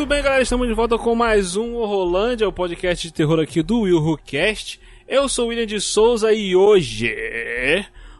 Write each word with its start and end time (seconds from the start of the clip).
Muito 0.00 0.08
bem, 0.08 0.22
galera, 0.22 0.42
estamos 0.42 0.66
de 0.66 0.72
volta 0.72 0.96
com 0.96 1.14
mais 1.14 1.56
um 1.56 1.74
Horrolândia, 1.74 2.48
o 2.48 2.52
podcast 2.52 3.06
de 3.06 3.12
terror 3.12 3.38
aqui 3.38 3.62
do 3.62 3.80
Will 3.80 3.98
Who 3.98 4.16
Cast. 4.16 4.80
Eu 5.06 5.28
sou 5.28 5.44
o 5.44 5.48
William 5.48 5.66
de 5.66 5.78
Souza 5.78 6.32
e 6.32 6.56
hoje. 6.56 7.14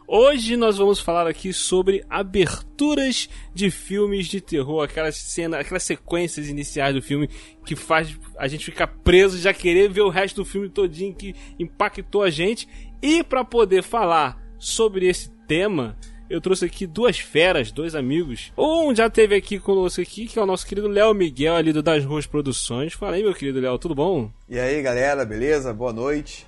Hoje 0.06 0.59
nós 0.59 0.77
vamos 0.77 1.01
falar 1.01 1.27
aqui 1.27 1.55
sobre 1.55 2.05
aberturas 2.11 3.30
de 3.55 3.70
filmes 3.70 4.27
de 4.27 4.43
terror, 4.43 4.84
aquelas 4.84 5.16
cenas, 5.16 5.61
aquelas 5.61 5.83
sequências 5.83 6.51
iniciais 6.51 6.95
do 6.95 7.01
filme 7.01 7.30
que 7.65 7.75
faz 7.75 8.15
a 8.37 8.47
gente 8.47 8.67
ficar 8.67 8.87
preso 8.87 9.39
já 9.39 9.55
querer 9.55 9.89
ver 9.89 10.03
o 10.03 10.11
resto 10.11 10.37
do 10.37 10.45
filme 10.45 10.69
todinho 10.69 11.15
que 11.15 11.34
impactou 11.59 12.23
a 12.23 12.28
gente. 12.28 12.69
E 13.01 13.25
para 13.25 13.42
poder 13.42 13.83
falar 13.83 14.39
sobre 14.59 15.09
esse 15.09 15.31
tema, 15.48 15.97
eu 16.30 16.41
trouxe 16.41 16.65
aqui 16.65 16.87
duas 16.87 17.19
feras, 17.19 17.73
dois 17.73 17.97
amigos. 17.97 18.53
Um 18.56 18.95
já 18.95 19.11
teve 19.11 19.34
aqui 19.34 19.59
conosco 19.59 20.00
aqui, 20.00 20.27
que 20.28 20.39
é 20.39 20.42
o 20.42 20.47
nosso 20.47 20.64
querido 20.64 20.86
Léo 20.86 21.12
Miguel, 21.12 21.56
ali 21.56 21.73
do 21.73 21.83
Das 21.83 22.05
Ruas 22.05 22.25
Produções. 22.25 22.92
Fala 22.92 23.17
aí, 23.17 23.23
meu 23.25 23.34
querido 23.34 23.59
Léo, 23.59 23.77
tudo 23.78 23.97
bom? 23.97 24.31
E 24.48 24.56
aí, 24.56 24.81
galera, 24.81 25.25
beleza? 25.25 25.75
Boa 25.75 25.92
noite. 25.92 26.47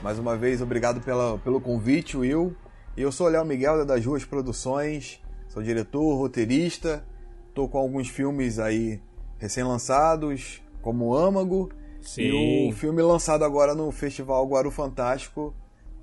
Mais 0.00 0.20
uma 0.20 0.36
vez, 0.36 0.62
obrigado 0.62 1.00
pela, 1.00 1.36
pelo 1.38 1.60
convite, 1.60 2.16
Will. 2.16 2.54
Eu 2.96 3.10
sou 3.10 3.26
o 3.26 3.30
Léo 3.30 3.44
Miguel, 3.44 3.84
das 3.84 4.06
Ruas 4.06 4.24
Produções. 4.24 5.20
Sou 5.48 5.60
diretor, 5.64 6.14
roteirista. 6.16 7.04
Tô 7.52 7.66
com 7.66 7.78
alguns 7.78 8.08
filmes 8.08 8.60
aí 8.60 9.00
recém-lançados, 9.38 10.62
como 10.80 11.12
Âmago. 11.12 11.70
Sim. 12.00 12.22
E 12.22 12.68
o 12.68 12.72
filme 12.72 13.02
lançado 13.02 13.44
agora 13.44 13.74
no 13.74 13.90
Festival 13.90 14.46
Guaru 14.46 14.70
Fantástico, 14.70 15.52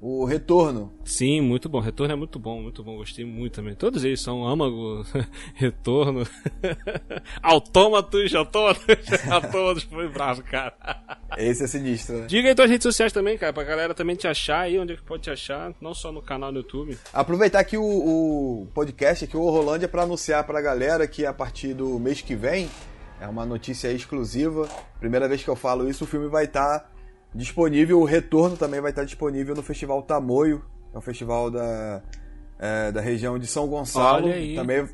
o 0.01 0.25
Retorno. 0.25 0.91
Sim, 1.05 1.41
muito 1.41 1.69
bom. 1.69 1.79
Retorno 1.79 2.13
é 2.13 2.15
muito 2.15 2.39
bom, 2.39 2.59
muito 2.59 2.83
bom. 2.83 2.97
Gostei 2.97 3.23
muito 3.23 3.53
também. 3.53 3.75
Todos 3.75 4.03
eles 4.03 4.19
são 4.19 4.47
âmago, 4.47 5.05
retorno, 5.53 6.23
autômatos, 7.43 8.33
autômatos, 8.33 8.85
autômatos. 9.29 9.83
Foi 9.83 10.09
bravo, 10.09 10.41
cara. 10.41 10.73
Esse 11.37 11.65
é 11.65 11.67
sinistro, 11.67 12.17
né? 12.17 12.25
Diga 12.25 12.49
aí 12.49 12.55
tuas 12.55 12.69
redes 12.69 12.83
sociais 12.83 13.13
também, 13.13 13.37
cara, 13.37 13.53
pra 13.53 13.63
galera 13.63 13.93
também 13.93 14.15
te 14.15 14.27
achar 14.27 14.61
aí, 14.61 14.79
onde 14.79 14.93
é 14.93 14.95
que 14.95 15.03
pode 15.03 15.21
te 15.21 15.29
achar, 15.29 15.71
não 15.79 15.93
só 15.93 16.11
no 16.11 16.21
canal 16.21 16.51
no 16.51 16.57
YouTube. 16.57 16.97
Aproveitar 17.13 17.59
aqui 17.59 17.77
o, 17.77 17.83
o 17.83 18.67
podcast 18.73 19.25
aqui, 19.25 19.37
o 19.37 19.49
Rolândia, 19.51 19.87
para 19.87 20.01
anunciar 20.01 20.43
pra 20.45 20.59
galera 20.61 21.07
que 21.07 21.27
a 21.27 21.33
partir 21.33 21.75
do 21.75 21.99
mês 21.99 22.21
que 22.21 22.35
vem, 22.35 22.67
é 23.19 23.27
uma 23.27 23.45
notícia 23.45 23.91
exclusiva, 23.91 24.67
primeira 24.99 25.27
vez 25.27 25.43
que 25.43 25.49
eu 25.49 25.55
falo 25.55 25.87
isso, 25.87 26.05
o 26.05 26.07
filme 26.07 26.27
vai 26.27 26.45
estar 26.45 26.79
tá 26.79 26.91
disponível, 27.33 27.99
o 27.99 28.05
retorno 28.05 28.57
também 28.57 28.81
vai 28.81 28.91
estar 28.91 29.03
disponível 29.03 29.55
no 29.55 29.63
Festival 29.63 30.01
Tamoio, 30.03 30.63
é 30.93 30.97
um 30.97 31.01
festival 31.01 31.49
da, 31.49 32.01
é, 32.59 32.91
da 32.91 33.01
região 33.01 33.39
de 33.39 33.47
São 33.47 33.67
Gonçalo. 33.67 34.27
Também, 34.55 34.89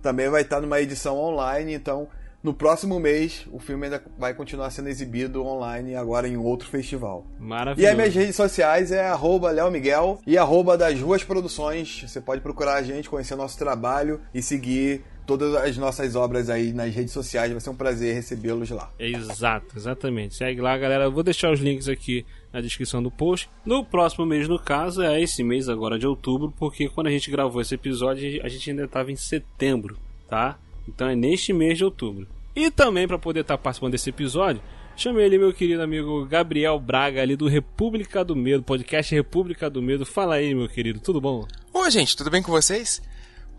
também 0.00 0.28
vai 0.28 0.42
estar 0.42 0.60
numa 0.60 0.80
edição 0.80 1.18
online, 1.18 1.74
então 1.74 2.08
no 2.42 2.54
próximo 2.54 2.98
mês 2.98 3.46
o 3.52 3.58
filme 3.58 3.84
ainda 3.84 4.02
vai 4.18 4.32
continuar 4.32 4.70
sendo 4.70 4.88
exibido 4.88 5.44
online 5.44 5.94
agora 5.94 6.26
em 6.26 6.36
outro 6.38 6.68
festival. 6.68 7.26
Maravilhoso. 7.38 7.82
E 7.82 7.90
as 7.90 7.96
minhas 7.96 8.14
redes 8.14 8.36
sociais 8.36 8.90
é 8.92 9.06
arroba 9.06 9.50
Léo 9.50 9.70
Miguel 9.70 10.18
e 10.26 10.38
arroba 10.38 10.78
das 10.78 10.98
Ruas 10.98 11.22
Produções. 11.22 12.04
Você 12.06 12.20
pode 12.20 12.40
procurar 12.40 12.74
a 12.74 12.82
gente, 12.82 13.10
conhecer 13.10 13.36
nosso 13.36 13.58
trabalho 13.58 14.20
e 14.32 14.40
seguir 14.40 15.04
todas 15.30 15.54
as 15.54 15.76
nossas 15.76 16.16
obras 16.16 16.50
aí 16.50 16.72
nas 16.72 16.92
redes 16.92 17.12
sociais. 17.12 17.52
Vai 17.52 17.60
ser 17.60 17.70
um 17.70 17.76
prazer 17.76 18.14
recebê-los 18.14 18.68
lá. 18.70 18.92
Exato, 18.98 19.76
exatamente. 19.76 20.34
Segue 20.34 20.60
lá, 20.60 20.76
galera. 20.76 21.04
Eu 21.04 21.12
vou 21.12 21.22
deixar 21.22 21.52
os 21.52 21.60
links 21.60 21.88
aqui 21.88 22.26
na 22.52 22.60
descrição 22.60 23.00
do 23.00 23.12
post. 23.12 23.48
No 23.64 23.84
próximo 23.84 24.26
mês, 24.26 24.48
no 24.48 24.58
caso, 24.58 25.02
é 25.02 25.20
esse 25.20 25.44
mês 25.44 25.68
agora 25.68 25.98
de 25.98 26.06
outubro, 26.06 26.52
porque 26.58 26.88
quando 26.88 27.06
a 27.06 27.10
gente 27.10 27.30
gravou 27.30 27.62
esse 27.62 27.76
episódio, 27.76 28.44
a 28.44 28.48
gente 28.48 28.70
ainda 28.70 28.84
estava 28.84 29.12
em 29.12 29.16
setembro, 29.16 29.96
tá? 30.28 30.58
Então 30.88 31.08
é 31.08 31.14
neste 31.14 31.52
mês 31.52 31.78
de 31.78 31.84
outubro. 31.84 32.26
E 32.56 32.68
também 32.68 33.06
para 33.06 33.18
poder 33.18 33.42
estar 33.42 33.56
tá 33.56 33.62
participando 33.62 33.92
desse 33.92 34.10
episódio, 34.10 34.60
chamei 34.96 35.26
ali 35.26 35.38
meu 35.38 35.52
querido 35.52 35.80
amigo 35.80 36.26
Gabriel 36.26 36.78
Braga 36.80 37.22
ali 37.22 37.36
do 37.36 37.46
República 37.46 38.24
do 38.24 38.34
Medo, 38.34 38.64
podcast 38.64 39.14
República 39.14 39.70
do 39.70 39.80
Medo. 39.80 40.04
Fala 40.04 40.34
aí, 40.34 40.52
meu 40.52 40.68
querido, 40.68 40.98
tudo 40.98 41.20
bom? 41.20 41.46
Oi, 41.72 41.90
gente, 41.92 42.16
tudo 42.16 42.30
bem 42.30 42.42
com 42.42 42.50
vocês? 42.50 43.00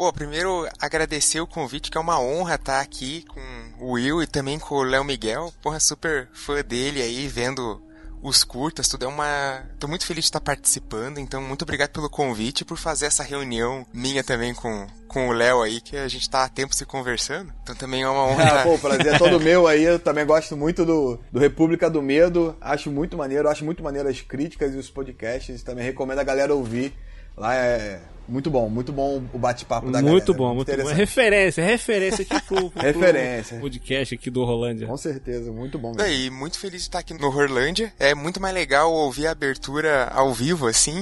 Pô, 0.01 0.12
primeiro 0.12 0.67
agradecer 0.79 1.41
o 1.41 1.45
convite, 1.45 1.91
que 1.91 1.95
é 1.95 2.01
uma 2.01 2.19
honra 2.19 2.56
estar 2.56 2.81
aqui 2.81 3.23
com 3.28 3.39
o 3.79 3.91
Will 3.91 4.23
e 4.23 4.25
também 4.25 4.57
com 4.57 4.73
o 4.73 4.81
Léo 4.81 5.03
Miguel. 5.03 5.53
Porra, 5.62 5.79
super 5.79 6.28
fã 6.34 6.63
dele 6.63 7.03
aí, 7.03 7.28
vendo 7.28 7.79
os 8.19 8.44
curtas, 8.44 8.88
tudo 8.88 9.06
é 9.06 9.07
uma. 9.07 9.63
Tô 9.79 9.88
muito 9.88 10.03
feliz 10.07 10.23
de 10.23 10.29
estar 10.29 10.41
participando, 10.41 11.19
então 11.19 11.39
muito 11.39 11.62
obrigado 11.62 11.91
pelo 11.91 12.09
convite 12.09 12.62
e 12.62 12.66
por 12.66 12.79
fazer 12.79 13.06
essa 13.06 13.22
reunião 13.22 13.85
minha 13.94 14.23
também 14.23 14.56
com, 14.56 14.88
com 15.07 15.29
o 15.29 15.34
Léo 15.34 15.62
aí, 15.62 15.79
que 15.79 15.95
a 15.95 16.07
gente 16.07 16.28
tá 16.28 16.45
há 16.45 16.50
tempo 16.50 16.73
se 16.73 16.83
conversando. 16.83 17.53
Então 17.62 17.75
também 17.75 18.01
é 18.01 18.09
uma 18.09 18.25
honra. 18.25 18.62
Ah, 18.62 18.63
pô, 18.63 18.79
prazer 18.81 19.13
é 19.13 19.18
todo 19.19 19.39
meu 19.39 19.68
aí. 19.68 19.83
Eu 19.83 20.00
também 20.00 20.25
gosto 20.25 20.57
muito 20.57 20.83
do, 20.83 21.19
do 21.31 21.39
República 21.39 21.91
do 21.91 22.01
Medo. 22.01 22.57
Acho 22.59 22.89
muito 22.89 23.16
maneiro, 23.16 23.47
acho 23.47 23.63
muito 23.63 23.83
maneiro 23.83 24.09
as 24.09 24.19
críticas 24.19 24.73
e 24.73 24.78
os 24.78 24.89
podcasts. 24.89 25.62
Também 25.62 25.85
recomendo 25.85 26.18
a 26.18 26.23
galera 26.23 26.56
ouvir. 26.56 26.91
Lá 27.38 27.53
é 27.53 28.01
muito 28.28 28.50
bom, 28.50 28.70
muito 28.70 28.94
bom 28.94 29.24
o 29.34 29.38
bate-papo 29.38 29.88
da 29.88 29.94
galera. 29.94 30.12
Muito 30.12 30.34
bom, 30.34 30.56
muito 30.56 30.76
bom. 30.76 30.90
É 30.90 30.94
referência, 30.94 31.62
é 31.62 31.66
referência 31.66 32.24
aqui 32.24 32.42
pro, 32.48 32.70
pro 32.70 32.82
referência. 32.82 33.59
podcast 33.59 34.16
aqui 34.16 34.30
do 34.30 34.44
Rolândia. 34.46 34.88
Com 34.88 34.98
certeza, 34.98 35.52
muito 35.52 35.78
bom. 35.78 35.94
Mesmo. 35.96 36.12
E 36.12 36.30
muito 36.30 36.58
feliz 36.58 36.81
de 36.81 36.88
estar 36.88 37.00
aqui 37.00 37.14
no 37.14 37.30
Rolândia. 37.30 37.94
É 38.00 38.16
muito 38.16 38.42
mais 38.42 38.54
legal 38.54 38.92
ouvir 38.92 39.28
a 39.28 39.31
abertura 39.31 40.06
ao 40.14 40.34
vivo, 40.34 40.68
assim. 40.68 41.02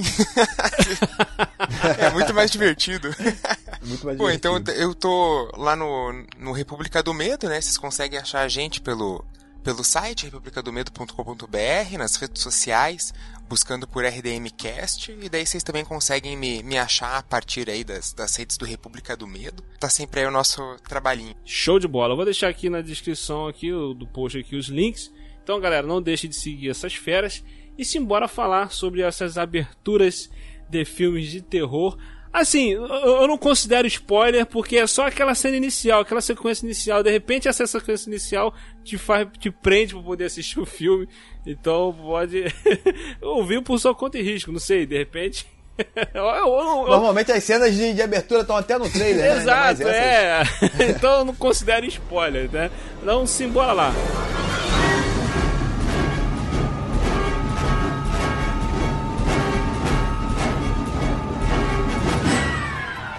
é 1.98 2.10
muito 2.10 2.34
mais 2.34 2.50
divertido. 2.50 3.14
Muito 3.82 4.06
mais 4.06 4.18
Pô, 4.18 4.30
divertido. 4.30 4.60
então 4.60 4.74
eu 4.74 4.94
tô 4.94 5.50
lá 5.56 5.76
no, 5.76 6.24
no 6.38 6.52
República 6.52 7.02
do 7.02 7.14
Medo, 7.14 7.48
né? 7.48 7.60
Vocês 7.60 7.78
conseguem 7.78 8.18
achar 8.18 8.40
a 8.40 8.48
gente 8.48 8.80
pelo 8.80 9.24
pelo 9.62 9.84
site 9.84 10.24
republicadomedo.com.br, 10.24 11.98
nas 11.98 12.16
redes 12.16 12.42
sociais, 12.42 13.12
buscando 13.48 13.86
por 13.86 14.04
RDMcast, 14.04 15.12
e 15.20 15.28
daí 15.28 15.44
vocês 15.44 15.62
também 15.62 15.84
conseguem 15.84 16.36
me, 16.36 16.62
me 16.62 16.78
achar 16.78 17.18
a 17.18 17.22
partir 17.22 17.68
aí 17.68 17.84
das, 17.84 18.12
das 18.12 18.36
redes 18.36 18.56
do 18.56 18.64
República 18.64 19.16
do 19.16 19.26
Medo. 19.26 19.62
Tá 19.78 19.88
sempre 19.88 20.20
aí 20.20 20.26
o 20.26 20.30
nosso 20.30 20.76
trabalhinho. 20.88 21.34
Show 21.44 21.78
de 21.78 21.88
bola. 21.88 22.12
Eu 22.12 22.16
vou 22.16 22.24
deixar 22.24 22.48
aqui 22.48 22.70
na 22.70 22.80
descrição 22.80 23.48
aqui 23.48 23.70
do 23.70 24.06
post 24.06 24.38
aqui 24.38 24.56
os 24.56 24.68
links. 24.68 25.12
Então, 25.42 25.60
galera, 25.60 25.86
não 25.86 26.00
deixe 26.00 26.28
de 26.28 26.36
seguir 26.36 26.70
essas 26.70 26.94
feras 26.94 27.42
e 27.76 27.84
se 27.84 27.98
embora 27.98 28.28
falar 28.28 28.70
sobre 28.70 29.02
essas 29.02 29.36
aberturas 29.36 30.30
de 30.68 30.84
filmes 30.84 31.30
de 31.30 31.42
terror. 31.42 31.98
Assim, 32.32 32.70
eu 32.70 33.26
não 33.26 33.36
considero 33.36 33.88
spoiler 33.88 34.46
porque 34.46 34.76
é 34.76 34.86
só 34.86 35.06
aquela 35.06 35.34
cena 35.34 35.56
inicial, 35.56 36.00
aquela 36.00 36.20
sequência 36.20 36.64
inicial. 36.64 37.02
De 37.02 37.10
repente, 37.10 37.48
essa 37.48 37.66
sequência 37.66 38.08
inicial 38.08 38.54
te 38.84 38.96
faz, 38.96 39.26
te 39.38 39.50
prende 39.50 39.94
pra 39.94 40.02
poder 40.02 40.26
assistir 40.26 40.60
o 40.60 40.66
filme. 40.66 41.08
Então, 41.44 41.92
pode 41.92 42.44
ouvir 43.20 43.62
por 43.62 43.80
sua 43.80 43.94
conta 43.94 44.16
e 44.18 44.22
risco. 44.22 44.52
Não 44.52 44.60
sei, 44.60 44.86
de 44.86 44.96
repente. 44.96 45.44
eu, 46.14 46.24
eu, 46.24 46.46
eu, 46.46 46.86
Normalmente 46.86 47.32
as 47.32 47.42
cenas 47.42 47.74
de, 47.74 47.94
de 47.94 48.02
abertura 48.02 48.42
estão 48.42 48.56
até 48.56 48.78
no 48.78 48.88
trailer, 48.88 49.24
né? 49.24 49.36
Exato, 49.38 49.88
é. 49.88 50.42
então 50.88 51.18
eu 51.18 51.24
não 51.24 51.34
considero 51.34 51.84
spoiler, 51.86 52.48
né? 52.50 52.70
Então, 53.02 53.26
simbora 53.26 53.72
lá. 53.72 53.92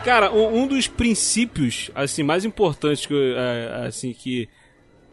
Cara, 0.03 0.31
um, 0.31 0.63
um, 0.63 0.67
dos 0.67 0.87
princípios 0.87 1.91
assim 1.93 2.23
mais 2.23 2.43
importantes 2.43 3.05
que 3.05 3.13
é, 3.37 3.85
assim 3.85 4.13
que 4.13 4.49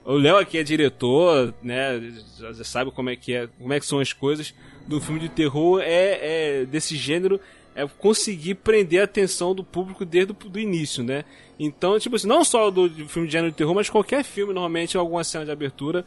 o 0.05 0.15
Léo 0.15 0.39
aqui 0.39 0.57
é 0.57 0.63
diretor, 0.63 1.55
né? 1.63 2.01
Já 2.39 2.65
sabe 2.65 2.91
como 2.91 3.11
é 3.11 3.17
que 3.17 3.35
é, 3.35 3.47
como 3.59 3.73
é 3.73 3.79
que 3.79 3.85
são 3.85 4.01
as 4.01 4.13
coisas 4.13 4.55
do 4.87 4.99
filme 5.01 5.21
de 5.21 5.29
terror 5.29 5.83
é, 5.83 6.61
é 6.63 6.65
desse 6.65 6.97
gênero 6.97 7.39
é 7.79 7.87
conseguir 7.87 8.57
prender 8.57 9.01
a 9.01 9.05
atenção 9.05 9.55
do 9.55 9.63
público 9.63 10.05
desde 10.05 10.33
o 10.33 10.59
início, 10.59 11.05
né? 11.05 11.25
Então, 11.61 11.97
tipo 11.97 12.17
assim, 12.17 12.27
não 12.27 12.43
só 12.43 12.73
do, 12.73 12.91
filme 13.07 13.29
de 13.29 13.33
gênero 13.33 13.53
de 13.53 13.57
terror, 13.57 13.73
mas 13.73 13.89
qualquer 13.89 14.25
filme, 14.25 14.53
normalmente, 14.53 14.97
alguma 14.97 15.23
cena 15.23 15.45
de 15.45 15.53
abertura 15.53 16.05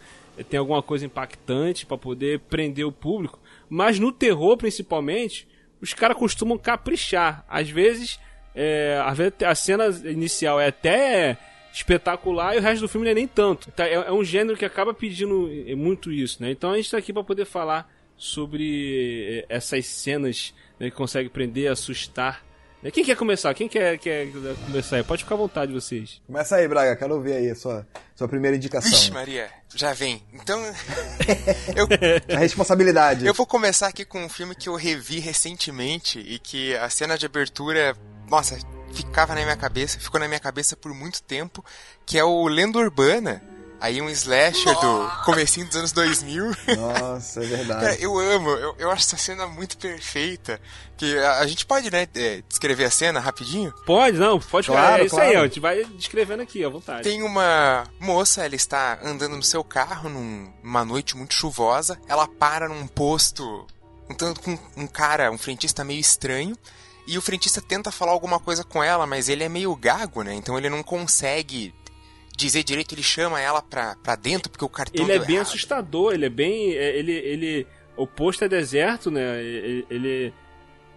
tem 0.50 0.60
alguma 0.60 0.82
coisa 0.82 1.06
impactante 1.06 1.86
para 1.86 1.98
poder 1.98 2.42
prender 2.42 2.86
o 2.86 2.92
público. 2.92 3.40
Mas 3.70 4.00
no 4.00 4.12
terror, 4.12 4.58
principalmente, 4.58 5.48
os 5.82 5.94
caras 5.94 6.18
costumam 6.18 6.58
caprichar. 6.58 7.46
Às 7.48 7.70
vezes, 7.70 8.20
é, 8.56 9.02
às 9.06 9.18
vezes 9.18 9.34
a 9.44 9.56
cena 9.56 9.86
inicial 10.06 10.60
é 10.60 10.68
até 10.68 11.38
espetacular 11.74 12.56
e 12.56 12.60
o 12.60 12.62
resto 12.62 12.82
do 12.82 12.90
filme 12.90 13.06
não 13.06 13.12
é 13.12 13.16
nem 13.16 13.28
tanto. 13.28 13.72
Tá, 13.72 13.88
é, 13.88 13.94
é, 13.94 14.12
um 14.12 14.24
gênero 14.24 14.58
que 14.58 14.66
acaba 14.66 14.94
pedindo 14.94 15.50
é, 15.68 15.76
muito 15.76 16.12
isso, 16.12 16.42
né? 16.42 16.52
Então 16.52 16.72
a 16.72 16.76
gente 16.76 16.92
tá 16.92 16.98
aqui 16.98 17.14
para 17.14 17.24
poder 17.24 17.46
falar 17.46 17.90
sobre 18.18 19.46
é, 19.50 19.56
essas 19.56 19.86
cenas 19.86 20.54
né, 20.80 20.90
que 20.90 20.96
consegue 20.96 21.30
prender, 21.30 21.72
assustar. 21.72 22.44
Né? 22.84 22.92
Quem 22.92 23.04
quer 23.04 23.16
começar? 23.16 23.54
Quem 23.54 23.68
quer, 23.68 23.98
quer 23.98 24.28
começar 24.66 24.98
aí? 24.98 25.04
Pode 25.04 25.24
ficar 25.24 25.36
à 25.36 25.38
vontade, 25.38 25.72
vocês. 25.72 26.22
Começa 26.28 26.56
aí, 26.56 26.68
Braga. 26.68 26.96
Quero 26.96 27.16
ouvir 27.16 27.34
aí 27.34 27.50
a 27.50 27.56
sua, 27.56 27.88
sua 28.16 28.28
primeira 28.28 28.58
indicação. 28.58 28.92
Vixe, 28.92 29.12
Maria, 29.12 29.50
já 29.74 29.94
vem. 29.94 30.22
Então. 30.34 30.60
eu... 31.76 31.88
A 32.36 32.40
responsabilidade. 32.40 33.26
Eu 33.26 33.34
vou 33.34 33.46
começar 33.46 33.88
aqui 33.88 34.04
com 34.04 34.24
um 34.24 34.30
filme 34.30 34.56
que 34.56 34.68
eu 34.68 34.76
revi 34.76 35.20
recentemente 35.20 36.20
e 36.20 36.38
que 36.38 36.76
a 36.76 36.90
cena 36.90 37.18
de 37.18 37.26
abertura. 37.26 37.96
Nossa, 38.32 38.58
ficava 38.94 39.36
na 39.36 39.42
minha 39.42 39.58
cabeça, 39.58 40.00
ficou 40.00 40.18
na 40.18 40.26
minha 40.26 40.40
cabeça 40.40 40.78
por 40.78 40.94
muito 40.94 41.22
tempo, 41.22 41.64
que 42.06 42.18
é 42.18 42.24
o 42.24 42.48
Lenda 42.48 42.80
Urbana. 42.80 43.44
Aí 43.78 44.00
um 44.00 44.08
slasher 44.10 44.80
do 44.80 45.12
comecinho 45.26 45.66
dos 45.66 45.76
anos 45.76 45.92
2000. 45.92 46.46
Nossa, 46.78 47.44
é 47.44 47.48
verdade. 47.48 47.82
Cara, 47.82 47.96
eu 48.00 48.18
amo, 48.18 48.50
eu, 48.52 48.76
eu 48.78 48.92
acho 48.92 49.08
essa 49.08 49.18
cena 49.18 49.48
muito 49.48 49.76
perfeita. 49.78 50.62
Que 50.96 51.18
a, 51.18 51.40
a 51.40 51.48
gente 51.48 51.66
pode, 51.66 51.92
né, 51.92 52.08
é, 52.14 52.44
descrever 52.48 52.86
a 52.86 52.92
cena 52.92 53.20
rapidinho? 53.20 53.74
Pode, 53.86 54.18
não, 54.18 54.40
pode 54.40 54.68
claro, 54.68 55.02
É 55.02 55.06
isso 55.08 55.16
claro. 55.16 55.30
aí, 55.32 55.36
ó, 55.36 55.40
a 55.42 55.44
gente 55.46 55.60
vai 55.60 55.84
descrevendo 55.84 56.44
aqui, 56.44 56.64
à 56.64 56.70
vontade. 56.70 57.02
Tem 57.02 57.24
uma 57.24 57.86
moça, 58.00 58.46
ela 58.46 58.56
está 58.56 59.00
andando 59.04 59.36
no 59.36 59.44
seu 59.44 59.64
carro 59.64 60.10
numa 60.10 60.86
noite 60.86 61.18
muito 61.18 61.34
chuvosa. 61.34 62.00
Ela 62.08 62.28
para 62.28 62.70
num 62.70 62.86
posto, 62.86 63.66
um 64.08 64.14
tanto 64.14 64.42
com 64.42 64.58
um 64.78 64.86
cara, 64.86 65.32
um 65.32 65.40
frentista 65.40 65.84
meio 65.84 66.00
estranho. 66.00 66.56
E 67.08 67.18
o 67.18 67.22
frentista 67.22 67.62
tenta 67.62 67.92
falar 67.92 68.12
alguma 68.12 68.40
coisa 68.40 68.64
com 68.64 68.84
ela, 68.84 69.06
mas 69.06 69.28
ele 69.30 69.44
é 69.44 69.50
meio 69.50 69.76
gago, 69.76 70.24
né? 70.24 70.34
Então 70.34 70.58
ele 70.58 70.70
não 70.70 70.84
consegue 70.84 71.74
dizer 72.38 72.64
direito, 72.64 72.94
ele 72.96 73.04
chama 73.04 73.40
ela 73.40 73.62
pra, 73.62 73.96
pra 74.02 74.16
dentro 74.16 74.50
porque 74.50 74.66
o 74.66 74.70
cartão 74.70 75.04
Ele 75.04 75.14
é 75.14 75.20
bem 75.20 75.36
errado. 75.36 75.48
assustador, 75.48 76.14
ele 76.14 76.26
é 76.26 76.30
bem. 76.30 76.74
É, 76.74 76.98
ele. 76.98 77.12
ele 77.12 77.68
o 77.98 78.08
posto 78.08 78.44
é 78.44 78.50
deserto, 78.50 79.12
né? 79.12 79.42
Ele. 79.44 79.86
ele 79.90 80.34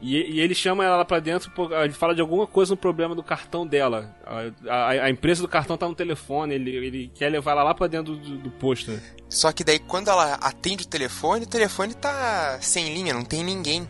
e, 0.00 0.36
e, 0.36 0.40
ele 0.40 0.54
chama 0.54 0.84
ela 0.84 1.02
pra 1.04 1.18
dentro, 1.18 1.50
ele 1.82 1.92
fala 1.94 2.14
de 2.14 2.20
alguma 2.20 2.46
coisa 2.46 2.72
no 2.72 2.76
problema 2.76 3.14
do 3.14 3.22
cartão 3.22 3.66
dela. 3.66 4.14
A, 4.26 4.50
a, 4.70 4.90
a 5.04 5.10
empresa 5.10 5.40
do 5.40 5.48
cartão 5.48 5.78
tá 5.78 5.88
no 5.88 5.94
telefone, 5.94 6.54
ele, 6.54 6.76
ele 6.76 7.12
quer 7.14 7.30
levar 7.30 7.52
ela 7.52 7.62
lá 7.62 7.74
pra 7.74 7.86
dentro 7.86 8.14
do, 8.14 8.36
do 8.36 8.50
posto. 8.50 8.90
Né? 8.90 9.00
Só 9.30 9.50
que 9.50 9.64
daí 9.64 9.78
quando 9.78 10.08
ela 10.08 10.34
atende 10.34 10.84
o 10.84 10.88
telefone, 10.88 11.44
o 11.44 11.48
telefone 11.48 11.94
tá 11.94 12.58
sem 12.60 12.92
linha, 12.92 13.14
não 13.14 13.24
tem 13.24 13.42
ninguém. 13.42 13.88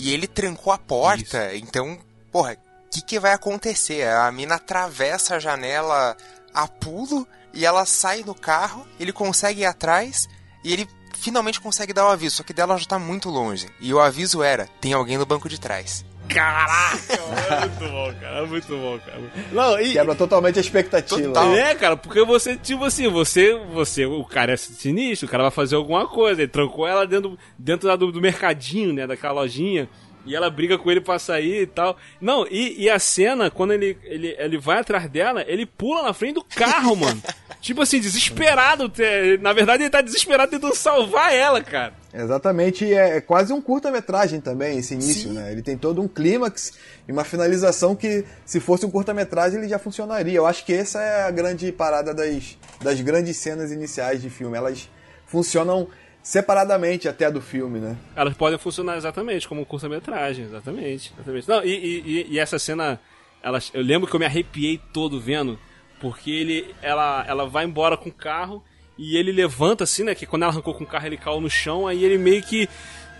E 0.00 0.14
ele 0.14 0.26
trancou 0.26 0.72
a 0.72 0.78
porta, 0.78 1.52
Isso. 1.52 1.62
então, 1.62 1.98
porra, 2.32 2.54
o 2.86 2.90
que, 2.90 3.02
que 3.02 3.20
vai 3.20 3.34
acontecer? 3.34 4.08
A 4.08 4.32
mina 4.32 4.54
atravessa 4.54 5.36
a 5.36 5.38
janela 5.38 6.16
a 6.54 6.66
pulo 6.66 7.28
e 7.52 7.66
ela 7.66 7.84
sai 7.84 8.22
do 8.22 8.34
carro, 8.34 8.86
ele 8.98 9.12
consegue 9.12 9.60
ir 9.60 9.66
atrás 9.66 10.26
e 10.64 10.72
ele 10.72 10.88
finalmente 11.18 11.60
consegue 11.60 11.92
dar 11.92 12.06
o 12.06 12.10
aviso, 12.10 12.36
só 12.36 12.42
que 12.42 12.54
dela 12.54 12.78
já 12.78 12.86
tá 12.86 12.98
muito 12.98 13.28
longe. 13.28 13.68
E 13.78 13.92
o 13.92 14.00
aviso 14.00 14.42
era: 14.42 14.66
tem 14.80 14.94
alguém 14.94 15.18
no 15.18 15.26
banco 15.26 15.50
de 15.50 15.60
trás. 15.60 16.02
Caraca, 16.32 17.12
é 17.50 17.60
muito 17.60 17.92
bom, 17.92 18.14
cara. 18.20 18.38
É 18.38 18.46
muito 18.46 18.68
bom, 18.68 18.98
cara. 18.98 19.20
Não, 19.52 19.80
e, 19.80 19.92
Quebra 19.92 20.14
totalmente 20.14 20.58
a 20.58 20.60
expectativa. 20.60 21.22
Total. 21.22 21.54
É, 21.54 21.74
cara, 21.74 21.96
porque 21.96 22.24
você, 22.24 22.56
tipo 22.56 22.84
assim, 22.84 23.08
você, 23.08 23.54
você, 23.72 24.06
o 24.06 24.24
cara 24.24 24.52
é 24.52 24.56
sinistro, 24.56 25.26
o 25.26 25.30
cara 25.30 25.44
vai 25.44 25.52
fazer 25.52 25.76
alguma 25.76 26.06
coisa. 26.06 26.42
Ele 26.42 26.50
trancou 26.50 26.86
ela 26.86 27.06
dentro, 27.06 27.38
dentro 27.58 27.96
do, 27.96 28.12
do 28.12 28.20
mercadinho, 28.20 28.92
né, 28.92 29.06
daquela 29.06 29.34
lojinha. 29.34 29.88
E 30.26 30.36
ela 30.36 30.50
briga 30.50 30.76
com 30.76 30.90
ele 30.90 31.00
pra 31.00 31.18
sair 31.18 31.62
e 31.62 31.66
tal. 31.66 31.96
Não, 32.20 32.46
e, 32.46 32.82
e 32.82 32.90
a 32.90 32.98
cena, 32.98 33.50
quando 33.50 33.72
ele, 33.72 33.96
ele, 34.04 34.36
ele 34.38 34.58
vai 34.58 34.80
atrás 34.80 35.08
dela, 35.08 35.44
ele 35.46 35.64
pula 35.64 36.02
na 36.02 36.12
frente 36.12 36.34
do 36.34 36.44
carro, 36.44 36.94
mano. 36.94 37.22
tipo 37.60 37.80
assim, 37.82 38.00
desesperado. 38.00 38.92
Na 39.40 39.52
verdade, 39.52 39.82
ele 39.82 39.90
tá 39.90 40.00
desesperado 40.00 40.50
tentando 40.50 40.74
salvar 40.74 41.32
ela, 41.32 41.62
cara. 41.62 41.94
Exatamente, 42.12 42.92
é, 42.92 43.18
é 43.18 43.20
quase 43.20 43.52
um 43.52 43.60
curta-metragem 43.60 44.40
também, 44.40 44.78
esse 44.78 44.94
início, 44.94 45.28
Sim. 45.28 45.34
né? 45.34 45.52
Ele 45.52 45.62
tem 45.62 45.76
todo 45.76 46.02
um 46.02 46.08
clímax 46.08 46.72
e 47.06 47.12
uma 47.12 47.22
finalização 47.22 47.94
que, 47.94 48.24
se 48.44 48.58
fosse 48.58 48.84
um 48.84 48.90
curta-metragem, 48.90 49.60
ele 49.60 49.68
já 49.68 49.78
funcionaria. 49.78 50.36
Eu 50.36 50.46
acho 50.46 50.64
que 50.64 50.72
essa 50.72 51.00
é 51.00 51.22
a 51.22 51.30
grande 51.30 51.70
parada 51.70 52.12
das, 52.12 52.58
das 52.82 53.00
grandes 53.00 53.36
cenas 53.36 53.70
iniciais 53.70 54.20
de 54.20 54.28
filme. 54.28 54.56
Elas 54.56 54.88
funcionam 55.24 55.88
separadamente 56.22 57.08
até 57.08 57.30
do 57.30 57.40
filme, 57.40 57.78
né? 57.78 57.96
Elas 58.14 58.34
podem 58.34 58.58
funcionar 58.58 58.96
exatamente 58.96 59.48
como 59.48 59.64
curta-metragem, 59.64 60.44
exatamente, 60.44 61.12
exatamente. 61.14 61.48
Não, 61.48 61.64
e, 61.64 61.68
e, 61.68 62.26
e, 62.30 62.38
essa 62.38 62.58
cena, 62.58 63.00
elas, 63.42 63.70
eu 63.72 63.82
lembro 63.82 64.08
que 64.08 64.14
eu 64.14 64.20
me 64.20 64.26
arrepiei 64.26 64.80
todo 64.92 65.20
vendo, 65.20 65.58
porque 66.00 66.30
ele, 66.30 66.74
ela, 66.82 67.24
ela 67.26 67.46
vai 67.46 67.64
embora 67.64 67.96
com 67.96 68.08
o 68.08 68.12
carro 68.12 68.62
e 68.98 69.16
ele 69.16 69.32
levanta 69.32 69.84
assim, 69.84 70.04
né? 70.04 70.14
Que 70.14 70.26
quando 70.26 70.42
ela 70.42 70.52
arrancou 70.52 70.74
com 70.74 70.84
o 70.84 70.86
carro 70.86 71.06
ele 71.06 71.16
caiu 71.16 71.40
no 71.40 71.50
chão, 71.50 71.86
aí 71.86 72.04
ele 72.04 72.18
meio 72.18 72.42
que 72.42 72.68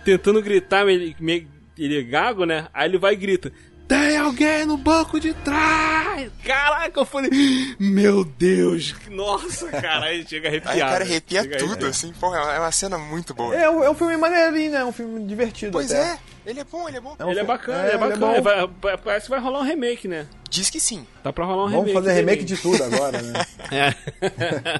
tentando 0.05 0.41
gritar, 0.41 0.85
meio, 0.85 1.15
meio 1.19 1.47
ele 1.77 1.99
é 1.99 2.03
gago, 2.03 2.45
né? 2.45 2.67
Aí 2.73 2.87
ele 2.89 2.97
vai 2.97 3.13
e 3.13 3.17
grita: 3.17 3.51
tem 3.91 4.15
alguém 4.15 4.65
no 4.65 4.77
banco 4.77 5.19
de 5.19 5.33
trás! 5.33 6.31
Caraca, 6.45 6.97
eu 6.97 7.05
falei, 7.05 7.29
meu 7.77 8.23
Deus, 8.23 8.95
nossa, 9.09 9.67
cara, 9.67 10.05
aí 10.05 10.25
chega 10.25 10.47
a 10.47 10.51
arrepiar. 10.51 10.73
Aí 10.73 10.81
o 10.81 10.85
cara 10.85 11.03
arrepia 11.03 11.57
tudo, 11.57 11.85
assim, 11.87 12.13
pô, 12.17 12.33
é 12.33 12.59
uma 12.59 12.71
cena 12.71 12.97
muito 12.97 13.33
boa. 13.33 13.53
É, 13.53 13.63
é 13.63 13.89
um 13.89 13.93
filme 13.93 14.15
maneirinho, 14.15 14.71
né? 14.71 14.77
É 14.77 14.85
um 14.85 14.93
filme 14.93 15.25
divertido. 15.25 15.73
Pois 15.73 15.91
até. 15.91 16.13
é, 16.13 16.19
ele 16.45 16.61
é 16.61 16.63
bom, 16.63 16.87
ele 16.87 16.97
é 16.97 17.01
bom. 17.01 17.15
É 17.19 17.25
um 17.25 17.31
ele, 17.31 17.41
é 17.41 17.43
bacana, 17.43 17.83
é, 17.83 17.87
ele 17.87 17.95
é 17.95 17.97
bacana, 17.97 18.27
ele 18.27 18.37
é 18.37 18.41
bacana. 18.41 18.73
Vai, 18.81 18.97
parece 18.97 19.25
que 19.25 19.29
vai 19.29 19.39
rolar 19.41 19.59
um 19.59 19.63
remake, 19.63 20.07
né? 20.07 20.25
Diz 20.49 20.69
que 20.69 20.79
sim. 20.79 21.05
Tá 21.21 21.33
pra 21.33 21.43
rolar 21.43 21.65
um 21.65 21.69
Vamos 21.69 21.87
remake. 21.87 21.93
Vamos 21.93 22.07
fazer 22.07 22.19
remake 22.19 22.43
de 22.45 22.57
tudo 22.57 22.83
agora, 22.83 23.21
né? 23.21 23.45
é. 23.71 23.93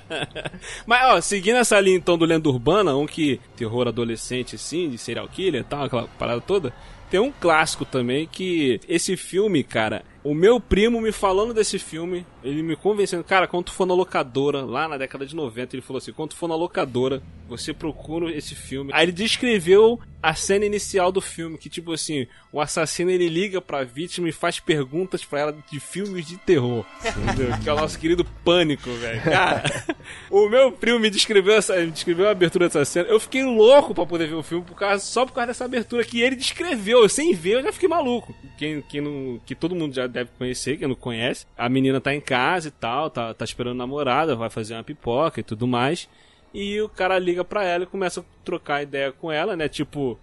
Mas, 0.88 1.06
ó, 1.06 1.20
seguindo 1.20 1.58
essa 1.58 1.78
linha 1.82 1.98
então 1.98 2.18
do 2.18 2.24
Lenda 2.24 2.48
Urbana, 2.48 2.96
um 2.96 3.06
que 3.06 3.42
terror 3.58 3.90
adolescente, 3.90 4.56
assim, 4.56 4.90
de 4.90 4.98
serial 4.98 5.28
killer 5.28 5.62
e 5.62 5.66
tal, 5.66 5.84
aquela 5.84 6.08
parada 6.18 6.40
toda. 6.40 6.74
Tem 7.12 7.20
um 7.20 7.30
clássico 7.30 7.84
também 7.84 8.26
que 8.26 8.80
esse 8.88 9.18
filme, 9.18 9.66
cara, 9.66 10.02
o 10.24 10.36
meu 10.36 10.60
primo 10.60 11.02
me 11.02 11.12
falando 11.12 11.54
desse 11.54 11.80
filme, 11.80 12.26
ele 12.44 12.62
me 12.62 12.76
convencendo, 12.76 13.24
cara, 13.24 13.48
quando 13.48 13.66
tu 13.66 13.72
for 13.72 13.86
na 13.86 13.94
locadora, 13.94 14.64
lá 14.64 14.88
na 14.88 14.98
década 14.98 15.26
de 15.26 15.36
90, 15.36 15.76
ele 15.76 15.82
falou 15.82 15.98
assim: 15.98 16.14
quando 16.14 16.32
tu 16.32 16.36
for 16.36 16.48
na 16.48 16.56
locadora, 16.56 17.22
você 17.48 17.74
procura 17.74 18.32
esse 18.32 18.56
filme. 18.56 18.92
Aí 18.94 19.06
ele 19.06 19.12
descreveu 19.12 20.00
a 20.22 20.36
cena 20.36 20.66
inicial 20.66 21.12
do 21.12 21.20
filme, 21.20 21.58
que 21.58 21.70
tipo 21.70 21.92
assim, 21.92 22.28
o 22.52 22.62
assassino 22.62 23.10
ele 23.10 23.28
liga 23.28 23.60
pra 23.60 23.84
vítima 23.84 24.30
e 24.30 24.32
faz 24.32 24.60
perguntas 24.60 25.26
para 25.26 25.40
ela 25.40 25.58
de 25.72 25.80
filmes 25.80 26.28
de 26.28 26.38
terror. 26.38 26.86
Entendeu? 27.04 27.58
que 27.62 27.68
é 27.68 27.74
o 27.74 27.76
nosso 27.76 27.98
querido 27.98 28.24
pânico, 28.46 28.90
velho. 28.92 29.22
Cara, 29.24 29.64
o 30.30 30.48
meu 30.48 30.72
primo 30.72 31.00
me 31.00 31.10
descreveu, 31.10 31.56
essa, 31.56 31.76
me 31.78 31.92
descreveu 31.92 32.28
a 32.28 32.32
abertura 32.32 32.68
dessa 32.68 32.86
cena. 32.86 33.10
Eu 33.10 33.20
fiquei 33.20 33.44
louco 33.44 33.96
para 33.96 34.06
poder 34.06 34.28
ver 34.28 34.36
o 34.36 34.44
filme 34.44 34.64
por 34.64 34.76
causa, 34.76 35.04
só 35.04 35.26
por 35.26 35.34
causa 35.34 35.48
dessa 35.48 35.66
abertura 35.66 36.04
que 36.04 36.22
ele 36.22 36.36
descreveu. 36.36 37.02
Eu, 37.02 37.10
sem 37.10 37.34
ver, 37.34 37.56
eu 37.56 37.64
já 37.64 37.72
fiquei 37.72 37.90
maluco. 37.90 38.36
Quem, 38.58 38.82
quem 38.82 39.02
não, 39.02 39.40
que 39.46 39.56
todo 39.56 39.76
mundo 39.76 39.96
já 39.96 40.08
deve 40.12 40.30
conhecer, 40.38 40.78
quem 40.78 40.88
não 40.88 40.96
conhece. 40.96 41.46
A 41.58 41.68
menina 41.68 42.00
tá 42.00 42.14
em 42.14 42.22
casa 42.22 42.68
e 42.68 42.72
tal, 42.72 43.10
tá, 43.10 43.34
tá 43.34 43.46
esperando 43.46 43.78
namorada, 43.78 44.36
vai 44.36 44.50
fazer 44.50 44.76
uma 44.76 44.84
pipoca 44.84 45.40
e 45.40 45.44
tudo 45.44 45.68
mais. 45.68 46.08
E 46.54 46.82
o 46.82 46.90
cara 46.90 47.18
liga 47.18 47.44
pra 47.44 47.64
ela 47.64 47.84
e 47.84 47.88
começa 47.88 48.22
a 48.22 48.24
trocar 48.44 48.84
ideia 48.84 49.12
com 49.12 49.32
ela, 49.32 49.56
né? 49.56 49.70
Tipo, 49.70 50.20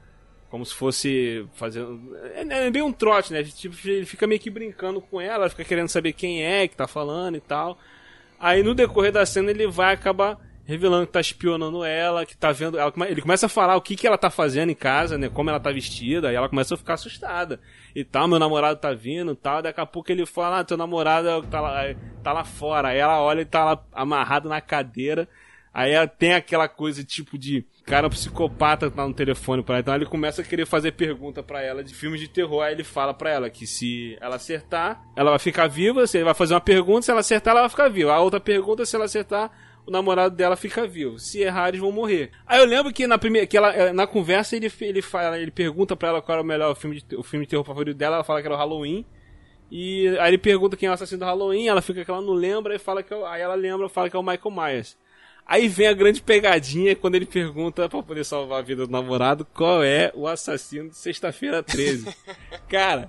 como 0.50 0.64
se 0.64 0.74
fosse 0.74 1.46
fazendo. 1.54 2.16
É, 2.34 2.66
é 2.66 2.70
bem 2.70 2.82
um 2.82 2.92
trote, 2.92 3.32
né? 3.32 3.42
Tipo, 3.42 3.76
ele 3.88 4.06
fica 4.06 4.26
meio 4.26 4.40
que 4.40 4.50
brincando 4.50 5.00
com 5.00 5.20
ela, 5.20 5.48
fica 5.48 5.64
querendo 5.64 5.88
saber 5.88 6.12
quem 6.12 6.44
é 6.44 6.68
que 6.68 6.76
tá 6.76 6.86
falando 6.86 7.36
e 7.36 7.40
tal. 7.40 7.78
Aí 8.38 8.62
no 8.62 8.74
decorrer 8.74 9.12
da 9.12 9.26
cena 9.26 9.50
ele 9.50 9.66
vai 9.66 9.94
acabar 9.94 10.38
revelando 10.68 11.06
que 11.06 11.12
tá 11.14 11.20
espionando 11.20 11.82
ela, 11.82 12.26
que 12.26 12.36
tá 12.36 12.52
vendo. 12.52 12.78
Ela, 12.78 12.92
ele 13.08 13.22
começa 13.22 13.46
a 13.46 13.48
falar 13.48 13.74
o 13.74 13.80
que, 13.80 13.96
que 13.96 14.06
ela 14.06 14.18
tá 14.18 14.28
fazendo 14.28 14.68
em 14.68 14.74
casa, 14.74 15.16
né? 15.16 15.30
Como 15.30 15.48
ela 15.48 15.58
tá 15.58 15.72
vestida, 15.72 16.30
e 16.30 16.36
ela 16.36 16.46
começa 16.46 16.74
a 16.74 16.76
ficar 16.76 16.92
assustada. 16.92 17.58
E 17.96 18.04
tal, 18.04 18.28
meu 18.28 18.38
namorado 18.38 18.78
tá 18.78 18.92
vindo 18.92 19.32
e 19.32 19.36
tal. 19.36 19.62
Daqui 19.62 19.80
a 19.80 19.86
pouco 19.86 20.12
ele 20.12 20.26
fala, 20.26 20.58
ah, 20.58 20.64
teu 20.64 20.76
namorado 20.76 21.42
tá 21.50 21.58
lá, 21.58 21.94
tá 22.22 22.32
lá 22.34 22.44
fora. 22.44 22.88
Aí 22.88 22.98
ela 22.98 23.18
olha 23.18 23.40
e 23.40 23.46
tá 23.46 23.64
lá 23.64 23.82
amarrado 23.94 24.46
na 24.46 24.60
cadeira. 24.60 25.26
Aí 25.72 25.92
ela 25.92 26.06
tem 26.06 26.34
aquela 26.34 26.68
coisa 26.68 27.02
tipo 27.02 27.38
de 27.38 27.64
cara 27.86 28.10
psicopata 28.10 28.90
tá 28.90 29.08
no 29.08 29.14
telefone 29.14 29.62
para 29.62 29.76
ela. 29.76 29.80
Então 29.80 29.94
ele 29.94 30.04
começa 30.04 30.42
a 30.42 30.44
querer 30.44 30.66
fazer 30.66 30.92
pergunta 30.92 31.42
para 31.42 31.62
ela 31.62 31.82
de 31.82 31.94
filmes 31.94 32.20
de 32.20 32.28
terror. 32.28 32.60
Aí 32.60 32.74
ele 32.74 32.84
fala 32.84 33.14
para 33.14 33.30
ela 33.30 33.48
que 33.48 33.66
se 33.66 34.18
ela 34.20 34.36
acertar, 34.36 35.02
ela 35.16 35.30
vai 35.30 35.38
ficar 35.38 35.66
viva. 35.66 36.06
Se 36.06 36.18
ele 36.18 36.26
vai 36.26 36.34
fazer 36.34 36.52
uma 36.52 36.60
pergunta, 36.60 37.02
se 37.06 37.10
ela 37.10 37.20
acertar, 37.20 37.52
ela 37.52 37.62
vai 37.62 37.70
ficar 37.70 37.88
viva. 37.88 38.12
A 38.12 38.20
outra 38.20 38.38
pergunta, 38.38 38.84
se 38.84 38.94
ela 38.94 39.06
acertar, 39.06 39.50
o 39.88 39.90
namorado 39.90 40.36
dela 40.36 40.54
fica 40.54 40.86
vivo. 40.86 41.18
Se 41.18 41.40
errar, 41.40 41.68
eles 41.68 41.80
vão 41.80 41.90
morrer. 41.90 42.30
Aí 42.46 42.60
eu 42.60 42.66
lembro 42.66 42.92
que 42.92 43.06
na 43.06 43.16
primeira, 43.16 43.46
que 43.46 43.56
ela, 43.56 43.74
eh, 43.74 43.90
na 43.90 44.06
conversa 44.06 44.54
ele 44.54 44.70
ele 44.82 45.00
fala, 45.00 45.38
ele 45.38 45.50
pergunta 45.50 45.96
para 45.96 46.10
ela 46.10 46.22
qual 46.22 46.36
era 46.36 46.42
o 46.42 46.46
melhor 46.46 46.76
filme 46.76 47.00
de, 47.00 47.16
o 47.16 47.22
filme 47.22 47.46
de 47.46 47.50
terror 47.50 47.64
favorito 47.64 47.96
dela, 47.96 48.16
ela 48.16 48.24
fala 48.24 48.42
que 48.42 48.46
era 48.46 48.54
o 48.54 48.58
Halloween. 48.58 49.06
E 49.70 50.08
aí 50.20 50.28
ele 50.28 50.36
pergunta 50.36 50.76
quem 50.76 50.86
é 50.86 50.90
o 50.90 50.92
assassino 50.92 51.20
do 51.20 51.24
Halloween, 51.24 51.68
ela 51.68 51.80
fica 51.80 52.04
que 52.04 52.10
ela 52.10 52.20
não 52.20 52.34
lembra 52.34 52.74
e 52.74 52.78
fala 52.78 53.02
que 53.02 53.14
é, 53.14 53.26
aí 53.28 53.40
ela 53.40 53.54
lembra, 53.54 53.88
fala 53.88 54.10
que 54.10 54.16
é 54.16 54.18
o 54.18 54.22
Michael 54.22 54.54
Myers. 54.54 54.96
Aí 55.46 55.66
vem 55.68 55.86
a 55.86 55.94
grande 55.94 56.20
pegadinha 56.20 56.94
quando 56.94 57.14
ele 57.14 57.24
pergunta 57.24 57.88
para 57.88 58.02
poder 58.02 58.24
salvar 58.24 58.58
a 58.58 58.62
vida 58.62 58.86
do 58.86 58.92
namorado 58.92 59.46
qual 59.54 59.82
é 59.82 60.12
o 60.14 60.28
assassino 60.28 60.90
de 60.90 60.96
sexta-feira 60.98 61.62
13. 61.62 62.14
Cara, 62.68 63.08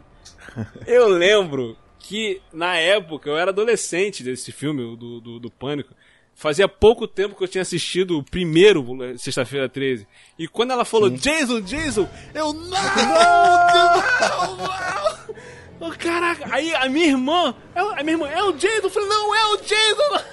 eu 0.87 1.09
lembro 1.09 1.75
que 1.99 2.41
na 2.53 2.77
época 2.77 3.29
eu 3.29 3.37
era 3.37 3.51
adolescente 3.51 4.23
desse 4.23 4.53
filme, 4.53 4.95
do, 4.95 5.19
do, 5.19 5.39
do 5.39 5.51
Pânico. 5.51 5.93
Fazia 6.39 6.69
pouco 6.69 7.05
tempo 7.05 7.35
que 7.35 7.43
eu 7.43 7.47
tinha 7.49 7.61
assistido 7.61 8.17
o 8.17 8.23
primeiro 8.23 8.85
Sexta-feira 9.17 9.67
13. 9.67 10.07
E 10.37 10.47
quando 10.47 10.71
ela 10.71 10.85
falou 10.85 11.09
Sim. 11.09 11.17
Jason, 11.17 11.59
Jason, 11.59 12.07
eu 12.33 12.53
não, 12.53 12.69
não, 12.71 14.57
não, 14.57 15.35
não. 15.81 15.91
caraca, 15.97 16.47
aí 16.49 16.73
a 16.73 16.87
minha 16.87 17.07
irmã, 17.07 17.53
a 17.75 18.01
minha 18.03 18.13
irmã, 18.13 18.29
é 18.29 18.41
o 18.41 18.53
Jason? 18.53 18.85
Eu 18.87 18.89
falei, 18.89 19.09
não, 19.09 19.35
é 19.35 19.45
o 19.47 19.57
Jason. 19.57 20.28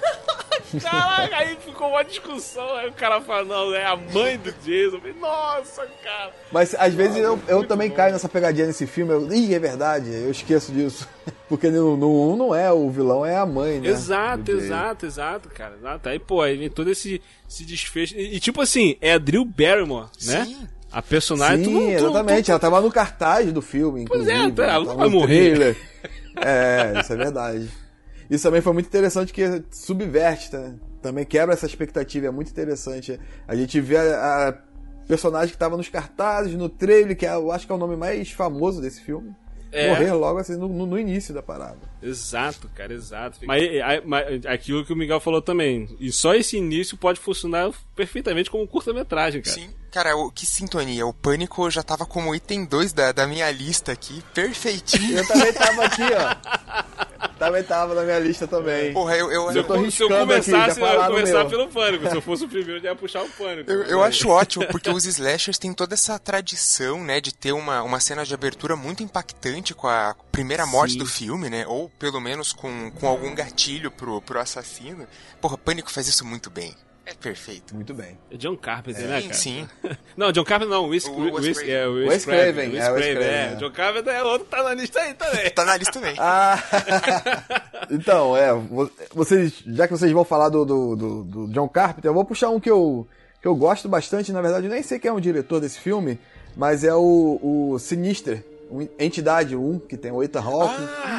Caraca, 0.81 1.37
aí 1.37 1.57
ficou 1.57 1.89
uma 1.89 2.03
discussão. 2.03 2.75
Aí 2.75 2.89
o 2.89 2.93
cara 2.93 3.21
fala, 3.21 3.45
não, 3.45 3.73
é 3.73 3.85
a 3.85 3.95
mãe 3.95 4.37
do 4.37 4.51
Jason. 4.51 4.99
falei, 4.99 5.15
Nossa, 5.19 5.87
cara. 6.03 6.31
Mas 6.51 6.75
às 6.75 6.93
vezes 6.93 7.17
eu, 7.17 7.39
eu 7.47 7.65
também 7.65 7.89
caio 7.89 8.13
nessa 8.13 8.27
pegadinha 8.27 8.67
nesse 8.67 8.85
filme. 8.85 9.13
Eu, 9.13 9.33
Ih, 9.33 9.53
é 9.53 9.59
verdade, 9.59 10.09
eu 10.09 10.31
esqueço 10.31 10.71
disso. 10.71 11.07
Porque 11.47 11.69
no 11.69 11.95
1 11.95 12.33
um 12.33 12.35
não 12.35 12.55
é 12.55 12.71
o 12.71 12.89
vilão, 12.89 13.25
é 13.25 13.37
a 13.37 13.45
mãe, 13.45 13.79
né? 13.79 13.87
Exato, 13.87 14.51
exato, 14.51 15.05
exato, 15.05 15.49
cara. 15.49 15.75
Exato. 15.79 16.09
Aí, 16.09 16.19
pô, 16.19 16.41
aí 16.41 16.57
vem 16.57 16.69
todo 16.69 16.89
esse, 16.89 17.21
esse 17.49 17.63
desfecho. 17.63 18.15
E, 18.17 18.35
e, 18.35 18.39
tipo 18.39 18.61
assim, 18.61 18.97
é 18.99 19.13
a 19.13 19.17
Drew 19.17 19.45
Barrymore, 19.45 20.07
né? 20.25 20.45
Sim. 20.45 20.67
A 20.91 21.01
personagem. 21.01 21.65
Sim, 21.65 21.71
tu 21.73 21.79
não, 21.79 21.91
exatamente. 21.91 22.43
Tu, 22.43 22.45
tu... 22.45 22.51
Ela 22.51 22.59
tava 22.59 22.81
no 22.81 22.91
cartaz 22.91 23.51
do 23.51 23.61
filme, 23.61 24.05
Pois 24.07 24.27
é, 24.27 24.35
ela 24.35 24.85
não 24.85 24.97
vai 24.97 25.09
morrer. 25.09 25.77
é, 26.35 26.99
isso 26.99 27.13
é 27.13 27.15
verdade. 27.15 27.69
Isso 28.29 28.43
também 28.43 28.61
foi 28.61 28.73
muito 28.73 28.87
interessante 28.87 29.31
que 29.31 29.63
subverte, 29.71 30.51
tá? 30.51 30.73
também 31.01 31.25
quebra 31.25 31.53
essa 31.53 31.65
expectativa, 31.65 32.27
é 32.27 32.31
muito 32.31 32.51
interessante. 32.51 33.19
A 33.47 33.55
gente 33.55 33.79
vê 33.79 33.97
a, 33.97 34.49
a 34.49 34.53
personagem 35.07 35.49
que 35.49 35.55
estava 35.55 35.77
nos 35.77 35.87
cartazes, 35.87 36.53
no 36.53 36.67
trailer, 36.67 37.15
que 37.15 37.25
é, 37.25 37.33
eu 37.33 37.51
acho 37.51 37.65
que 37.65 37.71
é 37.71 37.75
o 37.75 37.77
nome 37.77 37.95
mais 37.95 38.31
famoso 38.31 38.81
desse 38.81 39.01
filme. 39.01 39.33
É. 39.71 39.89
Morrer 39.89 40.13
logo 40.13 40.39
assim 40.39 40.55
no, 40.55 40.67
no, 40.67 40.97
início 40.97 41.33
da 41.33 41.43
parada. 41.43 41.79
Exato, 42.01 42.69
cara, 42.73 42.93
exato. 42.93 43.39
Mas, 43.45 43.61
mas, 44.05 44.45
aquilo 44.45 44.85
que 44.85 44.93
o 44.93 44.95
Miguel 44.95 45.19
falou 45.19 45.41
também. 45.41 45.89
E 45.99 46.09
só 46.11 46.33
esse 46.33 46.57
início 46.57 46.97
pode 46.97 47.19
funcionar 47.19 47.69
perfeitamente 47.93 48.49
como 48.49 48.65
curta-metragem, 48.65 49.41
cara. 49.41 49.55
Sim, 49.55 49.69
cara, 49.97 50.11
que 50.33 50.45
sintonia. 50.45 51.07
O 51.07 51.13
Pânico 51.13 51.69
já 51.71 51.81
tava 51.81 52.05
como 52.05 52.35
item 52.35 52.65
2 52.65 52.93
da, 52.93 53.11
da 53.11 53.25
minha 53.25 53.49
lista 53.49 53.91
aqui. 53.91 54.23
Perfeitinho. 54.31 55.17
Eu 55.17 55.27
também 55.27 55.51
tava 55.51 55.85
aqui, 55.85 56.03
ó. 56.03 57.27
Também 57.39 57.63
tava 57.63 57.95
na 57.95 58.03
minha 58.03 58.19
lista 58.19 58.47
também. 58.47 58.93
Porra, 58.93 59.17
eu, 59.17 59.31
eu, 59.31 59.51
eu, 59.51 59.63
tô 59.63 59.89
se 59.89 60.03
eu 60.03 60.07
começasse, 60.07 60.71
aqui, 60.71 60.81
eu 60.81 61.01
ia 61.01 61.07
começar 61.07 61.45
pelo 61.45 61.67
pânico. 61.67 62.09
Se 62.09 62.15
eu 62.15 62.21
fosse 62.21 62.45
o 62.45 62.47
primeiro, 62.47 62.79
eu 62.79 62.91
ia 62.91 62.95
puxar 62.95 63.23
o 63.23 63.29
pânico. 63.29 63.71
Eu, 63.71 63.83
eu 63.83 64.03
acho 64.03 64.29
ótimo, 64.29 64.67
porque 64.67 64.89
os 64.89 65.05
slashers 65.05 65.57
têm 65.57 65.73
toda 65.73 65.95
essa 65.95 66.19
tradição, 66.19 67.03
né, 67.03 67.19
de 67.19 67.33
ter 67.33 67.51
uma, 67.51 67.81
uma 67.81 67.99
cena 67.99 68.23
de 68.23 68.33
abertura 68.33 68.75
muito 68.75 69.01
impactante 69.01 69.73
com 69.73 69.87
a 69.87 70.15
primeira 70.31 70.65
morte 70.65 70.93
Sim. 70.93 70.99
do 70.99 71.05
filme, 71.07 71.49
né? 71.49 71.65
Ou 71.67 71.89
pelo 71.89 72.21
menos 72.21 72.53
com, 72.53 72.91
com 72.91 73.07
algum 73.07 73.33
gatilho 73.33 73.89
pro, 73.89 74.21
pro 74.21 74.39
assassino. 74.39 75.07
Porra, 75.41 75.57
Pânico 75.57 75.91
faz 75.91 76.07
isso 76.07 76.23
muito 76.23 76.49
bem. 76.51 76.75
É 77.09 77.13
perfeito. 77.13 77.73
Muito 77.73 77.93
bem. 77.93 78.17
É 78.29 78.35
John 78.35 78.57
Carpenter, 78.57 79.01
sim, 79.01 79.07
né, 79.07 79.21
cara? 79.21 79.33
Sim. 79.33 79.69
não, 80.17 80.29
John 80.29 80.43
Carpenter 80.43 80.75
não, 80.75 80.89
Wes, 80.89 81.05
o 81.05 81.35
Wes, 81.35 81.57
é, 81.59 81.87
Wes, 81.87 82.07
Wes 82.09 82.25
Craven. 82.25 82.69
Wes 82.69 82.83
Craven, 82.83 83.23
é, 83.23 83.53
é. 83.53 83.55
John 83.55 83.71
Carpenter 83.71 84.13
é 84.13 84.23
outro 84.23 84.43
que 84.43 84.51
tá 84.51 84.61
na 84.61 84.73
lista 84.73 84.99
aí 84.99 85.13
também. 85.13 85.49
tá 85.51 85.63
na 85.63 85.77
lista 85.77 85.93
também. 85.93 86.15
Ah, 86.19 86.61
então, 87.89 88.35
é, 88.35 88.49
vocês, 89.15 89.63
já 89.65 89.87
que 89.87 89.93
vocês 89.93 90.11
vão 90.11 90.25
falar 90.25 90.49
do, 90.49 90.65
do, 90.65 90.95
do, 90.97 91.23
do, 91.23 91.47
John 91.47 91.69
Carpenter, 91.69 92.09
eu 92.09 92.13
vou 92.13 92.25
puxar 92.25 92.49
um 92.49 92.59
que 92.59 92.69
eu, 92.69 93.07
que 93.41 93.47
eu 93.47 93.55
gosto 93.55 93.87
bastante, 93.87 94.33
na 94.33 94.41
verdade, 94.41 94.65
eu 94.65 94.71
nem 94.71 94.83
sei 94.83 94.99
quem 94.99 95.07
é 95.07 95.13
o 95.13 95.21
diretor 95.21 95.61
desse 95.61 95.79
filme, 95.79 96.19
mas 96.57 96.83
é 96.83 96.93
o, 96.93 97.39
o 97.41 97.79
Sinister, 97.79 98.43
Entidade 98.99 99.55
1, 99.55 99.79
que 99.79 99.95
tem 99.95 100.11
o 100.11 100.21
Ethan 100.21 100.41
Hawke. 100.41 100.75
Ah! 101.05 101.16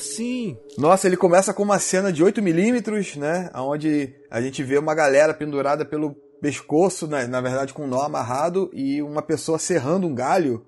Sim. 0.00 0.56
Nossa, 0.76 1.06
ele 1.06 1.16
começa 1.16 1.54
com 1.54 1.62
uma 1.62 1.78
cena 1.78 2.12
de 2.12 2.24
8mm, 2.24 3.16
né? 3.16 3.50
Onde 3.54 4.14
a 4.30 4.40
gente 4.40 4.62
vê 4.62 4.78
uma 4.78 4.94
galera 4.94 5.32
pendurada 5.32 5.84
pelo 5.84 6.14
pescoço, 6.40 7.06
né? 7.06 7.26
na 7.26 7.40
verdade 7.40 7.74
com 7.74 7.84
um 7.84 7.86
nó 7.86 8.02
amarrado, 8.02 8.70
e 8.72 9.02
uma 9.02 9.22
pessoa 9.22 9.58
serrando 9.58 10.06
um 10.06 10.14
galho. 10.14 10.64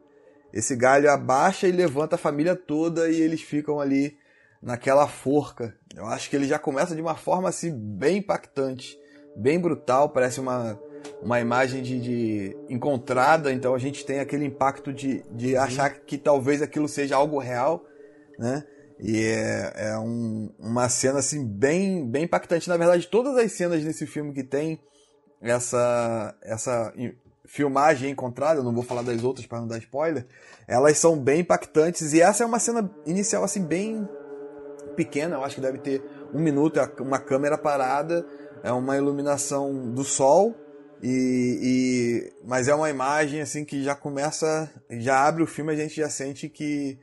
Esse 0.52 0.76
galho 0.76 1.10
abaixa 1.10 1.66
e 1.66 1.72
levanta 1.72 2.16
a 2.16 2.18
família 2.18 2.54
toda 2.54 3.08
e 3.08 3.20
eles 3.20 3.40
ficam 3.40 3.80
ali 3.80 4.16
naquela 4.62 5.08
forca. 5.08 5.74
Eu 5.96 6.06
acho 6.06 6.28
que 6.28 6.36
ele 6.36 6.46
já 6.46 6.58
começa 6.58 6.94
de 6.94 7.00
uma 7.00 7.16
forma 7.16 7.48
assim 7.48 7.72
bem 7.74 8.18
impactante, 8.18 8.98
bem 9.34 9.58
brutal, 9.58 10.10
parece 10.10 10.40
uma, 10.40 10.78
uma 11.22 11.40
imagem 11.40 11.82
de, 11.82 12.00
de 12.00 12.56
encontrada, 12.68 13.52
então 13.52 13.74
a 13.74 13.78
gente 13.78 14.04
tem 14.04 14.20
aquele 14.20 14.44
impacto 14.44 14.92
de, 14.92 15.22
de 15.30 15.56
achar 15.56 15.90
que 15.90 16.18
talvez 16.18 16.60
aquilo 16.60 16.86
seja 16.86 17.16
algo 17.16 17.38
real, 17.38 17.84
né? 18.38 18.64
E 19.02 19.20
é, 19.24 19.72
é 19.74 19.98
um, 19.98 20.48
uma 20.60 20.88
cena 20.88 21.18
assim 21.18 21.44
bem, 21.44 22.08
bem 22.08 22.22
impactante. 22.22 22.68
Na 22.68 22.76
verdade, 22.76 23.08
todas 23.08 23.36
as 23.36 23.50
cenas 23.50 23.82
nesse 23.82 24.06
filme 24.06 24.32
que 24.32 24.44
tem 24.44 24.80
essa, 25.40 26.32
essa 26.40 26.94
filmagem 27.44 28.10
encontrada, 28.10 28.62
não 28.62 28.72
vou 28.72 28.84
falar 28.84 29.02
das 29.02 29.24
outras 29.24 29.44
para 29.44 29.60
não 29.60 29.66
dar 29.66 29.78
spoiler, 29.78 30.24
elas 30.68 30.96
são 30.98 31.18
bem 31.18 31.40
impactantes. 31.40 32.12
E 32.12 32.20
essa 32.20 32.44
é 32.44 32.46
uma 32.46 32.60
cena 32.60 32.88
inicial 33.04 33.42
assim 33.42 33.64
bem 33.64 34.08
pequena, 34.94 35.34
eu 35.34 35.44
acho 35.44 35.56
que 35.56 35.60
deve 35.60 35.78
ter 35.78 36.00
um 36.32 36.38
minuto, 36.38 36.78
é 36.78 36.88
uma 37.00 37.18
câmera 37.18 37.58
parada, 37.58 38.24
é 38.62 38.70
uma 38.70 38.96
iluminação 38.96 39.90
do 39.90 40.04
sol. 40.04 40.54
E, 41.02 41.58
e, 41.60 42.32
mas 42.46 42.68
é 42.68 42.74
uma 42.74 42.88
imagem 42.88 43.40
assim 43.40 43.64
que 43.64 43.82
já 43.82 43.96
começa, 43.96 44.70
já 44.88 45.26
abre 45.26 45.42
o 45.42 45.46
filme, 45.48 45.72
a 45.72 45.76
gente 45.76 45.96
já 45.96 46.08
sente 46.08 46.48
que, 46.48 46.96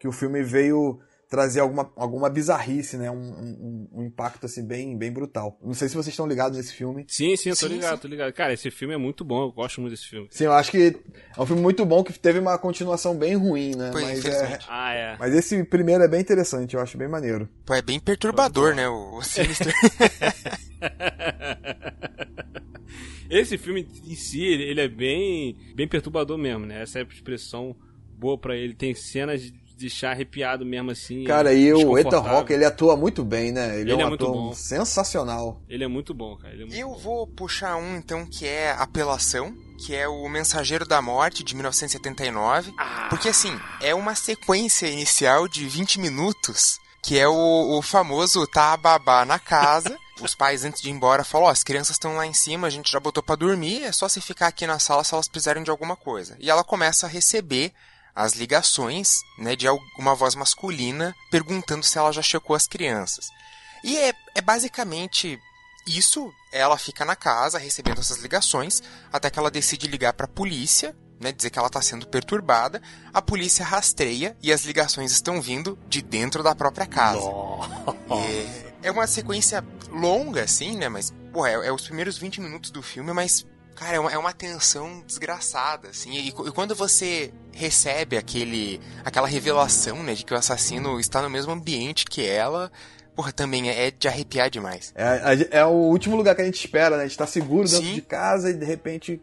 que 0.00 0.08
o 0.08 0.12
filme 0.12 0.42
veio 0.42 0.98
trazer 1.32 1.60
alguma, 1.60 1.90
alguma 1.96 2.28
bizarrice, 2.28 2.98
né? 2.98 3.10
Um, 3.10 3.16
um, 3.16 3.88
um, 3.90 4.04
impacto 4.04 4.44
assim 4.44 4.66
bem, 4.66 4.98
bem 4.98 5.10
brutal. 5.10 5.58
Não 5.64 5.72
sei 5.72 5.88
se 5.88 5.94
vocês 5.94 6.12
estão 6.12 6.26
ligados 6.26 6.58
nesse 6.58 6.74
filme. 6.74 7.06
Sim, 7.08 7.34
sim, 7.36 7.48
eu 7.48 7.56
tô 7.56 7.68
sim, 7.68 7.72
ligado, 7.72 7.94
sim. 7.94 8.02
tô 8.02 8.08
ligado. 8.08 8.30
Cara, 8.34 8.52
esse 8.52 8.70
filme 8.70 8.92
é 8.92 8.98
muito 8.98 9.24
bom, 9.24 9.44
eu 9.44 9.50
gosto 9.50 9.80
muito 9.80 9.92
desse 9.92 10.06
filme. 10.06 10.28
Sim, 10.30 10.44
eu 10.44 10.52
acho 10.52 10.70
que 10.70 10.94
é 11.34 11.40
um 11.40 11.46
filme 11.46 11.62
muito 11.62 11.86
bom 11.86 12.04
que 12.04 12.12
teve 12.18 12.38
uma 12.38 12.58
continuação 12.58 13.16
bem 13.16 13.34
ruim, 13.34 13.74
né? 13.74 13.90
Mas, 13.94 14.22
é... 14.26 14.58
Ah, 14.68 14.92
é. 14.92 15.16
mas 15.18 15.34
esse 15.34 15.64
primeiro 15.64 16.04
é 16.04 16.08
bem 16.08 16.20
interessante, 16.20 16.74
eu 16.74 16.82
acho 16.82 16.98
bem 16.98 17.08
maneiro. 17.08 17.48
Pô, 17.64 17.72
é 17.72 17.80
bem 17.80 17.98
perturbador, 17.98 18.74
né? 18.74 18.86
O, 18.86 19.16
o 19.16 19.22
Sinister. 19.22 19.72
esse 23.30 23.56
filme 23.56 23.88
em 24.04 24.16
si, 24.16 24.44
ele 24.44 24.82
é 24.82 24.88
bem, 24.88 25.56
bem 25.74 25.88
perturbador 25.88 26.36
mesmo, 26.36 26.66
né? 26.66 26.82
Essa 26.82 26.98
é 26.98 27.02
a 27.02 27.06
expressão 27.06 27.74
boa 28.18 28.36
para 28.36 28.54
ele. 28.54 28.74
Tem 28.74 28.94
cenas 28.94 29.50
deixar 29.82 30.12
arrepiado 30.12 30.64
mesmo 30.64 30.90
assim. 30.90 31.24
Cara, 31.24 31.52
e 31.52 31.72
o 31.72 31.98
Ethan 31.98 32.18
Hawke, 32.18 32.52
ele 32.52 32.64
atua 32.64 32.96
muito 32.96 33.24
bem, 33.24 33.52
né? 33.52 33.80
Ele, 33.80 33.92
ele 33.92 34.02
é 34.02 34.06
um 34.06 34.10
é 34.10 34.14
ator 34.14 34.32
bom. 34.32 34.52
sensacional. 34.52 35.60
Ele 35.68 35.84
é 35.84 35.88
muito 35.88 36.14
bom, 36.14 36.36
cara. 36.36 36.54
É 36.54 36.58
muito 36.58 36.74
eu 36.74 36.88
bom. 36.88 36.98
vou 36.98 37.26
puxar 37.26 37.76
um, 37.76 37.96
então, 37.96 38.26
que 38.26 38.46
é 38.46 38.72
Apelação, 38.72 39.54
que 39.84 39.94
é 39.94 40.08
o 40.08 40.28
Mensageiro 40.28 40.86
da 40.86 41.02
Morte, 41.02 41.44
de 41.44 41.54
1979. 41.54 42.72
Ah. 42.78 43.06
Porque, 43.10 43.28
assim, 43.28 43.52
é 43.80 43.94
uma 43.94 44.14
sequência 44.14 44.86
inicial 44.86 45.46
de 45.46 45.66
20 45.66 46.00
minutos, 46.00 46.78
que 47.02 47.18
é 47.18 47.28
o, 47.28 47.78
o 47.78 47.82
famoso 47.82 48.46
tá 48.46 48.72
a 48.72 48.76
babá 48.76 49.24
na 49.24 49.38
casa... 49.38 49.96
os 50.20 50.36
pais, 50.36 50.64
antes 50.64 50.80
de 50.80 50.88
ir 50.88 50.92
embora, 50.92 51.24
falam: 51.24 51.46
Ó, 51.46 51.48
oh, 51.48 51.52
as 51.52 51.64
crianças 51.64 51.96
estão 51.96 52.14
lá 52.14 52.24
em 52.24 52.32
cima, 52.32 52.68
a 52.68 52.70
gente 52.70 52.92
já 52.92 53.00
botou 53.00 53.22
para 53.22 53.34
dormir, 53.34 53.82
é 53.82 53.90
só 53.90 54.08
se 54.08 54.20
ficar 54.20 54.46
aqui 54.46 54.66
na 54.66 54.78
sala 54.78 55.02
se 55.02 55.12
elas 55.12 55.26
precisarem 55.26 55.64
de 55.64 55.70
alguma 55.70 55.96
coisa. 55.96 56.36
E 56.38 56.48
ela 56.48 56.62
começa 56.62 57.06
a 57.06 57.08
receber 57.08 57.72
as 58.14 58.34
ligações 58.34 59.20
né, 59.38 59.56
de 59.56 59.66
alguma 59.66 60.14
voz 60.14 60.34
masculina 60.34 61.14
perguntando 61.30 61.84
se 61.84 61.98
ela 61.98 62.12
já 62.12 62.22
checou 62.22 62.54
as 62.54 62.66
crianças. 62.66 63.28
E 63.82 63.96
é, 63.98 64.14
é 64.34 64.40
basicamente 64.40 65.40
isso. 65.86 66.32
Ela 66.52 66.76
fica 66.76 67.04
na 67.04 67.16
casa 67.16 67.58
recebendo 67.58 68.00
essas 68.00 68.18
ligações 68.18 68.82
até 69.12 69.30
que 69.30 69.38
ela 69.38 69.50
decide 69.50 69.86
ligar 69.86 70.12
para 70.12 70.26
a 70.26 70.28
polícia, 70.28 70.94
né, 71.18 71.32
dizer 71.32 71.50
que 71.50 71.58
ela 71.58 71.68
está 71.68 71.80
sendo 71.80 72.06
perturbada. 72.06 72.82
A 73.12 73.22
polícia 73.22 73.64
rastreia 73.64 74.36
e 74.42 74.52
as 74.52 74.64
ligações 74.64 75.12
estão 75.12 75.40
vindo 75.40 75.78
de 75.88 76.02
dentro 76.02 76.42
da 76.42 76.54
própria 76.54 76.86
casa. 76.86 77.26
É, 78.10 78.88
é, 78.88 78.90
uma 78.90 79.06
sequência 79.06 79.64
longa, 79.90 80.42
assim, 80.42 80.76
né? 80.76 80.88
Mas, 80.88 81.12
pô, 81.32 81.46
é, 81.46 81.52
é 81.52 81.72
os 81.72 81.82
primeiros 81.82 82.18
20 82.18 82.40
minutos 82.40 82.70
do 82.70 82.82
filme, 82.82 83.12
mas 83.12 83.46
Cara, 83.74 83.96
é 83.96 84.00
uma, 84.00 84.12
é 84.12 84.18
uma 84.18 84.32
tensão 84.32 85.02
desgraçada, 85.06 85.88
assim. 85.88 86.12
E, 86.12 86.28
e, 86.28 86.32
quando 86.32 86.74
você 86.74 87.32
recebe 87.52 88.16
aquele, 88.16 88.80
aquela 89.04 89.26
revelação, 89.26 90.02
né, 90.02 90.14
de 90.14 90.24
que 90.24 90.32
o 90.32 90.36
assassino 90.36 91.00
está 91.00 91.22
no 91.22 91.30
mesmo 91.30 91.52
ambiente 91.52 92.04
que 92.04 92.24
ela, 92.24 92.70
porra, 93.14 93.32
também 93.32 93.70
é, 93.70 93.88
é 93.88 93.90
de 93.90 94.08
arrepiar 94.08 94.50
demais. 94.50 94.92
É, 94.94 95.58
é, 95.58 95.64
o 95.64 95.70
último 95.70 96.16
lugar 96.16 96.34
que 96.34 96.42
a 96.42 96.44
gente 96.44 96.58
espera, 96.58 96.96
né? 96.96 97.04
A 97.04 97.06
gente 97.06 97.18
tá 97.18 97.26
seguro 97.26 97.68
dentro 97.68 97.86
Sim. 97.86 97.94
de 97.94 98.02
casa 98.02 98.50
e 98.50 98.54
de 98.54 98.64
repente 98.64 99.20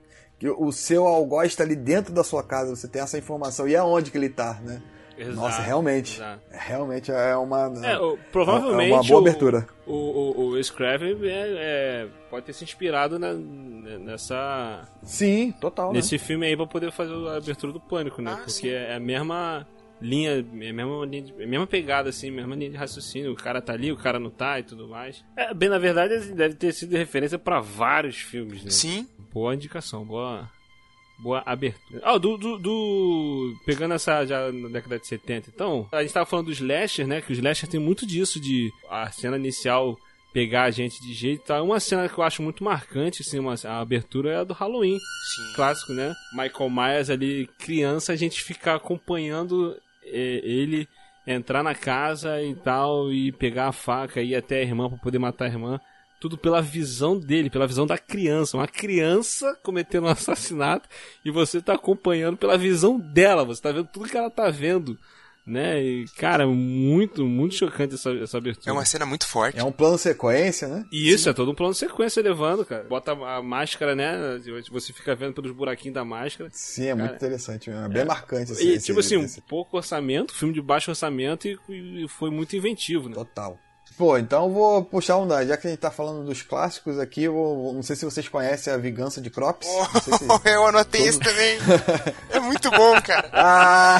o 0.58 0.72
seu 0.72 1.06
algoz 1.06 1.50
está 1.50 1.64
ali 1.64 1.76
dentro 1.76 2.14
da 2.14 2.24
sua 2.24 2.42
casa, 2.42 2.76
você 2.76 2.88
tem 2.88 3.02
essa 3.02 3.18
informação. 3.18 3.68
E 3.68 3.76
aonde 3.76 4.10
que 4.10 4.18
ele 4.18 4.30
tá, 4.30 4.60
né? 4.64 4.82
Exato, 5.20 5.36
Nossa, 5.36 5.62
realmente. 5.62 6.16
Exato. 6.16 6.42
Realmente 6.50 7.12
é 7.12 7.36
uma. 7.36 7.72
É, 7.86 7.98
o, 8.00 8.18
provavelmente. 8.32 8.92
É 8.92 8.96
uma 8.96 9.04
boa 9.04 9.20
abertura. 9.20 9.68
O, 9.86 9.94
o, 9.94 10.48
o 10.52 10.64
Scraven 10.64 11.18
é, 11.24 11.28
é, 11.30 12.08
pode 12.30 12.46
ter 12.46 12.54
se 12.54 12.64
inspirado 12.64 13.20
na, 13.20 13.34
nessa. 13.34 14.88
Sim, 15.04 15.52
total. 15.60 15.92
Nesse 15.92 16.16
né? 16.16 16.20
filme 16.20 16.46
aí 16.46 16.56
pra 16.56 16.66
poder 16.66 16.92
fazer 16.92 17.14
a 17.28 17.36
abertura 17.36 17.74
do 17.74 17.82
Pânico, 17.82 18.22
né? 18.22 18.32
Ah, 18.32 18.38
Porque 18.38 18.52
sim. 18.52 18.70
é 18.70 18.96
a 18.96 19.00
mesma. 19.00 19.68
linha, 20.02 20.42
mesma, 20.42 21.06
linha 21.06 21.24
de, 21.24 21.34
mesma 21.34 21.68
pegada, 21.68 22.10
assim, 22.10 22.32
mesma 22.32 22.56
linha 22.56 22.70
de 22.70 22.78
raciocínio. 22.78 23.34
O 23.34 23.36
cara 23.36 23.62
tá 23.62 23.74
ali, 23.74 23.92
o 23.92 23.98
cara 23.98 24.20
não 24.20 24.30
tá 24.30 24.58
e 24.60 24.64
tudo 24.64 24.88
mais. 24.88 25.24
É, 25.36 25.54
bem, 25.54 25.68
na 25.68 25.78
verdade, 25.78 26.14
assim, 26.14 26.34
deve 26.34 26.56
ter 26.56 26.74
sido 26.74 26.96
referência 26.96 27.38
para 27.38 27.60
vários 27.60 28.18
filmes, 28.18 28.64
né? 28.64 28.72
Sim. 28.72 29.06
Boa 29.34 29.54
indicação, 29.54 30.06
boa. 30.06 30.50
Boa 31.20 31.44
abertura. 31.46 32.02
Ah, 32.04 32.18
do, 32.18 32.38
do, 32.38 32.58
do, 32.58 33.54
Pegando 33.66 33.94
essa 33.94 34.26
já 34.26 34.52
na 34.52 34.70
década 34.70 34.98
de 34.98 35.06
70, 35.06 35.50
então, 35.54 35.88
a 35.92 36.02
gente 36.02 36.14
tava 36.14 36.26
falando 36.26 36.48
dos 36.48 36.60
Slasher, 36.60 37.06
né? 37.06 37.22
Que 37.22 37.32
os 37.32 37.38
Slasher 37.38 37.70
tem 37.70 37.80
muito 37.80 38.06
disso, 38.06 38.40
de 38.40 38.72
a 38.90 39.12
cena 39.12 39.36
inicial 39.36 39.98
pegar 40.34 40.64
a 40.64 40.72
gente 40.72 41.02
de 41.02 41.14
jeito. 41.14 41.44
Tá? 41.44 41.62
Uma 41.62 41.80
cena 41.80 42.08
que 42.08 42.18
eu 42.18 42.24
acho 42.24 42.42
muito 42.42 42.64
marcante, 42.64 43.22
assim, 43.22 43.40
uma, 43.40 43.56
a 43.66 43.80
abertura 43.80 44.32
é 44.32 44.38
a 44.38 44.44
do 44.44 44.54
Halloween. 44.54 44.98
Sim. 44.98 45.54
Clássico, 45.56 45.94
né? 45.94 46.14
Michael 46.34 46.70
Myers 46.70 47.10
ali, 47.10 47.50
criança, 47.60 48.14
a 48.14 48.16
gente 48.16 48.44
ficar 48.44 48.76
acompanhando 48.76 49.76
é, 50.06 50.42
ele 50.44 50.88
entrar 51.28 51.62
na 51.62 51.76
casa 51.76 52.42
e 52.42 52.56
tal, 52.56 53.12
e 53.12 53.32
pegar 53.32 53.68
a 53.68 53.72
faca 53.72 54.22
e 54.22 54.30
ir 54.30 54.36
até 54.36 54.60
a 54.60 54.64
irmã 54.64 54.90
pra 54.90 54.98
poder 54.98 55.20
matar 55.20 55.46
a 55.46 55.50
irmã. 55.50 55.80
Tudo 56.20 56.38
pela 56.38 56.62
visão 56.62 57.18
dele, 57.18 57.50
pela 57.50 57.68
visão 57.68 57.88
da 57.88 57.98
criança. 57.98 58.58
Uma 58.58 58.68
criança 58.68 59.58
cometendo 59.64 60.06
um 60.06 60.10
assassinato 60.12 60.88
e 61.24 61.32
você 61.32 61.62
tá 61.62 61.74
acompanhando 61.74 62.38
pela 62.38 62.58
visão 62.58 63.00
dela. 63.00 63.46
Você 63.46 63.62
tá 63.62 63.72
vendo 63.72 63.88
tudo 63.88 64.10
que 64.10 64.18
ela 64.18 64.30
tá 64.30 64.50
vendo 64.50 64.98
né? 65.50 65.82
E, 65.82 66.06
cara, 66.16 66.46
muito, 66.48 67.26
muito 67.26 67.56
chocante 67.56 67.96
essa, 67.96 68.12
essa 68.12 68.38
abertura. 68.38 68.70
É 68.70 68.72
uma 68.72 68.86
cena 68.86 69.06
muito 69.06 69.28
forte. 69.28 69.60
É 69.60 69.64
um 69.64 69.72
plano 69.72 69.98
sequência, 69.98 70.68
né? 70.68 70.86
E 70.92 71.10
isso, 71.10 71.24
Sim. 71.24 71.32
é 71.32 71.34
todo 71.34 71.52
um 71.52 71.56
plano 71.56 71.74
sequência 71.74 72.22
levando, 72.22 72.64
cara. 72.64 72.84
Bota 72.84 73.12
a 73.12 73.42
máscara, 73.42 73.96
né? 73.96 74.40
Você 74.72 74.94
fica 74.94 75.16
vendo 75.16 75.34
pelos 75.34 75.52
buraquinhos 75.52 75.96
da 75.96 76.06
máscara. 76.06 76.50
Sim, 76.54 76.84
é 76.84 76.88
cara, 76.90 76.98
muito 76.98 77.16
interessante, 77.16 77.70
é 77.72 77.90
bem 77.90 78.04
é. 78.04 78.06
marcante. 78.06 78.52
Esse, 78.52 78.64
e, 78.64 78.74
esse, 78.74 78.86
tipo 78.86 79.00
assim, 79.00 79.20
esse... 79.22 79.40
um 79.40 79.44
pouco 79.44 79.76
orçamento, 79.78 80.36
filme 80.36 80.54
de 80.54 80.62
baixo 80.62 80.92
orçamento 80.92 81.48
e, 81.48 81.58
e 82.04 82.08
foi 82.08 82.30
muito 82.30 82.56
inventivo, 82.56 83.10
né? 83.10 83.16
Total. 83.16 83.60
Pô, 84.00 84.18
então 84.18 84.46
eu 84.46 84.50
vou 84.50 84.86
puxar 84.86 85.18
um 85.18 85.28
da. 85.28 85.46
Já 85.46 85.58
que 85.58 85.68
a 85.68 85.70
gente 85.70 85.82
tá 85.82 85.92
falando 85.92 86.24
dos 86.24 86.42
clássicos 86.42 86.98
aqui, 86.98 87.28
vou, 87.28 87.74
não 87.74 87.84
sei 87.84 87.98
se 87.98 88.06
vocês 88.06 88.30
conhecem 88.30 88.72
a 88.72 88.78
Vingança 88.78 89.20
de 89.20 89.30
Crops. 89.30 89.68
Oh, 89.70 90.00
se 90.00 90.10
eu 90.50 90.66
anotei 90.66 91.02
Todo... 91.02 91.10
isso 91.10 91.20
também. 91.20 91.58
é 92.32 92.40
muito 92.40 92.72
bom, 92.72 93.02
cara. 93.02 93.30
Ah! 93.34 94.00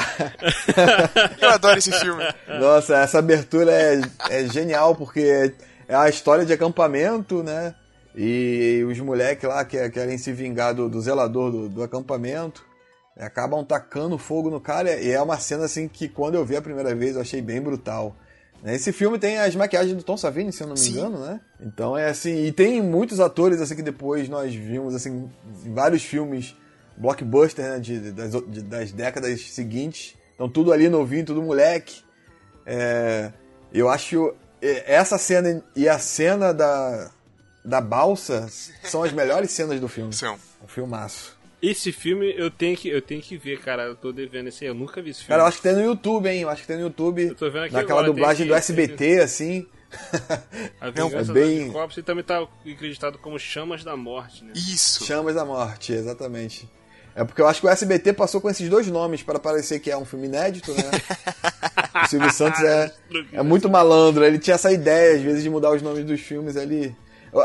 eu 1.38 1.50
adoro 1.50 1.76
esse 1.76 1.92
filme. 1.92 2.24
Nossa, 2.48 2.96
essa 2.96 3.18
abertura 3.18 3.72
é, 3.72 4.00
é 4.30 4.48
genial, 4.48 4.96
porque 4.96 5.52
é 5.86 5.94
a 5.94 6.08
história 6.08 6.46
de 6.46 6.54
acampamento, 6.54 7.42
né? 7.42 7.74
E 8.16 8.82
os 8.90 8.98
moleques 9.00 9.46
lá 9.46 9.62
que 9.66 9.86
querem 9.90 10.16
se 10.16 10.32
vingar 10.32 10.74
do, 10.74 10.88
do 10.88 10.98
zelador 11.02 11.50
do, 11.50 11.68
do 11.68 11.82
acampamento 11.82 12.64
acabam 13.18 13.62
tacando 13.62 14.16
fogo 14.16 14.48
no 14.48 14.62
cara. 14.62 14.98
E 14.98 15.10
é 15.10 15.20
uma 15.20 15.38
cena 15.38 15.66
assim 15.66 15.86
que 15.86 16.08
quando 16.08 16.36
eu 16.36 16.44
vi 16.46 16.56
a 16.56 16.62
primeira 16.62 16.94
vez 16.94 17.16
eu 17.16 17.20
achei 17.20 17.42
bem 17.42 17.60
brutal. 17.60 18.16
Esse 18.64 18.92
filme 18.92 19.18
tem 19.18 19.38
as 19.38 19.56
maquiagens 19.56 19.96
do 19.96 20.02
Tom 20.02 20.16
Savini, 20.16 20.52
se 20.52 20.62
eu 20.62 20.66
não 20.66 20.74
me 20.74 20.80
Sim. 20.80 20.92
engano, 20.92 21.18
né? 21.18 21.40
Então 21.60 21.96
é 21.96 22.08
assim, 22.08 22.44
e 22.44 22.52
tem 22.52 22.82
muitos 22.82 23.18
atores 23.18 23.60
assim 23.60 23.74
que 23.74 23.82
depois 23.82 24.28
nós 24.28 24.54
vimos 24.54 24.94
assim 24.94 25.30
em 25.64 25.72
vários 25.72 26.02
filmes 26.02 26.54
blockbuster 26.96 27.64
né, 27.64 27.78
de, 27.78 28.12
das, 28.12 28.30
de, 28.30 28.62
das 28.62 28.92
décadas 28.92 29.40
seguintes. 29.46 30.14
Então 30.34 30.48
tudo 30.48 30.72
ali 30.72 30.88
novinho, 30.88 31.24
tudo 31.24 31.42
moleque. 31.42 32.02
É, 32.66 33.32
eu 33.72 33.88
acho 33.88 34.34
essa 34.60 35.16
cena 35.16 35.62
e 35.74 35.88
a 35.88 35.98
cena 35.98 36.52
da, 36.52 37.10
da 37.64 37.80
balsa 37.80 38.46
são 38.82 39.02
as 39.02 39.12
melhores 39.12 39.50
cenas 39.50 39.80
do 39.80 39.88
filme. 39.88 40.12
São. 40.12 40.38
Um 40.62 40.68
filmaço. 40.68 41.39
Esse 41.62 41.92
filme 41.92 42.32
eu 42.36 42.50
tenho 42.50 42.76
que, 42.76 42.88
eu 42.88 43.02
tenho 43.02 43.20
que 43.20 43.36
ver, 43.36 43.60
cara. 43.60 43.84
Eu 43.84 43.94
tô 43.94 44.12
devendo 44.12 44.48
esse 44.48 44.64
aí. 44.64 44.70
Eu 44.70 44.74
nunca 44.74 45.02
vi 45.02 45.10
esse 45.10 45.20
filme. 45.20 45.28
Cara, 45.28 45.42
eu 45.42 45.46
acho 45.46 45.58
que 45.58 45.62
tem 45.62 45.74
no 45.74 45.82
YouTube, 45.82 46.28
hein? 46.28 46.40
Eu 46.40 46.48
acho 46.48 46.62
que 46.62 46.68
tem 46.68 46.76
no 46.76 46.82
YouTube. 46.82 47.22
Eu 47.22 47.34
tô 47.34 47.50
vendo 47.50 47.64
aqui 47.64 47.74
Naquela 47.74 48.00
agora, 48.00 48.12
dublagem 48.12 48.46
do 48.46 48.54
SBT, 48.54 49.20
assim. 49.20 49.66
A 50.80 50.90
Vingança 50.90 51.32
é 51.32 51.34
bem... 51.34 51.72
E 51.96 52.02
também 52.02 52.24
tá 52.24 52.46
acreditado 52.64 53.18
como 53.18 53.38
Chamas 53.38 53.82
da 53.82 53.96
Morte, 53.96 54.44
né? 54.44 54.52
Isso. 54.54 55.04
Chamas 55.04 55.34
da 55.34 55.44
Morte, 55.44 55.92
exatamente. 55.92 56.68
É 57.14 57.24
porque 57.24 57.42
eu 57.42 57.48
acho 57.48 57.60
que 57.60 57.66
o 57.66 57.70
SBT 57.70 58.12
passou 58.12 58.40
com 58.40 58.48
esses 58.48 58.68
dois 58.68 58.86
nomes 58.86 59.22
para 59.22 59.38
parecer 59.38 59.80
que 59.80 59.90
é 59.90 59.96
um 59.96 60.04
filme 60.04 60.26
inédito, 60.26 60.72
né? 60.72 60.90
o 62.04 62.08
Silvio 62.08 62.32
Santos 62.32 62.60
é, 62.62 62.92
é 63.32 63.42
muito 63.42 63.68
malandro. 63.68 64.24
Ele 64.24 64.38
tinha 64.38 64.54
essa 64.54 64.72
ideia, 64.72 65.16
às 65.16 65.22
vezes, 65.22 65.42
de 65.42 65.50
mudar 65.50 65.72
os 65.72 65.82
nomes 65.82 66.04
dos 66.04 66.20
filmes. 66.20 66.56
Ele 66.56 66.94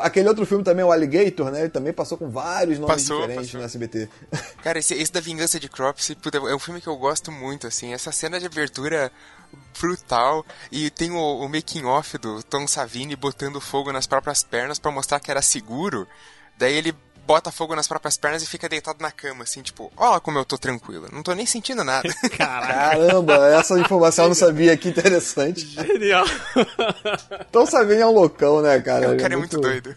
Aquele 0.01 0.27
outro 0.27 0.45
filme 0.45 0.63
também, 0.63 0.83
o 0.83 0.91
Alligator, 0.91 1.51
né? 1.51 1.61
Ele 1.61 1.69
também 1.69 1.93
passou 1.93 2.17
com 2.17 2.29
vários 2.29 2.79
nomes 2.79 3.03
passou, 3.03 3.21
diferentes 3.21 3.47
passou. 3.47 3.59
no 3.59 3.65
SBT. 3.65 4.09
Cara, 4.63 4.79
esse, 4.79 4.93
esse 4.95 5.11
da 5.11 5.19
Vingança 5.19 5.59
de 5.59 5.69
Crops 5.69 6.11
é 6.11 6.55
um 6.55 6.59
filme 6.59 6.81
que 6.81 6.87
eu 6.87 6.97
gosto 6.97 7.31
muito, 7.31 7.67
assim. 7.67 7.93
Essa 7.93 8.11
cena 8.11 8.39
de 8.39 8.45
abertura 8.45 9.11
brutal. 9.79 10.45
E 10.71 10.89
tem 10.89 11.11
o, 11.11 11.39
o 11.39 11.47
making 11.49 11.85
off 11.85 12.17
do 12.17 12.41
Tom 12.43 12.67
Savini 12.67 13.15
botando 13.15 13.61
fogo 13.61 13.91
nas 13.91 14.07
próprias 14.07 14.43
pernas 14.43 14.79
para 14.79 14.91
mostrar 14.91 15.19
que 15.19 15.31
era 15.31 15.41
seguro. 15.41 16.07
Daí 16.57 16.73
ele 16.73 16.95
bota 17.25 17.51
fogo 17.51 17.75
nas 17.75 17.87
próprias 17.87 18.17
pernas 18.17 18.43
e 18.43 18.47
fica 18.47 18.69
deitado 18.69 19.01
na 19.01 19.11
cama, 19.11 19.43
assim, 19.43 19.61
tipo, 19.61 19.91
olha 19.97 20.19
como 20.19 20.37
eu 20.37 20.45
tô 20.45 20.57
tranquilo, 20.57 21.07
não 21.11 21.23
tô 21.23 21.33
nem 21.33 21.45
sentindo 21.45 21.83
nada. 21.83 22.07
Caramba, 22.37 23.47
essa 23.49 23.79
informação 23.79 24.25
eu 24.25 24.29
não 24.29 24.35
sabia, 24.35 24.77
que 24.77 24.89
interessante. 24.89 25.65
Genial. 25.65 26.25
Então 27.49 27.65
Savini 27.65 28.01
é 28.01 28.05
um 28.05 28.11
loucão, 28.11 28.61
né, 28.61 28.79
cara? 28.79 29.13
O 29.13 29.17
cara 29.17 29.33
é, 29.33 29.35
é 29.35 29.39
muito, 29.39 29.59
doido. 29.59 29.95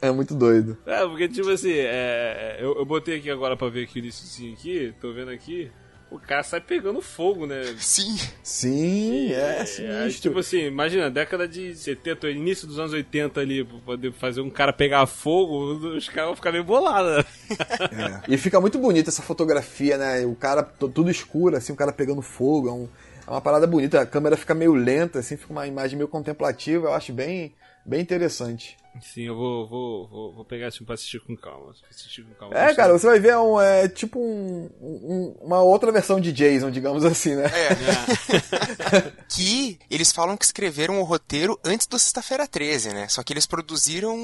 É 0.00 0.10
muito 0.10 0.34
doido. 0.34 0.76
É, 0.86 1.06
porque, 1.06 1.28
tipo 1.28 1.48
assim, 1.50 1.72
é, 1.72 2.58
eu, 2.60 2.76
eu 2.76 2.84
botei 2.84 3.18
aqui 3.18 3.30
agora 3.30 3.56
pra 3.56 3.68
ver 3.68 3.84
aqui 3.84 3.98
o 3.98 4.00
início 4.00 4.52
aqui, 4.52 4.94
tô 5.00 5.12
vendo 5.12 5.30
aqui 5.30 5.70
o 6.10 6.18
cara 6.18 6.42
sai 6.42 6.60
pegando 6.60 7.00
fogo, 7.02 7.46
né? 7.46 7.74
Sim. 7.78 8.16
Sim, 8.42 9.32
é, 9.32 9.60
é 9.60 9.64
sinistro. 9.64 10.22
tipo 10.22 10.38
assim, 10.38 10.60
imagina, 10.60 11.10
década 11.10 11.48
de 11.48 11.74
70, 11.74 12.30
início 12.30 12.66
dos 12.66 12.78
anos 12.78 12.92
80 12.92 13.40
ali, 13.40 13.64
pra 13.64 13.78
poder 13.78 14.12
fazer 14.12 14.40
um 14.40 14.50
cara 14.50 14.72
pegar 14.72 15.04
fogo, 15.06 15.96
os 15.96 16.08
caras 16.08 16.28
vão 16.28 16.36
ficar 16.36 16.52
meio 16.52 16.64
bolados. 16.64 17.24
É. 17.48 18.34
E 18.34 18.38
fica 18.38 18.60
muito 18.60 18.78
bonita 18.78 19.10
essa 19.10 19.22
fotografia, 19.22 19.98
né? 19.98 20.24
O 20.24 20.34
cara 20.34 20.62
tudo 20.62 21.10
escuro, 21.10 21.56
assim, 21.56 21.72
o 21.72 21.76
cara 21.76 21.92
pegando 21.92 22.22
fogo, 22.22 22.68
é, 22.68 22.72
um, 22.72 22.88
é 23.26 23.30
uma 23.30 23.40
parada 23.40 23.66
bonita. 23.66 24.00
A 24.00 24.06
câmera 24.06 24.36
fica 24.36 24.54
meio 24.54 24.74
lenta, 24.74 25.18
assim, 25.18 25.36
fica 25.36 25.52
uma 25.52 25.66
imagem 25.66 25.96
meio 25.96 26.08
contemplativa, 26.08 26.86
eu 26.86 26.94
acho 26.94 27.12
bem, 27.12 27.52
bem 27.86 28.00
interessante. 28.00 28.76
Sim, 29.00 29.24
eu 29.24 29.36
vou, 29.36 29.68
vou, 29.68 30.08
vou, 30.08 30.32
vou 30.32 30.44
pegar 30.44 30.68
esse 30.68 30.78
filme 30.78 30.86
pra 30.86 30.94
assistir 30.94 31.20
com 31.20 31.36
calma. 31.36 31.74
Assistir 31.90 32.22
com 32.24 32.34
calma 32.34 32.58
é, 32.58 32.74
cara, 32.74 32.92
você 32.92 33.06
vai 33.06 33.20
ver 33.20 33.36
um, 33.36 33.60
é, 33.60 33.88
tipo 33.88 34.18
um, 34.18 34.70
um, 34.80 35.36
uma 35.42 35.62
outra 35.62 35.92
versão 35.92 36.20
de 36.20 36.32
Jason, 36.32 36.70
digamos 36.70 37.04
assim, 37.06 37.34
né? 37.34 37.44
É. 37.44 38.96
é. 38.96 39.12
que 39.28 39.78
eles 39.90 40.12
falam 40.12 40.36
que 40.36 40.44
escreveram 40.44 41.00
o 41.00 41.04
roteiro 41.04 41.58
antes 41.64 41.86
do 41.86 41.98
Sexta-feira 41.98 42.46
13, 42.46 42.90
né? 42.90 43.08
Só 43.08 43.22
que 43.22 43.32
eles 43.32 43.46
produziram 43.46 44.16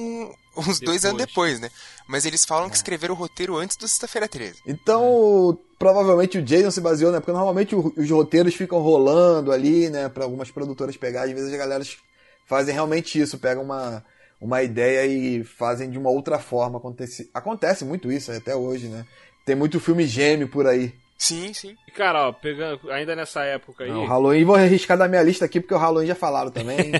uns 0.57 0.79
depois. 0.79 0.81
dois 0.81 1.05
anos 1.05 1.19
depois, 1.19 1.61
né? 1.61 1.71
Mas 2.09 2.25
eles 2.25 2.45
falam 2.45 2.67
é. 2.67 2.71
que 2.71 2.77
escreveram 2.77 3.15
o 3.15 3.19
roteiro 3.19 3.57
antes 3.57 3.77
do 3.77 3.87
Sexta-feira 3.87 4.29
13. 4.29 4.63
Então, 4.67 5.59
provavelmente 5.79 6.39
o 6.39 6.43
Jason 6.43 6.71
se 6.71 6.81
baseou, 6.81 7.13
né? 7.13 7.21
Porque 7.21 7.33
normalmente 7.33 7.75
os 7.75 8.11
roteiros 8.11 8.55
ficam 8.55 8.81
rolando 8.81 9.53
ali, 9.53 9.91
né? 9.91 10.09
Pra 10.09 10.25
algumas 10.25 10.51
produtoras 10.51 10.97
pegar. 10.97 11.25
Às 11.25 11.33
vezes 11.33 11.53
as 11.53 11.59
galera 11.59 11.83
fazem 12.53 12.75
realmente 12.75 13.19
isso, 13.19 13.39
pegam 13.39 13.63
uma 13.63 14.05
uma 14.39 14.63
ideia 14.63 15.07
e 15.07 15.43
fazem 15.43 15.89
de 15.89 15.97
uma 15.97 16.11
outra 16.11 16.39
forma. 16.39 16.77
Acontece, 16.77 17.31
acontece 17.33 17.85
muito 17.85 18.13
isso 18.13 18.31
até 18.31 18.55
hoje, 18.55 18.89
né? 18.89 19.07
Tem 19.47 19.55
muito 19.55 19.81
filme 19.81 20.05
gêmeo 20.05 20.49
por 20.49 20.67
aí. 20.67 20.93
Sim, 21.17 21.55
sim. 21.55 21.77
E 21.89 21.93
cara, 21.93 22.29
ó, 22.29 22.33
pegando, 22.33 22.91
ainda 22.91 23.17
nessa 23.17 23.43
época 23.45 23.85
aí. 23.85 23.91
Não, 23.91 24.03
o 24.03 24.07
Halloween, 24.07 24.45
vou 24.45 24.57
arriscar 24.57 24.99
da 24.99 25.09
minha 25.09 25.23
lista 25.23 25.47
aqui 25.47 25.61
porque 25.61 25.73
o 25.73 25.79
Halloween 25.79 26.09
já 26.09 26.15
falaram 26.15 26.51
também. 26.51 26.93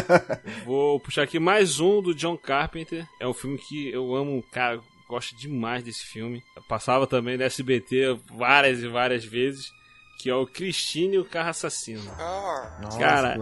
vou 0.64 0.98
puxar 1.00 1.24
aqui 1.24 1.38
mais 1.38 1.78
um 1.78 2.00
do 2.00 2.14
John 2.14 2.38
Carpenter. 2.38 3.04
É 3.20 3.26
um 3.26 3.34
filme 3.34 3.58
que 3.58 3.90
eu 3.90 4.14
amo, 4.14 4.42
cara, 4.50 4.80
gosto 5.08 5.36
demais 5.36 5.82
desse 5.82 6.06
filme. 6.06 6.42
Eu 6.54 6.62
passava 6.62 7.06
também 7.06 7.36
no 7.36 7.42
SBT 7.42 8.16
várias 8.32 8.80
e 8.80 8.88
várias 8.88 9.24
vezes 9.24 9.75
que 10.16 10.30
é 10.30 10.34
o 10.34 10.46
Cristine 10.46 11.16
e 11.16 11.18
o 11.18 11.24
Carro 11.24 11.50
Assassino. 11.50 12.10
Ah, 12.18 12.78
Nossa, 12.82 12.98
cara, 12.98 13.36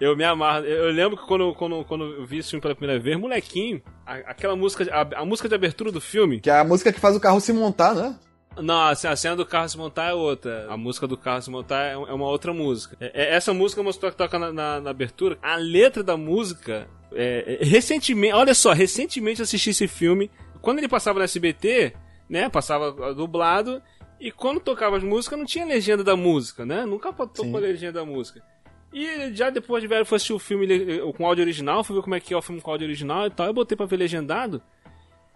eu 0.00 0.16
me 0.16 0.24
amarro. 0.24 0.64
Eu 0.64 0.92
lembro 0.92 1.16
que 1.16 1.26
quando, 1.26 1.52
quando, 1.54 1.84
quando 1.84 2.04
eu 2.04 2.24
vi 2.24 2.38
esse 2.38 2.50
filme 2.50 2.62
pela 2.62 2.74
primeira 2.74 3.02
vez, 3.02 3.18
molequinho, 3.18 3.82
a, 4.06 4.14
aquela 4.14 4.54
música, 4.54 4.86
a, 4.92 5.20
a, 5.20 5.24
música 5.24 5.48
de 5.48 5.54
abertura 5.54 5.90
do 5.90 6.00
filme. 6.00 6.40
Que 6.40 6.50
é 6.50 6.58
a 6.58 6.64
música 6.64 6.92
que 6.92 7.00
faz 7.00 7.16
o 7.16 7.20
carro 7.20 7.40
se 7.40 7.52
montar, 7.52 7.94
né? 7.94 8.16
Não, 8.56 8.88
assim, 8.88 9.08
a 9.08 9.16
cena 9.16 9.34
do 9.34 9.46
carro 9.46 9.68
se 9.68 9.78
montar 9.78 10.10
é 10.10 10.14
outra. 10.14 10.66
A 10.68 10.76
música 10.76 11.06
do 11.06 11.16
carro 11.16 11.42
se 11.42 11.50
montar 11.50 11.84
é, 11.86 11.92
é 11.92 11.96
uma 11.96 12.26
outra 12.26 12.52
música. 12.52 12.96
É, 13.00 13.24
é, 13.24 13.34
essa 13.34 13.52
música 13.52 13.82
mostrou 13.82 14.10
que 14.10 14.16
toca 14.16 14.38
na, 14.38 14.52
na, 14.52 14.80
na, 14.80 14.90
abertura. 14.90 15.38
A 15.42 15.56
letra 15.56 16.02
da 16.02 16.16
música. 16.16 16.86
É, 17.14 17.58
é, 17.60 17.64
recentemente, 17.64 18.34
olha 18.34 18.54
só, 18.54 18.72
recentemente 18.72 19.42
assisti 19.42 19.70
esse 19.70 19.88
filme. 19.88 20.30
Quando 20.60 20.78
ele 20.78 20.88
passava 20.88 21.18
no 21.18 21.24
SBT, 21.24 21.94
né? 22.28 22.48
Passava 22.48 23.14
dublado. 23.14 23.82
E 24.22 24.30
quando 24.30 24.60
tocava 24.60 24.96
as 24.96 25.02
músicas, 25.02 25.36
não 25.36 25.44
tinha 25.44 25.64
legenda 25.64 26.04
da 26.04 26.14
música, 26.14 26.64
né? 26.64 26.86
Nunca 26.86 27.12
tocou 27.12 27.56
a 27.56 27.60
legenda 27.60 27.94
da 27.94 28.04
música. 28.04 28.40
E 28.92 29.34
já 29.34 29.50
depois 29.50 29.82
de 29.82 29.88
velho, 29.88 30.06
fui 30.06 30.14
assistir 30.14 30.32
o 30.32 30.38
filme 30.38 30.68
com 31.16 31.26
áudio 31.26 31.42
original, 31.42 31.82
fui 31.82 31.96
ver 31.96 32.02
como 32.02 32.14
é 32.14 32.20
que 32.20 32.32
é 32.32 32.36
o 32.36 32.40
filme 32.40 32.60
com 32.60 32.70
áudio 32.70 32.86
original 32.86 33.26
e 33.26 33.30
tal. 33.30 33.48
Eu 33.48 33.52
botei 33.52 33.76
pra 33.76 33.84
ver 33.84 33.96
legendado. 33.96 34.62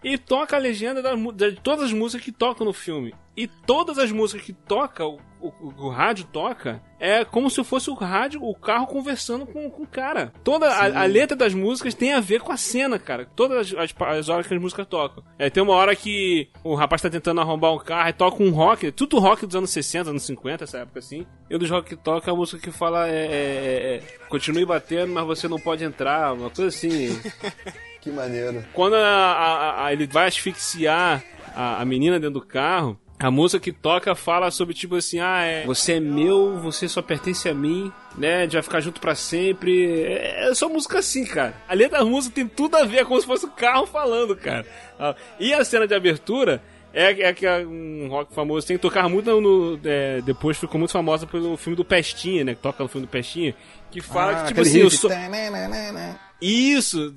E 0.03 0.17
toca 0.17 0.55
a 0.55 0.59
legenda 0.59 1.01
de 1.33 1.51
todas 1.61 1.85
as 1.85 1.93
músicas 1.93 2.25
que 2.25 2.31
tocam 2.31 2.65
no 2.65 2.73
filme. 2.73 3.13
E 3.35 3.45
todas 3.45 3.99
as 3.99 4.11
músicas 4.11 4.43
que 4.43 4.53
toca, 4.53 5.05
o, 5.05 5.19
o, 5.39 5.51
o, 5.77 5.89
rádio 5.89 6.25
toca, 6.25 6.81
é 6.99 7.23
como 7.23 7.51
se 7.51 7.63
fosse 7.63 7.87
o 7.87 7.93
rádio, 7.93 8.43
o 8.43 8.55
carro 8.55 8.87
conversando 8.87 9.45
com, 9.45 9.69
com 9.69 9.83
o 9.83 9.87
cara. 9.87 10.33
Toda 10.43 10.67
a, 10.67 11.03
a, 11.03 11.05
letra 11.05 11.37
das 11.37 11.53
músicas 11.53 11.93
tem 11.93 12.13
a 12.13 12.19
ver 12.19 12.41
com 12.41 12.51
a 12.51 12.57
cena, 12.57 12.97
cara. 12.97 13.27
Todas 13.35 13.73
as, 13.73 13.91
as, 13.91 13.95
as, 14.17 14.29
horas 14.29 14.47
que 14.47 14.55
as 14.55 14.59
músicas 14.59 14.87
tocam. 14.87 15.23
É, 15.37 15.51
tem 15.51 15.61
uma 15.61 15.75
hora 15.75 15.95
que 15.95 16.49
o 16.63 16.73
rapaz 16.73 16.99
tá 16.99 17.11
tentando 17.11 17.39
arrombar 17.39 17.73
um 17.73 17.77
carro 17.77 18.09
e 18.09 18.13
toca 18.13 18.41
um 18.41 18.49
rock, 18.49 18.91
tudo 18.91 19.19
rock 19.19 19.45
dos 19.45 19.55
anos 19.55 19.69
60, 19.69 20.09
anos 20.09 20.23
50, 20.23 20.63
essa 20.63 20.79
época 20.79 20.97
assim. 20.97 21.27
E 21.47 21.55
um 21.55 21.59
dos 21.59 21.69
rock 21.69 21.89
que 21.89 21.95
toca 21.95 22.31
é 22.31 22.33
a 22.33 22.35
música 22.35 22.59
que 22.59 22.71
fala 22.71 23.07
é, 23.07 23.11
é, 23.11 23.25
é, 23.27 23.95
é 23.97 24.01
continue 24.29 24.65
batendo, 24.65 25.13
mas 25.13 25.25
você 25.27 25.47
não 25.47 25.59
pode 25.59 25.83
entrar, 25.83 26.33
uma 26.33 26.49
coisa 26.49 26.69
assim. 26.69 27.09
que 28.07 28.15
maneiro. 28.15 28.65
Quando 28.73 28.95
a, 28.95 29.85
a, 29.85 29.93
ele 29.93 30.07
vai 30.07 30.27
asfixiar 30.27 31.23
a 31.55 31.83
menina 31.85 32.19
dentro 32.19 32.39
do 32.39 32.45
carro, 32.45 32.99
a 33.19 33.31
música 33.31 33.59
que 33.59 33.71
toca 33.71 34.13
fala 34.13 34.51
sobre 34.51 34.75
tipo 34.75 34.95
assim, 34.95 35.19
ah, 35.19 35.41
é, 35.41 35.65
você 35.65 35.93
é 35.93 35.99
meu, 35.99 36.57
você 36.59 36.87
só 36.87 37.01
pertence 37.01 37.49
a 37.49 37.53
mim, 37.53 37.91
né? 38.15 38.37
A 38.37 38.41
gente 38.43 38.53
vai 38.53 38.61
ficar 38.61 38.79
junto 38.79 39.01
para 39.01 39.15
sempre. 39.15 40.03
É, 40.03 40.49
é 40.49 40.53
só 40.53 40.69
música 40.69 40.99
assim, 40.99 41.25
cara. 41.25 41.55
A 41.67 41.73
letra 41.73 41.99
da 41.99 42.05
música 42.05 42.35
tem 42.35 42.47
tudo 42.47 42.75
a 42.77 42.83
ver, 42.83 42.99
é 42.99 43.05
como 43.05 43.19
se 43.19 43.25
fosse 43.25 43.45
o 43.45 43.49
carro 43.49 43.87
falando, 43.87 44.35
cara. 44.35 44.65
Ah, 44.99 45.15
e 45.39 45.51
a 45.51 45.65
cena 45.65 45.87
de 45.87 45.95
abertura 45.95 46.61
é, 46.93 47.29
é 47.29 47.33
que 47.33 47.45
é 47.45 47.65
um 47.65 48.07
rock 48.07 48.33
famoso 48.33 48.67
tem 48.67 48.77
que 48.77 48.81
tocar 48.81 49.09
muito 49.09 49.29
no, 49.29 49.41
no 49.41 49.79
é, 49.83 50.21
depois 50.21 50.57
ficou 50.57 50.77
muito 50.77 50.91
famosa 50.91 51.25
pelo 51.25 51.57
filme 51.57 51.75
do 51.75 51.83
Pestinha, 51.83 52.43
né? 52.43 52.53
Que 52.53 52.61
toca 52.61 52.83
no 52.83 52.89
filme 52.89 53.07
do 53.07 53.09
Pestinha, 53.09 53.55
que 53.89 53.99
fala 53.99 54.31
ah, 54.31 54.41
que 54.41 54.47
tipo 54.49 54.61
assim, 54.61 54.79
eu 54.79 54.91
sou 54.91 55.09
isso! 56.41 57.13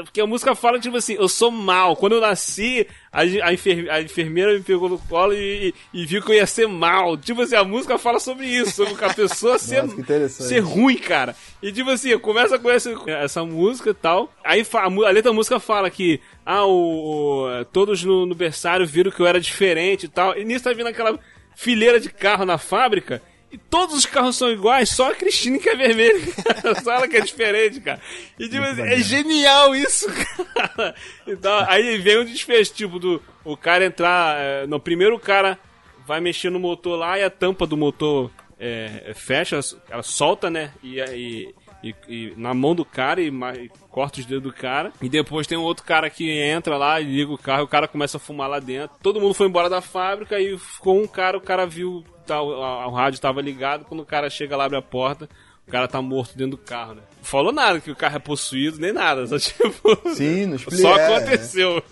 É. 0.00 0.02
Porque 0.02 0.20
a 0.20 0.26
música 0.26 0.54
fala, 0.54 0.78
tipo 0.78 0.96
assim, 0.96 1.14
eu 1.14 1.28
sou 1.28 1.50
mal. 1.50 1.96
Quando 1.96 2.16
eu 2.16 2.20
nasci, 2.20 2.86
a, 3.10 3.20
a, 3.20 3.52
enfer, 3.52 3.90
a 3.90 4.02
enfermeira 4.02 4.52
me 4.52 4.60
pegou 4.60 4.88
no 4.88 4.98
colo 4.98 5.32
e, 5.32 5.74
e, 5.92 6.04
viu 6.04 6.22
que 6.22 6.30
eu 6.30 6.36
ia 6.36 6.46
ser 6.46 6.68
mal. 6.68 7.16
Tipo 7.16 7.42
assim, 7.42 7.56
a 7.56 7.64
música 7.64 7.96
fala 7.96 8.20
sobre 8.20 8.46
isso, 8.46 8.72
sobre 8.72 9.02
a 9.02 9.14
pessoa 9.14 9.56
ser, 9.58 9.84
Nossa, 9.84 10.28
ser 10.28 10.60
ruim, 10.60 10.96
cara. 10.96 11.34
E 11.62 11.72
tipo 11.72 11.90
assim, 11.90 12.16
começa 12.18 12.58
com 12.58 12.70
essa, 12.70 12.94
essa 13.06 13.44
música 13.44 13.90
e 13.90 13.94
tal. 13.94 14.32
Aí 14.44 14.66
a, 14.74 14.84
a 14.84 15.10
letra 15.10 15.30
da 15.30 15.32
música 15.32 15.58
fala 15.58 15.90
que, 15.90 16.20
ah, 16.44 16.66
o, 16.66 17.46
o 17.46 17.64
todos 17.66 18.04
no, 18.04 18.26
no 18.26 18.34
berçário 18.34 18.86
viram 18.86 19.10
que 19.10 19.20
eu 19.20 19.26
era 19.26 19.40
diferente 19.40 20.04
e 20.04 20.08
tal. 20.08 20.36
E 20.36 20.44
nisso 20.44 20.64
tá 20.64 20.72
vindo 20.72 20.88
aquela 20.88 21.18
fileira 21.56 21.98
de 21.98 22.10
carro 22.10 22.44
na 22.44 22.58
fábrica. 22.58 23.22
E 23.50 23.56
todos 23.56 23.96
os 23.96 24.04
carros 24.04 24.36
são 24.36 24.50
iguais, 24.50 24.90
só 24.90 25.10
a 25.10 25.14
Cristina 25.14 25.58
que 25.58 25.70
é 25.70 25.74
vermelha. 25.74 26.20
só 26.84 26.92
ela 26.92 27.08
que 27.08 27.16
é 27.16 27.20
diferente, 27.20 27.80
cara. 27.80 28.00
E 28.38 28.46
tipo, 28.46 28.62
é 28.62 28.96
genial 28.98 29.74
isso, 29.74 30.06
cara. 30.54 30.94
Então, 31.26 31.64
aí 31.66 31.96
vem 31.96 32.18
o 32.18 32.24
desfecho, 32.24 32.74
tipo, 32.74 32.98
do 32.98 33.22
o 33.44 33.56
cara 33.56 33.86
entrar. 33.86 34.38
É, 34.38 34.66
no 34.66 34.78
primeiro 34.78 35.16
o 35.16 35.20
cara 35.20 35.58
vai 36.06 36.20
mexer 36.20 36.50
no 36.50 36.60
motor 36.60 36.98
lá 36.98 37.18
e 37.18 37.24
a 37.24 37.30
tampa 37.30 37.66
do 37.66 37.76
motor 37.76 38.30
é, 38.60 39.12
fecha, 39.14 39.60
ela 39.88 40.02
solta, 40.02 40.50
né? 40.50 40.72
E, 40.82 41.00
e, 41.00 41.54
e, 41.82 41.94
e, 42.08 42.34
na 42.36 42.52
mão 42.52 42.74
do 42.74 42.84
cara 42.84 43.20
e, 43.20 43.28
e, 43.28 43.70
corta 43.90 44.20
os 44.20 44.26
dedos 44.26 44.42
do 44.42 44.52
cara. 44.52 44.92
E 45.00 45.08
depois 45.08 45.46
tem 45.46 45.56
um 45.56 45.62
outro 45.62 45.84
cara 45.84 46.10
que 46.10 46.30
entra 46.30 46.76
lá 46.76 47.00
e 47.00 47.04
liga 47.04 47.32
o 47.32 47.38
carro 47.38 47.62
e 47.62 47.64
o 47.64 47.68
cara 47.68 47.88
começa 47.88 48.18
a 48.18 48.20
fumar 48.20 48.48
lá 48.48 48.58
dentro. 48.58 48.96
Todo 49.02 49.20
mundo 49.20 49.32
foi 49.32 49.46
embora 49.46 49.70
da 49.70 49.80
fábrica 49.80 50.38
e 50.38 50.58
ficou 50.58 51.00
um 51.00 51.06
cara, 51.06 51.38
o 51.38 51.40
cara 51.40 51.64
viu 51.64 52.04
tá, 52.28 52.42
o, 52.42 52.50
o 52.50 52.90
rádio 52.90 53.16
estava 53.16 53.40
ligado, 53.40 53.84
quando 53.84 54.00
o 54.00 54.06
cara 54.06 54.30
chega 54.30 54.56
lá, 54.56 54.64
abre 54.64 54.78
a 54.78 54.82
porta, 54.82 55.28
o 55.66 55.70
cara 55.70 55.86
tá 55.86 56.00
morto 56.00 56.36
dentro 56.36 56.52
do 56.52 56.58
carro, 56.58 56.94
né? 56.94 57.02
Não 57.18 57.24
falou 57.24 57.52
nada 57.52 57.78
que 57.78 57.90
o 57.90 57.96
carro 57.96 58.16
é 58.16 58.18
possuído, 58.18 58.78
nem 58.78 58.90
nada, 58.90 59.26
só 59.26 59.36
tipo. 59.40 60.14
Sim, 60.14 60.46
não 60.46 60.56
explica. 60.56 60.82
Só 60.82 60.94
aconteceu. 60.94 61.82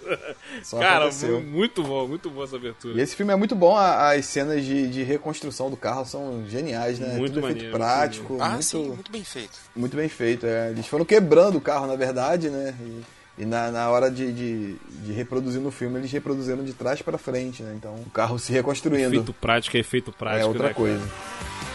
Só 0.62 0.78
cara, 0.78 1.04
aconteceu. 1.04 1.42
muito 1.42 1.82
bom, 1.82 2.08
muito 2.08 2.30
boa 2.30 2.46
essa 2.46 2.56
abertura. 2.56 2.98
E 2.98 3.02
esse 3.02 3.14
filme 3.14 3.32
é 3.32 3.36
muito 3.36 3.54
bom, 3.54 3.76
as 3.76 4.24
cenas 4.24 4.64
de, 4.64 4.88
de 4.88 5.02
reconstrução 5.02 5.68
do 5.68 5.76
carro 5.76 6.06
são 6.06 6.46
geniais, 6.48 6.98
né? 6.98 7.16
Muito 7.16 7.34
Tudo 7.34 7.42
maneiro, 7.42 7.60
feito 7.60 7.76
prático. 7.76 8.38
Ah, 8.40 8.50
muito, 8.50 8.64
sim, 8.64 8.88
muito 8.88 9.12
bem 9.12 9.24
feito. 9.24 9.58
Muito 9.74 9.96
bem 9.96 10.08
feito, 10.08 10.46
é. 10.46 10.70
Eles 10.70 10.86
foram 10.86 11.04
quebrando 11.04 11.56
o 11.56 11.60
carro, 11.60 11.86
na 11.86 11.96
verdade, 11.96 12.48
né? 12.48 12.74
E... 12.80 13.15
E 13.38 13.44
na, 13.44 13.70
na 13.70 13.90
hora 13.90 14.10
de, 14.10 14.32
de, 14.32 14.76
de, 15.04 15.12
reproduzir 15.12 15.60
no 15.60 15.70
filme, 15.70 15.98
eles 15.98 16.10
reproduziram 16.10 16.64
de 16.64 16.72
trás 16.72 17.02
para 17.02 17.18
frente, 17.18 17.62
né? 17.62 17.74
Então 17.76 17.94
o 17.94 18.10
carro 18.10 18.38
se 18.38 18.50
reconstruindo. 18.50 19.14
Efeito 19.14 19.32
prático 19.34 19.76
é 19.76 19.80
efeito 19.80 20.10
prático. 20.10 20.42
É 20.42 20.46
outra 20.46 20.68
né, 20.68 20.74
coisa. 20.74 20.98
Cara? 20.98 21.65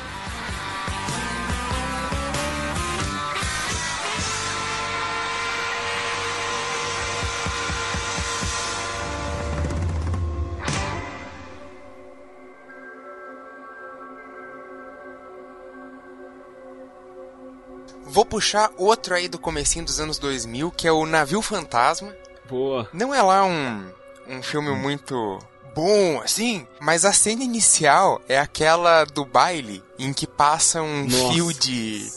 Vou 18.21 18.25
puxar 18.27 18.69
outro 18.77 19.15
aí 19.15 19.27
do 19.27 19.39
comecinho 19.39 19.84
dos 19.84 19.99
anos 19.99 20.19
2000, 20.19 20.69
que 20.69 20.88
é 20.88 20.91
o 20.91 21.07
Navio 21.07 21.41
Fantasma. 21.41 22.15
Boa. 22.47 22.88
Não 22.93 23.12
é 23.12 23.19
lá 23.19 23.43
um, 23.43 23.89
um 24.27 24.43
filme 24.43 24.69
muito 24.75 25.39
bom, 25.73 26.21
assim, 26.21 26.67
mas 26.79 27.03
a 27.03 27.13
cena 27.13 27.43
inicial 27.43 28.21
é 28.29 28.38
aquela 28.38 29.05
do 29.05 29.25
baile 29.25 29.84
em 29.97 30.13
que 30.13 30.27
passa 30.27 30.84
um 30.84 31.07
Nossa. 31.07 31.34
fio 31.34 31.51
de... 31.51 32.12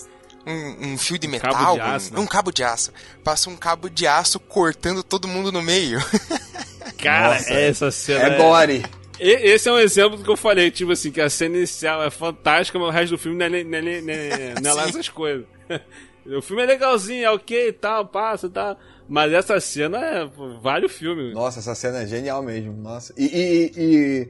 Um, 0.47 0.89
um, 0.89 0.99
fio 0.99 1.19
de 1.19 1.27
metal, 1.27 1.51
cabo 1.55 1.73
de 1.73 1.81
aço, 1.81 2.11
um, 2.11 2.17
né? 2.17 2.21
um, 2.21 2.27
cabo 2.27 2.53
de 2.53 2.63
aço. 2.63 2.93
Passa 3.25 3.49
um 3.49 3.57
cabo 3.57 3.89
de 3.89 4.07
aço 4.07 4.39
cortando 4.39 5.03
todo 5.03 5.27
mundo 5.27 5.51
no 5.51 5.63
meio. 5.63 6.05
Cara, 7.03 7.37
Nossa, 7.37 7.55
essa 7.55 7.91
cena. 7.91 8.25
É, 8.25 8.35
é 8.35 8.37
gore. 8.37 8.85
Esse 9.27 9.69
é 9.71 9.73
um 9.73 9.79
exemplo 9.79 10.19
do 10.19 10.25
que 10.25 10.31
eu 10.31 10.37
falei, 10.37 10.71
tipo 10.71 10.93
assim, 10.93 11.11
que 11.11 11.21
a 11.21 11.31
cena 11.31 11.57
inicial 11.57 12.03
é 12.03 12.11
fantástica, 12.11 12.79
mas 12.79 12.89
o 12.89 12.91
resto 12.91 13.11
do 13.13 13.19
filme 13.19 13.39
não 13.39 13.47
é, 13.47 13.65
não 13.65 13.79
é, 13.79 14.01
não 14.03 14.13
é, 14.13 14.55
não 14.61 14.71
é 14.71 14.75
lá 14.75 14.85
essas 14.89 15.09
coisas. 15.09 15.47
O 16.27 16.41
filme 16.41 16.63
é 16.63 16.67
legalzinho, 16.67 17.23
é 17.23 17.31
ok 17.31 17.69
e 17.69 17.73
tal, 17.75 18.07
passa 18.07 18.47
e 18.47 18.51
tal. 18.51 18.79
Mas 19.07 19.31
essa 19.31 19.61
cena 19.61 19.99
é, 19.99 20.31
vale 20.59 20.87
o 20.87 20.89
filme. 20.89 21.35
Nossa, 21.35 21.59
essa 21.59 21.75
cena 21.75 21.99
é 21.99 22.07
genial 22.07 22.43
mesmo. 22.43 22.73
Nossa. 22.73 23.13
E, 23.15 23.25
e, 23.25 23.73
e, 23.77 24.29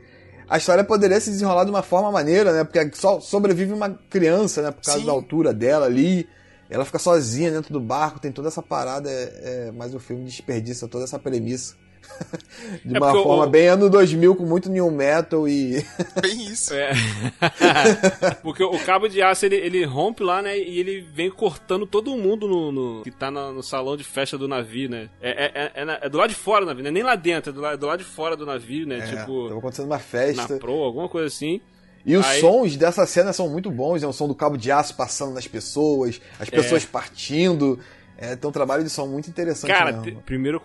a 0.48 0.58
história 0.58 0.82
poderia 0.82 1.20
se 1.20 1.30
desenrolar 1.30 1.62
de 1.62 1.70
uma 1.70 1.82
forma 1.84 2.10
maneira, 2.10 2.52
né? 2.52 2.64
Porque 2.64 2.90
só 2.94 3.20
sobrevive 3.20 3.72
uma 3.72 3.90
criança, 4.10 4.60
né? 4.60 4.72
Por 4.72 4.82
causa 4.82 5.00
Sim. 5.00 5.06
da 5.06 5.12
altura 5.12 5.54
dela 5.54 5.86
ali. 5.86 6.28
Ela 6.68 6.84
fica 6.84 6.98
sozinha 6.98 7.52
dentro 7.52 7.72
do 7.72 7.80
barco, 7.80 8.18
tem 8.18 8.32
toda 8.32 8.48
essa 8.48 8.60
parada. 8.60 9.08
É, 9.08 9.68
é, 9.68 9.72
mas 9.72 9.94
o 9.94 10.00
filme 10.00 10.24
desperdiça 10.24 10.88
toda 10.88 11.04
essa 11.04 11.18
premissa. 11.18 11.76
De 12.84 12.96
é 12.96 12.98
uma 12.98 13.12
forma 13.12 13.46
o... 13.46 13.50
bem 13.50 13.68
ano 13.68 13.90
2000, 13.90 14.36
com 14.36 14.44
muito 14.44 14.70
new 14.70 14.90
metal 14.90 15.48
e. 15.48 15.84
Bem 16.20 16.46
isso. 16.46 16.72
É. 16.74 16.92
porque 18.42 18.62
o 18.62 18.78
cabo 18.84 19.08
de 19.08 19.22
aço 19.22 19.44
ele, 19.46 19.56
ele 19.56 19.84
rompe 19.84 20.22
lá, 20.22 20.40
né? 20.40 20.56
E 20.56 20.78
ele 20.78 21.00
vem 21.00 21.30
cortando 21.30 21.86
todo 21.86 22.16
mundo 22.16 22.48
no, 22.48 22.72
no 22.72 23.02
que 23.02 23.10
tá 23.10 23.30
no, 23.30 23.52
no, 23.52 23.62
salão 23.62 23.96
de 23.96 24.04
festa 24.04 24.38
do 24.38 24.48
navio, 24.48 24.88
né? 24.88 25.08
É, 25.20 25.44
é, 25.44 25.72
é, 25.74 25.98
é, 26.02 26.08
do 26.08 26.18
lado 26.18 26.30
de 26.30 26.36
fora 26.36 26.64
do 26.64 26.68
navio, 26.68 26.82
não 26.82 26.90
é 26.90 26.92
nem 26.92 27.02
lá 27.02 27.16
dentro, 27.16 27.50
é 27.50 27.52
do 27.52 27.60
lado, 27.60 27.78
do 27.78 27.86
lado 27.86 27.98
de 27.98 28.04
fora 28.04 28.36
do 28.36 28.46
navio, 28.46 28.86
né? 28.86 29.00
tipo. 29.06 29.48
Tava 29.48 29.58
acontecendo 29.58 29.86
uma 29.86 29.98
festa. 29.98 30.54
Na 30.54 30.58
pro, 30.58 30.72
alguma 30.72 31.08
coisa 31.08 31.26
assim. 31.26 31.60
E 32.06 32.16
os 32.16 32.26
Aí... 32.26 32.40
sons 32.40 32.76
dessa 32.76 33.06
cena 33.06 33.32
são 33.32 33.48
muito 33.48 33.70
bons, 33.70 34.02
é 34.02 34.06
o 34.06 34.12
som 34.12 34.28
do 34.28 34.34
cabo 34.34 34.56
de 34.58 34.70
aço 34.70 34.94
passando 34.94 35.32
nas 35.32 35.46
pessoas, 35.46 36.20
as 36.38 36.50
pessoas 36.50 36.84
partindo. 36.84 37.78
É, 38.16 38.36
tem 38.36 38.48
um 38.48 38.52
trabalho 38.52 38.84
de 38.84 38.90
som 38.90 39.06
muito 39.06 39.28
interessante. 39.28 39.70
Cara, 39.70 40.02
primeiro 40.24 40.62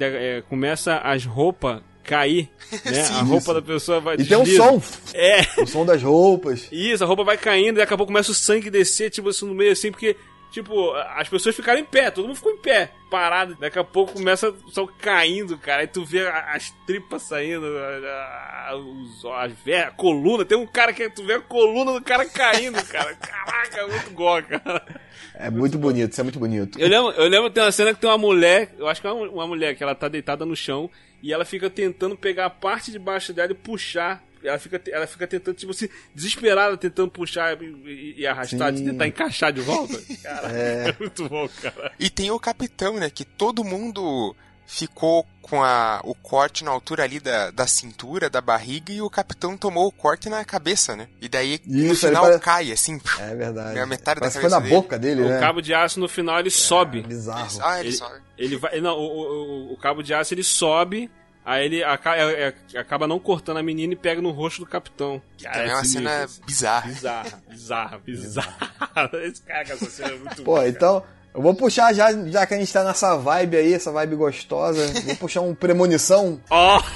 é, 0.00 0.42
começa 0.48 0.98
as 0.98 1.24
roupas 1.24 1.82
cair, 2.02 2.50
né? 2.84 3.02
Sim, 3.02 3.14
a 3.14 3.22
roupa 3.22 3.36
isso. 3.38 3.54
da 3.54 3.62
pessoa 3.62 4.00
vai 4.00 4.16
E 4.16 4.24
tem 4.26 4.36
um 4.36 4.44
som. 4.44 4.80
É. 5.14 5.40
O 5.62 5.66
som 5.66 5.86
das 5.86 6.02
roupas. 6.02 6.68
Isso, 6.70 7.02
a 7.02 7.06
roupa 7.06 7.24
vai 7.24 7.38
caindo 7.38 7.76
e 7.76 7.78
daqui 7.78 7.94
a 7.94 7.96
pouco 7.96 8.12
começa 8.12 8.30
o 8.30 8.34
sangue 8.34 8.70
descer, 8.70 9.10
tipo 9.10 9.30
assim, 9.30 9.46
no 9.46 9.54
meio 9.54 9.72
assim, 9.72 9.90
porque 9.90 10.16
Tipo, 10.54 10.92
as 10.92 11.28
pessoas 11.28 11.56
ficaram 11.56 11.80
em 11.80 11.84
pé, 11.84 12.12
todo 12.12 12.28
mundo 12.28 12.36
ficou 12.36 12.52
em 12.52 12.58
pé, 12.58 12.92
parado. 13.10 13.56
Daqui 13.56 13.76
a 13.76 13.82
pouco 13.82 14.12
começa 14.12 14.54
só 14.68 14.86
caindo, 14.86 15.58
cara. 15.58 15.80
Aí 15.80 15.88
tu 15.88 16.04
vê 16.04 16.28
as 16.28 16.70
tripas 16.86 17.22
saindo, 17.22 17.66
os, 17.66 19.24
as 19.24 19.52
a 19.52 19.90
coluna. 19.90 20.44
Tem 20.44 20.56
um 20.56 20.64
cara 20.64 20.92
que 20.92 21.10
tu 21.10 21.24
vê 21.26 21.34
a 21.34 21.40
coluna 21.40 21.94
do 21.94 22.00
cara 22.00 22.24
caindo, 22.28 22.80
cara. 22.86 23.16
Caraca, 23.16 23.80
é 23.80 23.86
muito 23.88 24.12
gol, 24.12 24.40
cara. 24.44 24.86
É 25.34 25.50
muito 25.50 25.76
bonito, 25.78 26.12
isso 26.12 26.20
é 26.20 26.24
muito 26.24 26.38
bonito. 26.38 26.78
Eu 26.78 26.88
lembro, 26.88 27.10
eu 27.12 27.28
lembro 27.28 27.48
que 27.48 27.54
tem 27.54 27.64
uma 27.64 27.72
cena 27.72 27.92
que 27.92 28.00
tem 28.00 28.08
uma 28.08 28.18
mulher, 28.18 28.72
eu 28.78 28.86
acho 28.86 29.00
que 29.00 29.06
é 29.06 29.12
uma 29.12 29.46
mulher 29.46 29.74
que 29.74 29.82
ela 29.82 29.94
tá 29.94 30.08
deitada 30.08 30.46
no 30.46 30.54
chão 30.54 30.88
e 31.22 31.32
ela 31.32 31.44
fica 31.44 31.68
tentando 31.68 32.16
pegar 32.16 32.46
a 32.46 32.50
parte 32.50 32.92
de 32.92 32.98
baixo 32.98 33.32
dela 33.32 33.50
e 33.50 33.54
puxar 33.54 34.22
ela 34.44 34.58
fica, 34.58 34.80
ela 34.90 35.06
fica 35.06 35.26
tentando, 35.26 35.54
tipo 35.54 35.72
assim, 35.72 35.88
desesperada, 36.14 36.76
tentando 36.76 37.10
puxar 37.10 37.60
e, 37.62 38.14
e 38.18 38.26
arrastar, 38.26 38.72
de 38.72 38.84
tentar 38.84 39.06
encaixar 39.06 39.52
de 39.52 39.62
volta. 39.62 40.00
Cara, 40.22 40.52
é. 40.52 40.88
é 40.92 40.96
muito 40.98 41.28
bom, 41.28 41.48
cara. 41.62 41.92
E 41.98 42.10
tem 42.10 42.30
o 42.30 42.38
capitão, 42.38 42.94
né? 42.94 43.08
Que 43.08 43.24
todo 43.24 43.64
mundo 43.64 44.36
ficou 44.66 45.26
com 45.42 45.62
a, 45.62 46.00
o 46.04 46.14
corte 46.14 46.64
na 46.64 46.70
altura 46.70 47.04
ali 47.04 47.20
da, 47.20 47.50
da 47.50 47.66
cintura, 47.66 48.30
da 48.30 48.40
barriga, 48.40 48.92
e 48.92 49.00
o 49.02 49.10
capitão 49.10 49.56
tomou 49.56 49.86
o 49.86 49.92
corte 49.92 50.28
na 50.28 50.42
cabeça, 50.44 50.96
né? 50.96 51.06
E 51.20 51.28
daí 51.28 51.60
no 51.66 51.92
Isso, 51.92 52.06
final 52.06 52.24
ele 52.24 52.38
pare- 52.38 52.42
cai, 52.44 52.72
assim. 52.72 53.00
É 53.20 53.34
verdade. 53.34 53.78
É 53.78 53.82
a 53.82 53.86
metade 53.86 54.16
da 54.20 54.20
Parece 54.22 54.38
que 54.38 54.40
foi 54.40 54.50
cabeça 54.50 54.56
na 54.56 54.60
dele. 54.60 54.74
boca 54.74 54.98
dele, 54.98 55.22
O 55.22 55.28
né? 55.28 55.38
cabo 55.40 55.60
de 55.60 55.74
aço 55.74 56.00
no 56.00 56.08
final 56.08 56.40
ele 56.40 56.50
sobe. 56.50 57.02
Bizarro. 57.02 57.46
Isso. 57.46 57.60
Ah, 57.62 57.78
ele, 57.80 57.88
Ele- 57.90 57.96
só. 57.96 58.10
Ele 58.38 58.56
vai. 58.56 58.80
Não, 58.80 58.96
o, 58.96 59.70
o, 59.70 59.72
o 59.74 59.76
cabo 59.76 60.02
de 60.02 60.14
aço 60.14 60.32
ele 60.34 60.42
sobe. 60.44 61.10
Aí 61.46 61.66
ele 61.66 61.84
aca- 61.84 62.16
é- 62.16 62.54
é- 62.72 62.78
acaba 62.78 63.06
não 63.06 63.18
cortando 63.20 63.58
a 63.58 63.62
menina 63.62 63.92
e 63.92 63.96
pega 63.96 64.22
no 64.22 64.30
rosto 64.30 64.60
do 64.60 64.66
capitão. 64.66 65.20
Cara, 65.42 65.58
é 65.68 65.74
uma 65.74 65.84
cena 65.84 66.26
bizarra. 66.46 66.88
Bizarra, 66.88 67.42
bizarra, 67.50 67.98
bizarra. 67.98 69.10
Esse 69.22 69.42
cara 69.42 69.62
essa 69.74 69.90
cena 69.90 70.08
é 70.08 70.16
muito 70.18 70.36
Pô, 70.36 70.52
boa, 70.54 70.66
então, 70.66 71.04
eu 71.34 71.42
vou 71.42 71.54
puxar 71.54 71.92
já, 71.92 72.12
já 72.28 72.46
que 72.46 72.54
a 72.54 72.58
gente 72.58 72.72
tá 72.72 72.84
nessa 72.84 73.16
vibe 73.16 73.56
aí, 73.56 73.74
essa 73.74 73.90
vibe 73.90 74.16
gostosa, 74.16 74.86
vou 75.04 75.16
puxar 75.16 75.40
um 75.40 75.54
premonição. 75.54 76.40
Ó, 76.50 76.80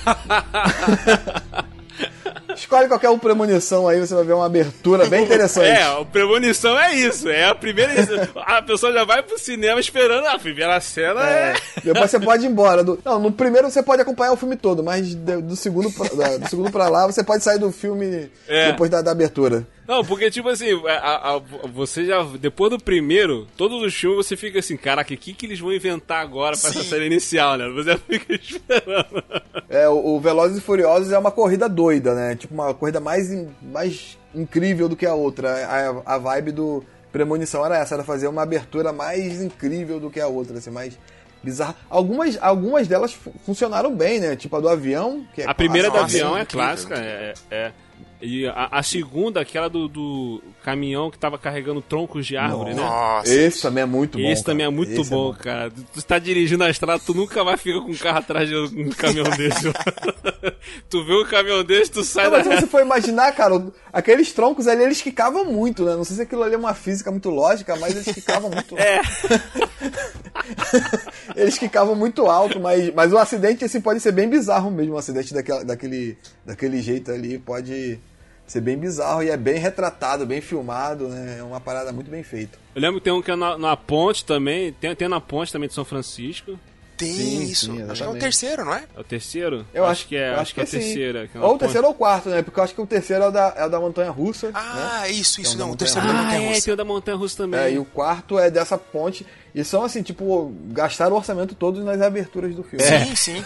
Escolhe 2.54 2.88
qualquer 2.88 3.08
um 3.10 3.18
premonição 3.18 3.86
aí, 3.86 4.00
você 4.00 4.14
vai 4.14 4.24
ver 4.24 4.32
uma 4.32 4.46
abertura 4.46 5.06
bem 5.06 5.24
interessante. 5.24 5.68
é, 5.80 5.88
o 5.92 6.04
premonição 6.04 6.78
é 6.78 6.94
isso. 6.94 7.28
É 7.28 7.44
a 7.46 7.54
primeira. 7.54 7.92
A 8.36 8.60
pessoa 8.62 8.92
já 8.92 9.04
vai 9.04 9.22
pro 9.22 9.38
cinema 9.38 9.78
esperando 9.78 10.26
a 10.26 10.38
primeira 10.38 10.80
cena. 10.80 11.20
É. 11.28 11.52
É, 11.76 11.80
depois 11.84 12.10
você 12.10 12.18
pode 12.18 12.44
ir 12.44 12.48
embora. 12.48 12.82
Do- 12.82 12.98
não, 13.04 13.18
no 13.20 13.30
primeiro 13.32 13.70
você 13.70 13.82
pode 13.82 14.02
acompanhar 14.02 14.32
o 14.32 14.36
filme 14.36 14.56
todo, 14.56 14.82
mas 14.82 15.14
do 15.14 15.54
segundo 15.56 15.90
pra, 15.92 16.08
do 16.36 16.48
segundo 16.48 16.70
pra 16.70 16.88
lá 16.88 17.06
você 17.06 17.22
pode 17.22 17.44
sair 17.44 17.58
do 17.58 17.70
filme 17.70 18.30
É. 18.48 18.72
depois 18.72 18.90
da, 18.90 19.02
da 19.02 19.12
abertura. 19.12 19.64
Não, 19.88 20.04
porque, 20.04 20.30
tipo 20.30 20.50
assim, 20.50 20.66
a- 20.86 21.36
a- 21.36 21.38
você 21.72 22.04
já. 22.04 22.22
Depois 22.22 22.70
do 22.70 22.78
primeiro, 22.78 23.48
todos 23.56 23.82
os 23.82 23.94
filmes 23.94 24.26
você 24.26 24.36
fica 24.36 24.58
assim, 24.58 24.76
caraca, 24.76 25.14
o 25.14 25.16
que, 25.16 25.32
que 25.32 25.46
eles 25.46 25.58
vão 25.58 25.72
inventar 25.72 26.20
agora 26.20 26.54
pra 26.58 26.68
essa 26.68 26.82
Sim. 26.82 26.88
série 26.90 27.06
inicial, 27.06 27.56
né? 27.56 27.68
Você 27.70 27.96
fica 28.06 28.34
esperando. 28.34 29.24
É, 29.68 29.88
o, 29.88 29.94
o 30.16 30.20
Velozes 30.20 30.58
e 30.58 30.60
Furiosos 30.60 31.10
é 31.10 31.18
uma 31.18 31.30
corrida 31.30 31.66
doida, 31.70 32.14
né? 32.14 32.36
Tipo, 32.36 32.52
uma 32.52 32.74
corrida 32.74 33.00
mais, 33.00 33.30
mais 33.62 34.18
incrível 34.34 34.90
do 34.90 34.94
que 34.96 35.06
a 35.06 35.14
outra. 35.14 35.50
A, 36.04 36.14
a 36.14 36.18
vibe 36.18 36.52
do 36.52 36.84
Premonição 37.10 37.64
era 37.64 37.78
essa, 37.78 37.94
era 37.94 38.04
fazer 38.04 38.28
uma 38.28 38.42
abertura 38.42 38.92
mais 38.92 39.40
incrível 39.40 39.98
do 39.98 40.10
que 40.10 40.20
a 40.20 40.28
outra, 40.28 40.58
assim, 40.58 40.70
mais 40.70 40.98
bizarra. 41.42 41.74
Algumas, 41.88 42.36
algumas 42.42 42.86
delas 42.86 43.14
fu- 43.14 43.32
funcionaram 43.46 43.94
bem, 43.94 44.20
né? 44.20 44.36
Tipo 44.36 44.56
a 44.56 44.60
do 44.60 44.68
avião, 44.68 45.24
que 45.34 45.40
é 45.40 45.48
A 45.48 45.54
primeira 45.54 45.90
do 45.90 45.96
avião 45.96 46.36
é 46.36 46.42
incrível, 46.42 46.66
clássica, 46.66 46.94
é. 46.96 47.32
é. 47.50 47.72
E 48.20 48.46
a, 48.46 48.68
a 48.72 48.82
segunda, 48.82 49.40
aquela 49.40 49.68
do, 49.68 49.86
do 49.86 50.42
caminhão 50.64 51.08
que 51.08 51.18
tava 51.18 51.38
carregando 51.38 51.80
troncos 51.80 52.26
de 52.26 52.36
árvore, 52.36 52.74
né? 52.74 52.82
Nossa. 52.82 53.32
Esse 53.32 53.62
também 53.62 53.82
é 53.82 53.86
muito 53.86 54.18
bom. 54.18 54.24
Esse 54.24 54.42
cara. 54.42 54.52
também 54.52 54.66
é 54.66 54.70
muito 54.70 55.00
Esse 55.00 55.10
bom, 55.10 55.32
cara. 55.32 55.70
Tu 55.70 56.02
tá 56.02 56.18
dirigindo 56.18 56.64
a 56.64 56.70
estrada, 56.70 57.00
tu 57.04 57.14
nunca 57.14 57.44
vai 57.44 57.56
ficar 57.56 57.80
com 57.80 57.92
um 57.92 57.96
carro 57.96 58.18
atrás 58.18 58.48
de 58.48 58.56
um 58.56 58.90
caminhão 58.90 59.30
desse. 59.36 59.72
tu 60.90 61.04
vê 61.04 61.14
um 61.14 61.24
caminhão 61.26 61.62
desse, 61.62 61.92
tu 61.92 62.02
sai 62.02 62.24
Não, 62.24 62.32
da 62.32 62.38
mas 62.38 62.46
se 62.46 62.60
você 62.60 62.66
for 62.66 62.82
imaginar, 62.82 63.30
cara, 63.32 63.64
aqueles 63.92 64.32
troncos 64.32 64.66
ali, 64.66 64.82
eles 64.82 65.00
quicavam 65.00 65.44
muito, 65.44 65.84
né? 65.84 65.94
Não 65.94 66.04
sei 66.04 66.16
se 66.16 66.22
aquilo 66.22 66.42
ali 66.42 66.54
é 66.54 66.58
uma 66.58 66.74
física 66.74 67.12
muito 67.12 67.30
lógica, 67.30 67.76
mas 67.76 67.94
eles 67.94 68.12
quicavam 68.12 68.50
muito. 68.50 68.76
É. 68.78 69.00
eles 71.36 71.58
quicavam 71.58 71.94
muito 71.94 72.26
alto, 72.26 72.60
mas, 72.60 72.92
mas 72.94 73.12
o 73.12 73.18
acidente, 73.18 73.64
assim, 73.64 73.80
pode 73.80 74.00
ser 74.00 74.12
bem 74.12 74.28
bizarro 74.28 74.70
mesmo. 74.70 74.94
Um 74.94 74.98
acidente 74.98 75.34
daquela, 75.34 75.64
daquele, 75.64 76.16
daquele 76.44 76.80
jeito 76.80 77.10
ali 77.10 77.38
pode 77.38 77.98
ser 78.52 78.60
bem 78.60 78.76
bizarro 78.76 79.22
e 79.22 79.30
é 79.30 79.36
bem 79.36 79.58
retratado, 79.58 80.24
bem 80.26 80.40
filmado, 80.40 81.08
né? 81.08 81.36
É 81.38 81.42
uma 81.42 81.60
parada 81.60 81.92
muito 81.92 82.10
bem 82.10 82.22
feita. 82.22 82.58
Eu 82.74 82.82
lembro 82.82 83.00
que 83.00 83.04
tem 83.04 83.12
um 83.12 83.22
que 83.22 83.30
é 83.30 83.36
na, 83.36 83.58
na 83.58 83.76
ponte 83.76 84.24
também. 84.24 84.72
Tem, 84.72 84.94
tem 84.94 85.08
na 85.08 85.20
ponte 85.20 85.52
também 85.52 85.68
de 85.68 85.74
São 85.74 85.84
Francisco. 85.84 86.58
Tem 86.98 87.12
Sim, 87.12 87.42
isso. 87.44 87.66
sim, 87.66 87.82
acho 87.82 88.02
que 88.02 88.08
é 88.08 88.10
o 88.10 88.18
terceiro, 88.18 88.64
não 88.64 88.74
é? 88.74 88.82
É 88.96 89.00
o 89.00 89.04
terceiro? 89.04 89.64
Eu 89.72 89.86
acho, 89.86 90.08
que 90.08 90.16
é, 90.16 90.30
eu 90.34 90.40
acho 90.40 90.52
que 90.52 90.60
é 90.60 90.66
sim. 90.66 90.78
terceira. 90.80 91.28
que 91.28 91.38
é 91.38 91.40
Ou 91.40 91.54
o 91.54 91.58
terceiro 91.58 91.86
ou 91.86 91.92
o 91.92 91.96
quarto, 91.96 92.28
né? 92.28 92.42
Porque 92.42 92.58
eu 92.58 92.64
acho 92.64 92.74
que 92.74 92.80
o 92.80 92.86
terceiro 92.86 93.22
é 93.22 93.28
o 93.28 93.30
da, 93.30 93.54
é 93.56 93.64
o 93.66 93.68
da 93.68 93.78
Montanha 93.78 94.10
Russa. 94.10 94.48
né? 94.48 94.52
Ah, 94.56 95.08
isso, 95.08 95.40
isso. 95.40 95.54
Então, 95.54 95.68
não, 95.68 95.74
o 95.74 95.76
terceiro 95.76 96.08
da 96.08 96.12
ponte. 96.12 96.20
Ah, 96.20 96.24
Montanha 96.24 96.44
é, 96.44 96.48
Russa. 96.48 96.64
tem 96.64 96.74
o 96.74 96.76
da 96.76 96.84
Montanha 96.84 97.16
Russa 97.16 97.36
também. 97.36 97.60
É, 97.60 97.70
e 97.70 97.78
o 97.78 97.84
quarto 97.84 98.36
é 98.36 98.50
dessa 98.50 98.76
ponte. 98.76 99.24
E 99.54 99.64
são 99.64 99.82
assim, 99.82 100.02
tipo, 100.02 100.52
gastaram 100.68 101.14
o 101.14 101.16
orçamento 101.18 101.54
todo 101.54 101.82
nas 101.82 102.00
aberturas 102.00 102.54
do 102.54 102.62
filme. 102.62 102.84
Sim, 102.84 103.16
sim. 103.16 103.44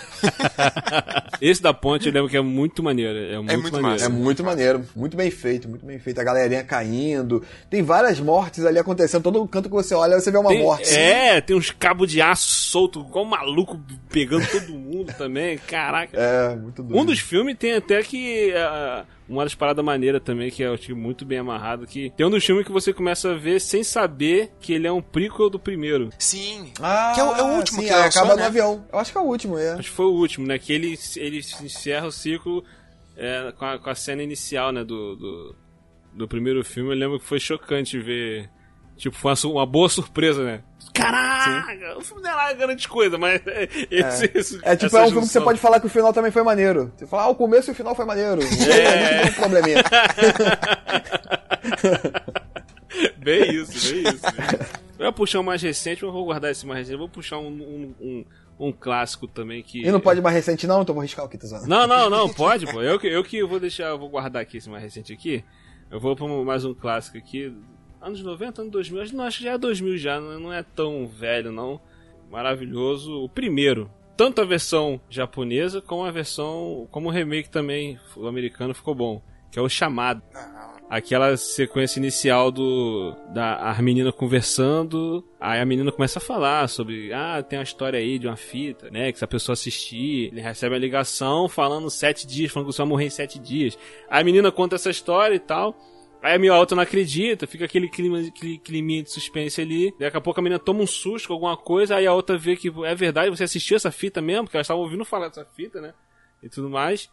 Esse 1.40 1.62
da 1.62 1.72
ponte 1.72 2.06
eu 2.06 2.12
lembro 2.12 2.28
que 2.28 2.36
é 2.36 2.40
muito 2.40 2.82
maneiro. 2.82 3.18
É 3.18 3.36
muito, 3.38 3.52
muito 3.52 3.72
maneiro. 3.72 3.82
massa. 3.92 4.04
É 4.04 4.08
muito 4.08 4.44
maneiro, 4.44 4.84
muito 4.94 5.16
bem 5.16 5.30
feito, 5.30 5.68
muito 5.68 5.84
bem 5.84 5.98
feito. 5.98 6.20
A 6.20 6.24
galerinha 6.24 6.62
caindo. 6.62 7.42
Tem 7.70 7.82
várias 7.82 8.20
mortes 8.20 8.64
ali 8.64 8.78
acontecendo. 8.78 9.22
Todo 9.22 9.46
canto 9.48 9.68
que 9.68 9.74
você 9.74 9.94
olha, 9.94 10.20
você 10.20 10.30
vê 10.30 10.38
uma 10.38 10.50
Tem- 10.50 10.62
morte. 10.62 10.90
É, 10.94 11.40
tem 11.40 11.56
uns 11.56 11.70
cabos 11.70 12.10
de 12.10 12.20
aço 12.20 12.46
solto, 12.46 13.00
igual 13.08 13.24
um 13.24 13.28
maluco 13.28 13.80
pegando 14.10 14.46
todo 14.46 14.72
mundo 14.72 15.12
também. 15.16 15.58
Caraca. 15.58 16.16
É, 16.16 16.54
muito 16.56 16.82
doido. 16.82 17.00
Um 17.00 17.04
dos 17.04 17.18
filmes 17.18 17.56
tem 17.58 17.74
até 17.74 18.02
que. 18.02 18.52
ah, 18.56 19.04
uma 19.28 19.44
das 19.44 19.54
paradas 19.54 19.84
maneiras 19.84 20.22
também, 20.22 20.50
que 20.50 20.62
eu 20.62 20.74
achei 20.74 20.94
muito 20.94 21.24
bem 21.24 21.38
amarrado, 21.38 21.86
que 21.86 22.10
tem 22.10 22.26
um 22.26 22.30
dos 22.30 22.44
filmes 22.44 22.66
que 22.66 22.72
você 22.72 22.92
começa 22.92 23.30
a 23.30 23.34
ver 23.34 23.60
sem 23.60 23.82
saber 23.84 24.52
que 24.60 24.72
ele 24.72 24.86
é 24.86 24.92
um 24.92 25.02
prequel 25.02 25.48
do 25.48 25.58
primeiro. 25.58 26.10
Sim. 26.18 26.72
Ah, 26.80 27.12
que 27.14 27.20
é 27.20 27.24
o, 27.24 27.34
é 27.34 27.42
o 27.42 27.56
último 27.56 27.80
sim, 27.80 27.86
que 27.86 27.92
aí 27.92 28.02
lançou, 28.02 28.22
acaba 28.22 28.36
né? 28.36 28.42
no 28.42 28.48
avião. 28.48 28.86
Eu 28.92 28.98
acho 28.98 29.12
que 29.12 29.18
é 29.18 29.20
o 29.20 29.24
último, 29.24 29.58
é. 29.58 29.72
Acho 29.72 29.90
que 29.90 29.96
foi 29.96 30.06
o 30.06 30.12
último, 30.12 30.46
né? 30.46 30.58
Que 30.58 30.72
ele, 30.72 30.98
ele 31.16 31.38
encerra 31.38 32.06
o 32.06 32.12
ciclo 32.12 32.64
é, 33.16 33.52
com, 33.56 33.64
a, 33.64 33.78
com 33.78 33.90
a 33.90 33.94
cena 33.94 34.22
inicial, 34.22 34.72
né? 34.72 34.84
Do, 34.84 35.16
do, 35.16 35.56
do 36.12 36.28
primeiro 36.28 36.64
filme. 36.64 36.90
Eu 36.90 36.96
lembro 36.96 37.18
que 37.18 37.26
foi 37.26 37.40
chocante 37.40 37.98
ver. 37.98 38.50
Tipo, 39.02 39.16
foi 39.16 39.32
uma, 39.32 39.52
uma 39.54 39.66
boa 39.66 39.88
surpresa, 39.88 40.44
né? 40.44 40.62
Caraca! 40.94 41.98
O 41.98 42.02
filme 42.02 42.22
não 42.22 42.30
é 42.30 42.34
lá 42.34 42.52
grande 42.52 42.86
coisa, 42.86 43.18
mas 43.18 43.42
esse, 43.90 44.30
esse- 44.32 44.60
É 44.62 44.76
tipo, 44.76 44.96
é 44.96 45.02
um 45.02 45.06
filme 45.08 45.22
que 45.22 45.32
você 45.32 45.40
pode 45.40 45.58
falar 45.58 45.80
que 45.80 45.86
o 45.86 45.90
final 45.90 46.12
também 46.12 46.30
foi 46.30 46.44
maneiro. 46.44 46.92
Você 46.96 47.04
fala, 47.04 47.24
ah, 47.24 47.28
o 47.28 47.34
começo 47.34 47.68
e 47.68 47.72
o 47.72 47.74
final 47.74 47.96
foi 47.96 48.04
maneiro. 48.04 48.40
É. 48.42 49.22
Tem 49.22 49.30
um 49.30 49.34
probleminha. 49.34 49.82
Bem 53.18 53.54
isso, 53.54 53.92
bem 53.92 54.02
isso. 54.02 54.22
Eu 54.98 55.06
ia 55.06 55.12
puxar 55.12 55.40
um 55.40 55.42
mais 55.42 55.60
recente, 55.62 56.02
mas 56.04 56.08
eu 56.08 56.12
vou 56.12 56.24
guardar 56.26 56.50
esse 56.52 56.64
mais 56.66 56.78
recente. 56.80 56.92
Eu 56.92 56.98
vou 56.98 57.08
puxar 57.08 57.38
um, 57.38 57.48
um, 57.48 57.94
um, 58.00 58.24
um 58.68 58.72
clássico 58.72 59.26
também 59.26 59.62
que. 59.62 59.80
E 59.84 59.90
não 59.90 59.98
pode 59.98 60.20
mais 60.20 60.36
recente, 60.36 60.66
não? 60.66 60.82
Então 60.82 60.94
vou 60.94 61.02
riscar 61.02 61.24
o 61.24 61.28
que, 61.28 61.38
Tazana. 61.38 61.66
Não, 61.66 61.86
não, 61.86 62.08
não, 62.10 62.28
pode, 62.28 62.66
pô. 62.66 62.80
Eu 62.82 63.00
que, 63.00 63.06
eu 63.08 63.24
que 63.24 63.42
vou 63.44 63.58
deixar, 63.58 63.88
eu 63.88 63.98
vou 63.98 64.08
guardar 64.10 64.42
aqui 64.42 64.58
esse 64.58 64.68
mais 64.70 64.82
recente 64.82 65.12
aqui. 65.12 65.42
Eu 65.90 65.98
vou 65.98 66.14
pra 66.14 66.26
mais 66.28 66.64
um 66.64 66.72
clássico 66.74 67.16
aqui. 67.18 67.52
Anos 68.02 68.20
90, 68.20 68.62
anos 68.62 68.72
2000. 68.72 69.02
Acho, 69.02 69.16
não, 69.16 69.24
acho 69.24 69.38
que 69.38 69.44
já 69.44 69.52
é 69.52 69.58
2000 69.58 69.96
já, 69.96 70.20
não 70.20 70.40
não 70.40 70.52
é 70.52 70.62
tão 70.62 71.06
velho, 71.06 71.52
não. 71.52 71.80
Maravilhoso. 72.30 73.22
O 73.22 73.28
primeiro. 73.28 73.88
Tanto 74.16 74.40
a 74.40 74.44
versão 74.44 75.00
japonesa 75.08 75.80
como 75.80 76.04
a 76.04 76.10
versão. 76.10 76.88
como 76.90 77.08
o 77.08 77.12
remake 77.12 77.48
também, 77.48 77.98
o 78.16 78.26
americano 78.26 78.74
ficou 78.74 78.94
bom. 78.94 79.22
Que 79.50 79.58
é 79.58 79.62
o 79.62 79.68
chamado. 79.68 80.22
Aquela 80.90 81.36
sequência 81.36 81.98
inicial 81.98 82.50
do. 82.50 83.14
da 83.32 83.56
a 83.56 83.80
menina 83.80 84.10
conversando. 84.10 85.24
Aí 85.40 85.60
a 85.60 85.64
menina 85.64 85.92
começa 85.92 86.18
a 86.18 86.22
falar 86.22 86.68
sobre. 86.68 87.12
Ah, 87.12 87.42
tem 87.42 87.58
uma 87.58 87.62
história 87.62 87.98
aí 87.98 88.18
de 88.18 88.26
uma 88.26 88.36
fita, 88.36 88.90
né? 88.90 89.12
Que 89.12 89.18
se 89.18 89.24
a 89.24 89.28
pessoa 89.28 89.54
assistir, 89.54 90.30
ele 90.32 90.40
recebe 90.40 90.74
a 90.74 90.78
ligação 90.78 91.48
falando 91.48 91.88
sete 91.88 92.26
dias, 92.26 92.50
falando 92.50 92.68
que 92.68 92.74
você 92.74 92.82
vai 92.82 92.88
morrer 92.88 93.06
em 93.06 93.10
sete 93.10 93.38
dias. 93.38 93.78
Aí 94.10 94.20
a 94.20 94.24
menina 94.24 94.50
conta 94.50 94.74
essa 94.74 94.90
história 94.90 95.34
e 95.34 95.40
tal. 95.40 95.76
Aí 96.22 96.34
a 96.36 96.38
minha 96.38 96.54
outra 96.54 96.76
não 96.76 96.82
acredita, 96.84 97.46
fica 97.48 97.64
aquele 97.64 97.88
clima, 97.88 98.20
aquele 98.20 98.56
climinha 98.58 99.02
de 99.02 99.10
suspense 99.10 99.60
ali. 99.60 99.92
Daqui 99.98 100.16
a 100.16 100.20
pouco 100.20 100.38
a 100.38 100.42
menina 100.42 100.58
toma 100.58 100.80
um 100.82 100.86
susto 100.86 101.26
com 101.28 101.34
alguma 101.34 101.56
coisa, 101.56 101.96
aí 101.96 102.06
a 102.06 102.14
outra 102.14 102.38
vê 102.38 102.54
que 102.54 102.72
é 102.84 102.94
verdade, 102.94 103.28
você 103.30 103.42
assistiu 103.44 103.76
essa 103.76 103.90
fita 103.90 104.20
mesmo, 104.22 104.44
porque 104.44 104.56
elas 104.56 104.66
estavam 104.66 104.82
ouvindo 104.84 105.04
falar 105.04 105.28
dessa 105.28 105.44
fita, 105.44 105.80
né? 105.80 105.92
E 106.42 106.48
tudo 106.48 106.70
mais. 106.70 107.10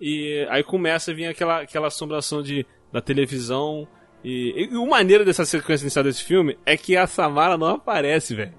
E 0.00 0.46
aí 0.50 0.62
começa 0.62 1.10
a 1.10 1.14
vir 1.14 1.26
aquela, 1.26 1.62
aquela 1.62 1.86
assombração 1.86 2.42
de, 2.42 2.66
da 2.92 3.00
televisão. 3.00 3.88
E, 4.24 4.68
e 4.70 4.76
o 4.76 4.86
maneiro 4.86 5.24
dessa 5.24 5.44
sequência 5.44 5.84
inicial 5.84 6.04
desse 6.04 6.22
filme 6.22 6.56
é 6.66 6.76
que 6.76 6.96
a 6.96 7.06
Samara 7.06 7.56
não 7.56 7.68
aparece, 7.68 8.34
velho. 8.34 8.52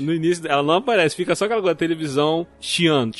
No 0.00 0.12
início 0.12 0.46
ela 0.48 0.62
não 0.62 0.74
aparece, 0.74 1.14
fica 1.16 1.34
só 1.34 1.44
aquela 1.46 1.74
televisão 1.74 2.46
chiando 2.60 3.14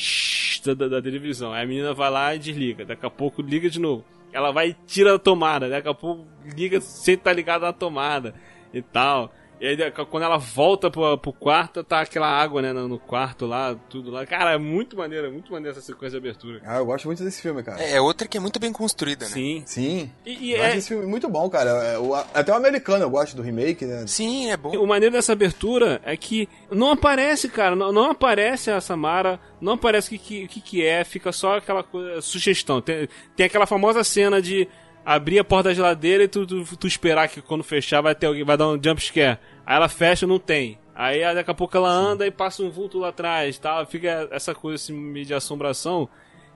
da, 0.65 0.73
da- 0.73 0.87
da 0.87 1.01
televisão. 1.01 1.53
Aí 1.53 1.63
a 1.63 1.67
menina 1.67 1.93
vai 1.93 2.09
lá 2.11 2.35
e 2.35 2.39
desliga. 2.39 2.85
Daqui 2.85 3.05
a 3.05 3.09
pouco 3.09 3.41
liga 3.41 3.69
de 3.69 3.79
novo. 3.79 4.03
Ela 4.37 4.51
vai 4.51 4.69
e 4.69 4.73
tira 4.85 5.15
a 5.15 5.19
tomada. 5.19 5.67
Daqui 5.67 5.89
a 5.89 5.93
pouco 5.95 6.27
liga 6.45 6.79
sem 6.79 7.15
estar 7.15 7.33
ligada 7.33 7.65
na 7.65 7.73
tomada 7.73 8.35
e 8.71 8.83
tal. 8.83 9.33
E 9.59 9.67
aí 9.67 9.77
quando 10.09 10.23
ela 10.23 10.37
volta 10.37 10.89
pro, 10.91 11.17
pro 11.17 11.33
quarto, 11.33 11.83
tá 11.83 12.01
aquela 12.01 12.27
água, 12.27 12.61
né, 12.61 12.71
no, 12.73 12.87
no 12.87 12.99
quarto 12.99 13.45
lá, 13.45 13.75
tudo 13.89 14.11
lá. 14.11 14.25
Cara, 14.25 14.53
é 14.53 14.57
muito 14.57 14.95
maneiro, 14.95 15.27
é 15.27 15.29
muito 15.29 15.51
maneiro 15.51 15.77
essa 15.77 15.85
sequência 15.85 16.19
de 16.19 16.27
abertura. 16.27 16.61
Ah, 16.65 16.77
eu 16.77 16.85
gosto 16.85 17.05
muito 17.05 17.23
desse 17.23 17.41
filme, 17.41 17.63
cara. 17.63 17.81
É, 17.81 17.93
é 17.93 18.01
outra 18.01 18.27
que 18.27 18.37
é 18.37 18.39
muito 18.39 18.59
bem 18.59 18.71
construída, 18.71 19.25
né? 19.25 19.31
Sim. 19.31 19.63
Sim. 19.65 20.11
E, 20.25 20.49
e 20.49 20.51
Eu 20.51 20.63
é, 20.63 20.67
acho 20.67 20.77
esse 20.77 20.87
filme 20.89 21.05
muito 21.05 21.27
bom, 21.27 21.49
cara. 21.49 21.69
É, 21.69 21.97
o- 21.97 22.13
até 22.13 22.51
o 22.51 22.55
americano 22.55 23.03
eu 23.03 23.09
gosto 23.09 23.35
do 23.35 23.41
remake, 23.41 23.85
né? 23.85 24.05
Sim, 24.05 24.51
é 24.51 24.57
bom. 24.57 24.69
O 24.77 24.85
maneiro 24.87 25.13
dessa 25.13 25.33
abertura 25.33 25.99
é 26.05 26.15
que 26.15 26.47
não 26.71 26.91
aparece, 26.91 27.49
cara, 27.49 27.75
não, 27.75 27.91
não 27.91 28.11
aparece 28.11 28.69
a 28.69 28.79
Samara, 28.79 29.39
não 29.59 29.73
aparece 29.73 30.07
o 30.15 30.19
que, 30.19 30.19
que, 30.19 30.47
que, 30.47 30.61
que 30.61 30.85
é, 30.85 31.03
fica 31.03 31.31
só 31.31 31.57
aquela 31.57 31.83
coisa, 31.83 32.21
sugestão. 32.21 32.79
Tem, 32.81 33.07
tem 33.35 33.45
aquela 33.45 33.65
famosa 33.65 34.03
cena 34.03 34.41
de 34.41 34.67
abrir 35.07 35.39
a 35.39 35.43
porta 35.43 35.69
da 35.69 35.73
geladeira 35.73 36.25
e 36.25 36.27
tu, 36.27 36.45
tu, 36.45 36.75
tu 36.75 36.85
esperar 36.85 37.29
que 37.29 37.41
quando 37.41 37.63
fechar 37.63 38.01
vai 38.01 38.13
ter 38.13 38.25
alguém, 38.25 38.43
vai 38.43 38.57
dar 38.57 38.67
um 38.67 38.73
jump 38.73 39.01
scare. 39.01 39.39
Aí 39.65 39.77
ela 39.77 39.87
fecha, 39.87 40.27
não 40.27 40.37
tem. 40.37 40.77
Aí 40.93 41.21
daqui 41.33 41.49
a 41.49 41.53
pouco 41.53 41.77
ela 41.77 41.89
anda 41.89 42.25
Sim. 42.25 42.27
e 42.27 42.31
passa 42.31 42.61
um 42.61 42.69
vulto 42.69 42.99
lá 42.99 43.07
atrás, 43.07 43.57
tá? 43.57 43.85
Fica 43.85 44.27
essa 44.31 44.53
coisa 44.53 44.75
assim, 44.75 45.13
de 45.13 45.33
assombração. 45.33 46.09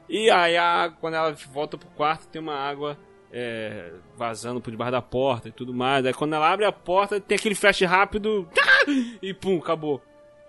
E 0.09 0.29
aí 0.29 0.57
a, 0.57 0.91
quando 0.99 1.13
ela 1.13 1.31
volta 1.53 1.77
pro 1.77 1.87
quarto 1.91 2.27
tem 2.27 2.41
uma 2.41 2.55
água 2.55 2.97
é, 3.31 3.93
vazando 4.17 4.59
por 4.59 4.69
debaixo 4.69 4.91
da 4.91 5.01
porta 5.01 5.47
e 5.47 5.51
tudo 5.53 5.73
mais. 5.73 6.05
Aí 6.05 6.13
quando 6.13 6.33
ela 6.33 6.51
abre 6.51 6.65
a 6.65 6.73
porta 6.73 7.21
tem 7.21 7.37
aquele 7.37 7.55
flash 7.55 7.83
rápido 7.83 8.49
e 9.23 9.33
pum, 9.33 9.59
acabou. 9.59 10.01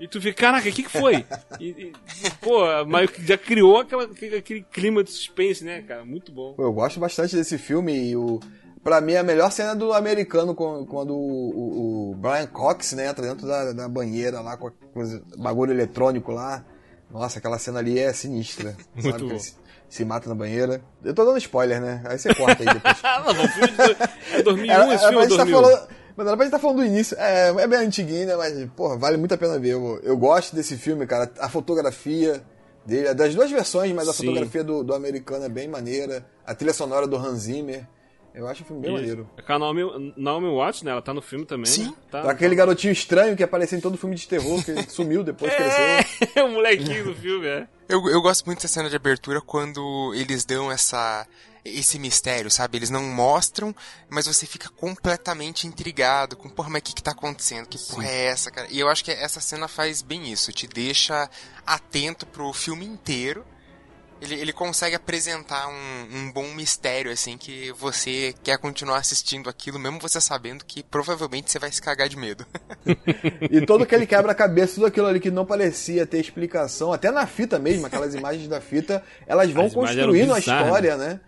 E 0.02 0.08
tu 0.08 0.20
fica, 0.20 0.34
caraca, 0.34 0.68
o 0.68 0.72
que, 0.72 0.82
que 0.82 0.90
foi? 0.90 1.24
E, 1.60 1.68
e, 1.68 1.92
pô, 2.40 2.64
mas 2.88 3.08
já 3.20 3.38
criou 3.38 3.78
aquela, 3.78 4.02
aquele 4.02 4.62
clima 4.62 5.04
de 5.04 5.12
suspense, 5.12 5.64
né, 5.64 5.80
cara? 5.82 6.04
Muito 6.04 6.32
bom. 6.32 6.56
eu 6.58 6.72
gosto 6.72 6.98
bastante 6.98 7.36
desse 7.36 7.56
filme 7.56 8.10
e 8.10 8.16
o. 8.16 8.40
Pra 8.82 9.00
mim, 9.00 9.14
a 9.14 9.22
melhor 9.22 9.52
cena 9.52 9.76
do 9.76 9.92
americano 9.92 10.56
quando 10.56 11.14
o, 11.14 12.10
o, 12.10 12.10
o 12.10 12.14
Brian 12.16 12.48
Cox 12.48 12.94
né, 12.94 13.06
entra 13.06 13.28
dentro 13.28 13.46
da, 13.46 13.72
da 13.72 13.88
banheira 13.88 14.40
lá 14.40 14.56
com 14.56 14.66
o 14.66 15.40
bagulho 15.40 15.72
eletrônico 15.72 16.32
lá. 16.32 16.64
Nossa, 17.08 17.38
aquela 17.38 17.60
cena 17.60 17.78
ali 17.78 17.96
é 17.96 18.12
sinistra. 18.12 18.76
Muito 19.00 19.18
sabe? 19.20 19.32
bom. 19.32 19.38
Se, 19.38 19.54
se, 19.88 20.04
mata 20.04 20.28
na 20.28 20.34
banheira. 20.34 20.82
Eu 21.04 21.14
tô 21.14 21.24
dando 21.24 21.38
spoiler, 21.38 21.80
né? 21.80 22.02
Aí 22.06 22.18
você 22.18 22.34
corta 22.34 22.60
aí 22.60 22.74
depois. 22.74 23.02
não, 23.24 23.34
não, 23.34 23.48
filme 23.48 23.72
de, 23.72 24.34
é 24.34 24.42
2001 24.42 24.72
era, 24.72 24.94
esse 24.94 25.08
filme, 25.08 25.24
é 25.24 25.28
2000. 25.28 25.36
Tá 25.36 25.46
falando, 25.46 25.88
mas 26.16 26.28
gente 26.28 26.50
tá 26.50 26.58
falando 26.58 26.78
do 26.78 26.84
início. 26.84 27.16
É, 27.18 27.48
é 27.48 27.66
bem 27.66 27.78
antiguinho, 27.78 28.26
né? 28.26 28.36
Mas, 28.36 28.70
porra, 28.76 28.96
vale 28.96 29.16
muito 29.16 29.32
a 29.34 29.38
pena 29.38 29.58
ver. 29.58 29.70
Eu, 29.70 30.00
eu 30.02 30.16
gosto 30.16 30.54
desse 30.54 30.76
filme, 30.76 31.06
cara. 31.06 31.30
A 31.38 31.48
fotografia 31.48 32.42
dele, 32.84 33.08
é 33.08 33.14
das 33.14 33.34
duas 33.34 33.50
versões, 33.50 33.92
mas 33.92 34.08
a 34.08 34.12
Sim. 34.12 34.26
fotografia 34.26 34.62
do, 34.62 34.82
do 34.82 34.94
americano 34.94 35.44
é 35.44 35.48
bem 35.48 35.68
maneira. 35.68 36.26
A 36.46 36.54
trilha 36.54 36.74
sonora 36.74 37.06
do 37.06 37.16
Hans 37.16 37.42
Zimmer. 37.42 37.86
Eu 38.34 38.48
acho 38.48 38.62
o 38.62 38.66
filme 38.66 38.82
bem 38.82 38.92
maneiro. 38.92 39.28
É 39.36 39.42
com 39.42 39.52
a 39.52 39.58
Naomi, 39.58 40.14
Naomi 40.16 40.48
Watts, 40.48 40.82
né? 40.82 40.90
Ela 40.90 41.02
tá 41.02 41.12
no 41.12 41.20
filme 41.20 41.44
também. 41.44 41.66
Sim. 41.66 41.86
Né? 41.86 41.94
Tá, 42.10 42.30
Aquele 42.30 42.54
garotinho 42.54 42.92
estranho 42.92 43.36
que 43.36 43.42
apareceu 43.42 43.78
em 43.78 43.80
todo 43.80 43.98
filme 43.98 44.16
de 44.16 44.26
terror, 44.26 44.62
que 44.64 44.82
sumiu 44.90 45.22
depois, 45.22 45.52
é, 45.52 45.56
cresceu. 45.56 46.30
É, 46.34 46.42
o 46.44 46.50
molequinho 46.50 47.04
do 47.04 47.14
filme, 47.14 47.46
é. 47.46 47.68
Eu, 47.88 48.08
eu 48.08 48.22
gosto 48.22 48.46
muito 48.46 48.62
dessa 48.62 48.74
cena 48.74 48.88
de 48.88 48.96
abertura 48.96 49.40
quando 49.40 50.12
eles 50.14 50.44
dão 50.44 50.72
essa 50.72 51.26
esse 51.64 51.98
mistério, 51.98 52.50
sabe? 52.50 52.76
Eles 52.76 52.90
não 52.90 53.04
mostram, 53.04 53.74
mas 54.08 54.26
você 54.26 54.46
fica 54.46 54.68
completamente 54.70 55.66
intrigado 55.66 56.36
com, 56.36 56.48
porra, 56.48 56.70
mas 56.70 56.80
o 56.80 56.84
que 56.84 56.94
que 56.94 57.02
tá 57.02 57.12
acontecendo? 57.12 57.68
Que 57.68 57.78
porra 57.78 58.08
é 58.08 58.24
essa, 58.24 58.50
cara? 58.50 58.66
E 58.70 58.80
eu 58.80 58.88
acho 58.88 59.04
que 59.04 59.12
essa 59.12 59.40
cena 59.40 59.68
faz 59.68 60.02
bem 60.02 60.32
isso, 60.32 60.52
te 60.52 60.66
deixa 60.66 61.30
atento 61.64 62.26
pro 62.26 62.52
filme 62.52 62.84
inteiro. 62.84 63.44
Ele, 64.22 64.36
ele 64.36 64.52
consegue 64.52 64.94
apresentar 64.94 65.66
um, 65.66 66.16
um 66.16 66.30
bom 66.30 66.46
mistério, 66.54 67.10
assim, 67.10 67.36
que 67.36 67.72
você 67.72 68.32
quer 68.44 68.56
continuar 68.56 68.98
assistindo 68.98 69.50
aquilo, 69.50 69.80
mesmo 69.80 69.98
você 69.98 70.20
sabendo 70.20 70.64
que 70.64 70.80
provavelmente 70.80 71.50
você 71.50 71.58
vai 71.58 71.72
se 71.72 71.82
cagar 71.82 72.08
de 72.08 72.16
medo. 72.16 72.46
e 73.50 73.66
todo 73.66 73.82
aquele 73.82 74.06
quebra-cabeça, 74.06 74.76
tudo 74.76 74.86
aquilo 74.86 75.08
ali 75.08 75.18
que 75.18 75.28
não 75.28 75.44
parecia 75.44 76.06
ter 76.06 76.20
explicação, 76.20 76.92
até 76.92 77.10
na 77.10 77.26
fita 77.26 77.58
mesmo, 77.58 77.84
aquelas 77.84 78.14
imagens 78.14 78.46
da 78.46 78.60
fita, 78.60 79.02
elas 79.26 79.50
vão 79.50 79.66
As 79.66 79.74
construindo 79.74 80.32
a 80.32 80.38
história, 80.38 80.96
né? 80.96 81.18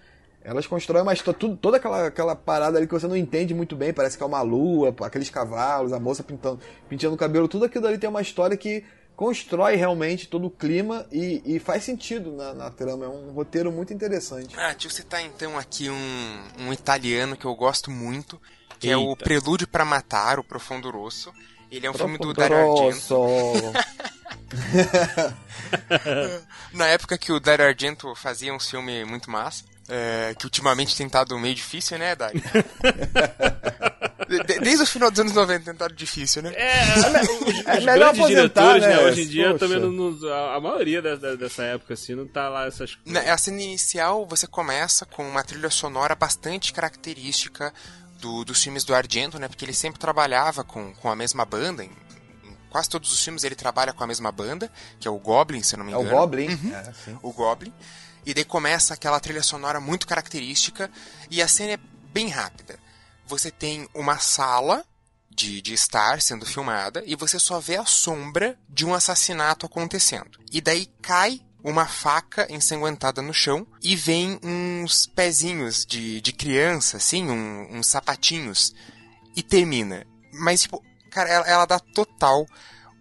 Elas 0.45 0.65
constroem 0.65 1.03
uma 1.03 1.13
história, 1.13 1.41
tudo, 1.41 1.57
toda 1.57 1.79
aquela, 1.79 2.07
aquela 2.07 2.37
parada 2.37 2.79
ali 2.79 2.87
que 2.87 2.93
você 2.93 3.09
não 3.09 3.17
entende 3.17 3.53
muito 3.53 3.75
bem, 3.75 3.93
parece 3.93 4.17
que 4.17 4.23
é 4.23 4.27
uma 4.27 4.43
lua, 4.43 4.95
aqueles 5.01 5.31
cavalos, 5.31 5.93
a 5.93 5.99
moça 5.99 6.23
pintando, 6.23 6.61
pintando 6.89 7.15
o 7.15 7.19
cabelo, 7.19 7.49
tudo 7.49 7.65
aquilo 7.65 7.89
ali 7.89 7.99
tem 7.99 8.09
uma 8.09 8.23
história 8.23 8.57
que 8.57 8.85
constrói 9.17 9.77
realmente 9.77 10.29
todo 10.29 10.47
o 10.47 10.51
clima 10.51 11.07
e, 11.11 11.43
e 11.45 11.59
faz 11.59 11.85
sentido 11.85 12.33
na, 12.33 12.55
na, 12.55 12.71
trama. 12.71 13.05
É 13.05 13.09
um 13.09 13.33
roteiro 13.33 13.71
muito 13.71 13.93
interessante. 13.93 14.59
Ah, 14.59 14.75
tio, 14.75 14.91
você 14.91 15.03
tá 15.03 15.21
então 15.23 15.59
aqui 15.59 15.91
um, 15.91 16.43
um 16.59 16.73
italiano 16.73 17.37
que 17.37 17.45
eu 17.45 17.55
gosto 17.55 17.91
muito, 17.91 18.41
que 18.79 18.89
Eita. 18.89 18.95
é 18.95 18.97
o 18.97 19.15
Prelúdio 19.17 19.69
para 19.69 19.85
Matar, 19.85 20.39
o 20.39 20.45
Profundo 20.45 20.91
Rosso. 20.91 21.33
Ele 21.71 21.87
é 21.87 21.91
um 21.91 21.93
Profundo 21.93 22.19
filme 22.19 22.35
do 22.35 22.39
Dario 22.39 22.57
Argento. 22.57 23.15
Na 26.73 26.87
época 26.87 27.19
que 27.19 27.33
o 27.33 27.41
Dario 27.41 27.67
Argento 27.67 28.15
fazia 28.15 28.55
um 28.55 28.61
filme 28.61 29.05
muito 29.05 29.31
massa. 29.31 29.65
É, 29.89 30.35
que 30.39 30.47
ultimamente 30.47 30.97
tem 30.97 31.07
estado 31.07 31.39
meio 31.39 31.55
difícil, 31.55 31.99
né, 31.99 32.15
Dari? 32.17 32.43
Desde 34.27 34.83
o 34.83 34.87
final 34.87 35.11
dos 35.11 35.21
anos 35.21 35.33
90 35.33 35.65
tentaram 35.65 35.95
difícil, 35.95 36.43
né? 36.43 36.53
É, 36.55 36.83
os, 37.23 37.67
é 37.67 37.81
melhor 37.81 38.15
grandes 38.15 38.27
diretores, 38.27 38.83
né? 38.83 38.97
né? 38.97 39.05
Hoje 39.05 39.23
em 39.23 39.27
dia 39.27 39.53
Poxa. 39.53 39.59
também 39.59 39.79
não, 39.81 40.33
a, 40.33 40.57
a, 40.57 40.61
maioria 40.61 41.03
dessa, 41.03 41.37
dessa 41.37 41.63
época 41.65 41.95
assim 41.95 42.15
não 42.15 42.27
tá 42.27 42.49
lá 42.49 42.67
essas 42.67 42.95
coisas. 42.95 43.29
A 43.29 43.39
cena 43.39 43.61
inicial 43.61 44.27
você 44.27 44.47
começa 44.47 45.05
com 45.05 45.29
uma 45.29 45.43
trilha 45.45 45.71
sonora 45.71 46.15
bastante 46.15 46.73
característica 46.73 47.73
do, 48.19 48.45
dos 48.45 48.63
filmes 48.63 48.85
do 48.85 48.95
Argento, 48.95 49.39
né? 49.39 49.49
Porque 49.49 49.65
ele 49.65 49.75
sempre 49.75 50.01
trabalhava 50.01 50.65
com, 50.65 50.95
com 50.95 51.11
a 51.11 51.17
mesma 51.17 51.45
banda. 51.45 51.85
Em, 51.85 51.91
em 52.45 52.57
quase 52.71 52.89
todos 52.89 53.13
os 53.13 53.23
filmes 53.23 53.45
ele 53.45 53.55
trabalha 53.55 53.93
com 53.93 54.03
a 54.03 54.07
mesma 54.07 54.33
banda, 54.33 54.71
que 54.99 55.07
é 55.07 55.11
o 55.11 55.19
Goblin, 55.19 55.63
se 55.63 55.75
eu 55.75 55.79
não 55.79 55.87
me 55.87 55.93
engano. 55.93 56.09
É 56.09 56.13
o 56.13 56.19
Goblin, 56.19 56.49
uhum. 56.49 56.75
é, 56.75 56.93
o 57.23 57.33
Goblin. 57.33 57.73
E 58.27 58.33
daí 58.33 58.45
começa 58.45 58.95
aquela 58.95 59.21
trilha 59.21 59.43
sonora 59.43 59.81
muito 59.81 60.07
característica 60.07 60.91
e 61.31 61.43
a 61.43 61.49
cena 61.49 61.73
é 61.73 61.79
bem 62.13 62.29
rápida. 62.29 62.79
Você 63.27 63.51
tem 63.51 63.89
uma 63.95 64.19
sala 64.19 64.85
de, 65.31 65.61
de 65.61 65.75
estar 65.75 66.21
sendo 66.23 66.47
filmada 66.47 67.03
e 67.07 67.17
você 67.17 67.39
só 67.39 67.59
vê 67.59 67.77
a 67.77 67.85
sombra 67.85 68.59
de 68.69 68.87
um 68.87 68.95
assassinato 68.95 69.67
acontecendo. 69.67 70.39
E 70.53 70.61
daí 70.61 70.87
cai 71.03 71.41
uma 71.63 71.87
faca 71.87 72.47
ensanguentada 72.51 73.23
no 73.23 73.33
chão 73.33 73.67
e 73.83 73.97
vem 73.97 74.39
uns 74.43 75.07
pezinhos 75.07 75.85
de, 75.87 76.21
de 76.21 76.33
criança, 76.33 76.99
assim, 76.99 77.31
um, 77.31 77.79
uns 77.79 77.87
sapatinhos. 77.87 78.75
E 79.35 79.43
termina. 79.43 80.07
Mas, 80.33 80.63
tipo, 80.63 80.83
cara, 81.11 81.29
ela, 81.29 81.47
ela 81.47 81.67
dá 81.67 81.79
total 81.79 82.47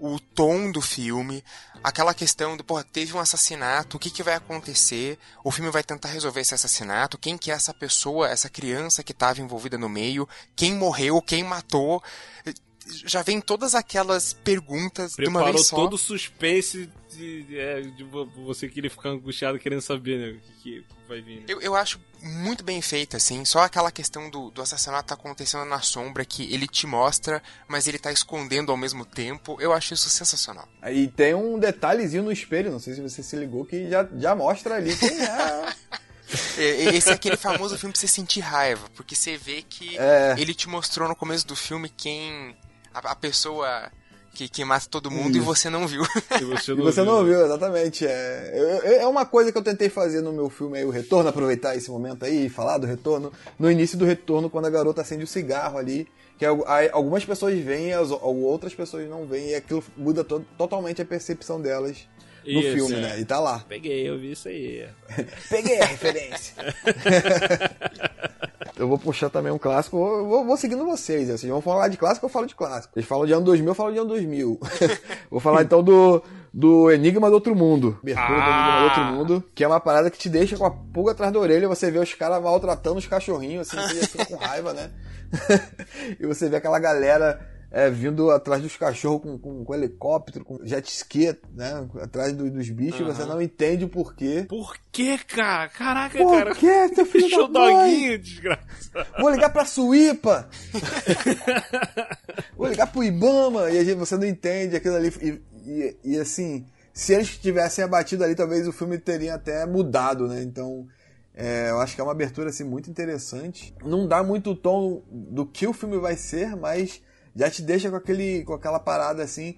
o 0.05 0.19
tom 0.19 0.69
do 0.69 0.81
filme, 0.81 1.41
aquela 1.81 2.13
questão 2.13 2.57
do, 2.57 2.63
porra, 2.63 2.83
teve 2.83 3.13
um 3.13 3.19
assassinato, 3.21 3.95
o 3.95 3.99
que, 3.99 4.09
que 4.09 4.21
vai 4.21 4.33
acontecer? 4.33 5.17
O 5.45 5.49
filme 5.49 5.71
vai 5.71 5.81
tentar 5.81 6.09
resolver 6.09 6.41
esse 6.41 6.53
assassinato, 6.53 7.17
quem 7.17 7.37
que 7.37 7.49
é 7.49 7.53
essa 7.53 7.73
pessoa, 7.73 8.27
essa 8.27 8.49
criança 8.49 9.01
que 9.01 9.13
estava 9.13 9.39
envolvida 9.39 9.77
no 9.77 9.87
meio, 9.87 10.27
quem 10.57 10.75
morreu, 10.75 11.21
quem 11.21 11.41
matou. 11.41 12.03
Já 13.05 13.21
vem 13.21 13.39
todas 13.39 13.75
aquelas 13.75 14.33
perguntas 14.33 15.15
Preparou 15.15 15.41
de 15.41 15.49
uma 15.49 15.53
vez 15.53 15.67
só. 15.67 15.75
todo 15.75 15.93
o 15.93 15.97
suspense 15.97 16.89
de, 17.11 17.57
é, 17.57 17.81
de 17.81 18.03
você 18.03 18.67
querer 18.67 18.89
ficar 18.89 19.09
angustiado 19.09 19.59
querendo 19.59 19.81
saber, 19.81 20.17
né, 20.19 20.29
o 20.31 20.39
que, 20.39 20.81
que 20.81 20.85
vai 21.07 21.21
vir. 21.21 21.37
Né? 21.37 21.45
Eu, 21.47 21.61
eu 21.61 21.75
acho 21.75 21.99
muito 22.21 22.63
bem 22.63 22.81
feita, 22.81 23.17
assim. 23.17 23.43
Só 23.45 23.59
aquela 23.59 23.91
questão 23.91 24.29
do, 24.29 24.49
do 24.49 24.61
assassinato 24.61 25.09
tá 25.09 25.13
acontecendo 25.13 25.65
na 25.65 25.81
sombra, 25.81 26.25
que 26.25 26.51
ele 26.53 26.67
te 26.67 26.87
mostra, 26.87 27.41
mas 27.67 27.87
ele 27.87 27.99
tá 27.99 28.11
escondendo 28.11 28.71
ao 28.71 28.77
mesmo 28.77 29.05
tempo. 29.05 29.57
Eu 29.59 29.73
acho 29.73 29.93
isso 29.93 30.09
sensacional. 30.09 30.67
Aí 30.81 31.07
tem 31.07 31.33
um 31.33 31.59
detalhezinho 31.59 32.23
no 32.23 32.31
espelho, 32.31 32.71
não 32.71 32.79
sei 32.79 32.95
se 32.95 33.01
você 33.01 33.21
se 33.21 33.35
ligou, 33.35 33.65
que 33.65 33.89
já, 33.89 34.07
já 34.17 34.35
mostra 34.35 34.75
ali 34.75 34.95
quem 34.95 35.21
é. 35.21 35.73
Esse 36.57 37.09
é 37.09 37.13
aquele 37.13 37.37
famoso 37.37 37.77
filme 37.77 37.93
pra 37.93 37.99
você 37.99 38.07
sentir 38.07 38.39
raiva, 38.39 38.87
porque 38.95 39.15
você 39.15 39.37
vê 39.37 39.61
que 39.61 39.97
é... 39.97 40.35
ele 40.37 40.53
te 40.53 40.67
mostrou 40.67 41.07
no 41.07 41.15
começo 41.15 41.45
do 41.45 41.55
filme 41.55 41.89
quem. 41.89 42.55
A, 42.93 43.11
a 43.11 43.15
pessoa 43.15 43.91
que, 44.33 44.49
que 44.49 44.65
mata 44.65 44.87
todo 44.89 45.11
mundo 45.11 45.31
Isso. 45.31 45.37
e 45.37 45.41
você 45.41 45.69
não 45.69 45.87
viu. 45.87 46.03
E 46.41 46.43
você 46.43 46.73
não, 46.73 46.79
e 46.79 46.81
você 46.83 47.03
viu. 47.03 47.11
não 47.11 47.23
viu, 47.23 47.45
exatamente. 47.45 48.05
É, 48.05 48.99
é 49.01 49.07
uma 49.07 49.25
coisa 49.25 49.51
que 49.51 49.57
eu 49.57 49.63
tentei 49.63 49.89
fazer 49.89 50.21
no 50.21 50.33
meu 50.33 50.49
filme 50.49 50.79
aí, 50.79 50.85
o 50.85 50.89
Retorno, 50.89 51.29
aproveitar 51.29 51.75
esse 51.75 51.89
momento 51.91 52.25
aí 52.25 52.47
e 52.47 52.49
falar 52.49 52.77
do 52.79 52.87
Retorno. 52.87 53.31
No 53.59 53.69
início 53.71 53.97
do 53.97 54.05
Retorno, 54.05 54.49
quando 54.49 54.65
a 54.65 54.69
garota 54.69 55.01
acende 55.01 55.23
o 55.23 55.27
cigarro 55.27 55.77
ali, 55.77 56.07
que 56.37 56.45
algumas 56.91 57.23
pessoas 57.23 57.57
veem 57.59 57.91
e 57.91 57.95
outras 57.95 58.73
pessoas 58.73 59.07
não 59.07 59.25
veem, 59.25 59.51
e 59.51 59.55
aquilo 59.55 59.83
muda 59.95 60.23
to 60.23 60.43
totalmente 60.57 61.01
a 61.01 61.05
percepção 61.05 61.61
delas 61.61 62.07
no 62.45 62.59
isso, 62.59 62.73
filme, 62.73 62.95
é. 62.95 63.01
né? 63.01 63.19
E 63.19 63.25
tá 63.25 63.39
lá. 63.39 63.63
Peguei, 63.67 64.09
eu 64.09 64.17
vi 64.17 64.31
isso 64.31 64.47
aí. 64.47 64.87
Peguei 65.49 65.79
a 65.79 65.85
referência. 65.85 66.55
eu 68.77 68.87
vou 68.87 68.97
puxar 68.97 69.29
também 69.29 69.51
um 69.51 69.57
clássico, 69.57 69.97
vou, 69.97 70.27
vou, 70.27 70.45
vou 70.45 70.57
seguindo 70.57 70.85
vocês. 70.85 71.27
Vocês 71.27 71.51
vão 71.51 71.61
falar 71.61 71.87
de 71.87 71.97
clássico, 71.97 72.25
eu 72.25 72.29
falo 72.29 72.45
de 72.45 72.55
clássico. 72.55 72.93
Vocês 72.93 73.05
falam 73.05 73.25
de 73.25 73.33
ano 73.33 73.45
2000, 73.45 73.67
eu 73.67 73.75
falo 73.75 73.91
de 73.91 73.99
ano 73.99 74.09
2000. 74.09 74.59
vou 75.31 75.39
falar 75.39 75.63
então 75.63 75.81
do, 75.81 76.21
do 76.53 76.91
Enigma 76.91 77.29
do 77.29 77.35
Outro 77.35 77.55
Mundo. 77.55 77.97
Abertura 78.01 78.27
ah. 78.27 78.41
do 78.41 78.51
Enigma 78.51 78.79
do 78.79 78.83
Outro 78.83 79.01
ah! 79.01 79.11
Mundo, 79.11 79.43
que 79.55 79.63
é 79.63 79.67
uma 79.67 79.79
parada 79.79 80.09
que 80.09 80.17
te 80.17 80.29
deixa 80.29 80.57
com 80.57 80.65
a 80.65 80.71
pulga 80.71 81.11
atrás 81.11 81.31
da 81.31 81.39
orelha, 81.39 81.67
você 81.67 81.89
vê 81.89 81.99
os 81.99 82.13
caras 82.13 82.41
maltratando 82.41 82.97
os 82.97 83.07
cachorrinhos, 83.07 83.73
assim, 83.73 83.95
você 83.95 84.07
fica 84.07 84.25
com 84.25 84.35
raiva, 84.35 84.73
né? 84.73 84.91
e 86.19 86.25
você 86.25 86.49
vê 86.49 86.57
aquela 86.57 86.79
galera 86.79 87.52
é, 87.73 87.89
vindo 87.89 88.29
atrás 88.29 88.61
dos 88.61 88.77
cachorros 88.77 89.23
com, 89.23 89.39
com, 89.39 89.65
com, 89.65 89.73
helicóptero, 89.73 90.45
com 90.45 90.63
jet 90.63 90.87
ski, 90.87 91.35
né? 91.55 91.89
Atrás 91.99 92.31
do, 92.31 92.47
dos 92.47 92.69
bichos, 92.69 93.01
uhum. 93.01 93.07
você 93.07 93.25
não 93.25 93.41
entende 93.41 93.83
o 93.83 93.89
porquê. 93.89 94.45
Por 94.47 94.77
quê, 94.91 95.17
cara? 95.27 95.67
Caraca, 95.69 96.15
Por 96.15 96.37
cara. 96.37 96.51
Por 96.51 96.59
quê, 96.59 96.89
teu 96.93 97.03
filho 97.03 97.23
Deixou 97.23 97.47
da 97.47 97.59
doguinho, 97.61 98.19
desgraçado. 98.19 99.07
Vou 99.19 99.31
ligar 99.31 99.49
pra 99.51 99.65
Suípa. 99.65 100.47
Vou 102.55 102.67
ligar 102.67 102.91
pro 102.91 103.03
Ibama. 103.03 103.71
E 103.71 103.79
aí 103.79 103.93
você 103.95 104.17
não 104.17 104.27
entende 104.27 104.75
aquilo 104.75 104.95
ali. 104.95 105.11
E, 105.19 105.41
e, 105.65 105.97
e 106.03 106.19
assim, 106.19 106.67
se 106.93 107.15
eles 107.15 107.39
tivessem 107.39 107.83
abatido 107.83 108.23
ali, 108.23 108.35
talvez 108.35 108.67
o 108.67 108.71
filme 108.71 108.99
teria 108.99 109.33
até 109.33 109.65
mudado, 109.65 110.27
né? 110.27 110.43
Então... 110.43 110.87
É, 111.35 111.71
eu 111.71 111.79
acho 111.79 111.95
que 111.95 112.01
é 112.01 112.03
uma 112.03 112.11
abertura 112.11 112.49
assim, 112.49 112.63
muito 112.63 112.91
interessante. 112.91 113.73
Não 113.83 114.07
dá 114.07 114.21
muito 114.21 114.51
o 114.51 114.55
tom 114.55 115.01
do 115.09 115.47
que 115.47 115.65
o 115.65 115.73
filme 115.73 115.97
vai 115.97 116.15
ser, 116.15 116.55
mas 116.55 117.01
já 117.35 117.49
te 117.49 117.61
deixa 117.61 117.89
com, 117.89 117.95
aquele, 117.95 118.43
com 118.43 118.53
aquela 118.53 118.79
parada 118.79 119.23
assim, 119.23 119.55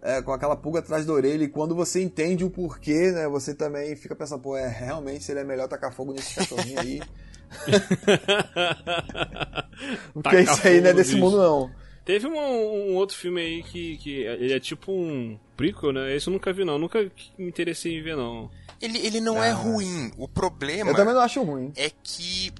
é, 0.00 0.20
com 0.20 0.32
aquela 0.32 0.56
pulga 0.56 0.80
atrás 0.80 1.06
da 1.06 1.12
orelha. 1.12 1.44
E 1.44 1.48
quando 1.48 1.74
você 1.74 2.02
entende 2.02 2.44
o 2.44 2.50
porquê, 2.50 3.12
né, 3.12 3.28
você 3.28 3.54
também 3.54 3.94
fica 3.96 4.14
pensando, 4.14 4.42
pô, 4.42 4.56
é, 4.56 4.68
realmente 4.68 5.24
seria 5.24 5.44
melhor 5.44 5.68
tacar 5.68 5.92
fogo 5.92 6.12
nesse 6.12 6.34
cachorrinho 6.34 6.80
aí. 6.80 7.02
Porque 10.14 10.40
isso 10.40 10.66
aí 10.66 10.80
não 10.80 10.90
é 10.90 10.94
desse 10.94 11.16
mundo, 11.16 11.36
não. 11.36 11.70
Teve 12.04 12.26
um, 12.26 12.36
um, 12.36 12.96
outro 12.96 13.16
filme 13.16 13.40
aí 13.40 13.62
que, 13.62 13.96
que 13.98 14.22
ele 14.22 14.52
é 14.52 14.58
tipo 14.58 14.90
um 14.90 15.38
prequel, 15.56 15.92
né? 15.92 16.16
Esse 16.16 16.28
eu 16.28 16.32
nunca 16.32 16.52
vi, 16.52 16.64
não. 16.64 16.76
Nunca 16.76 17.00
me 17.38 17.46
interessei 17.46 17.96
em 17.96 18.02
ver, 18.02 18.16
não. 18.16 18.50
Ele, 18.80 18.98
ele 18.98 19.20
não 19.20 19.36
é 19.36 19.48
ah. 19.48 19.50
é 19.50 19.52
ruim. 19.52 20.10
O 20.18 20.26
problema. 20.26 20.90
Eu 20.90 20.96
também 20.96 21.14
não 21.14 21.20
acho 21.20 21.40
ruim. 21.42 21.72
É 21.76 21.92
que 22.02 22.52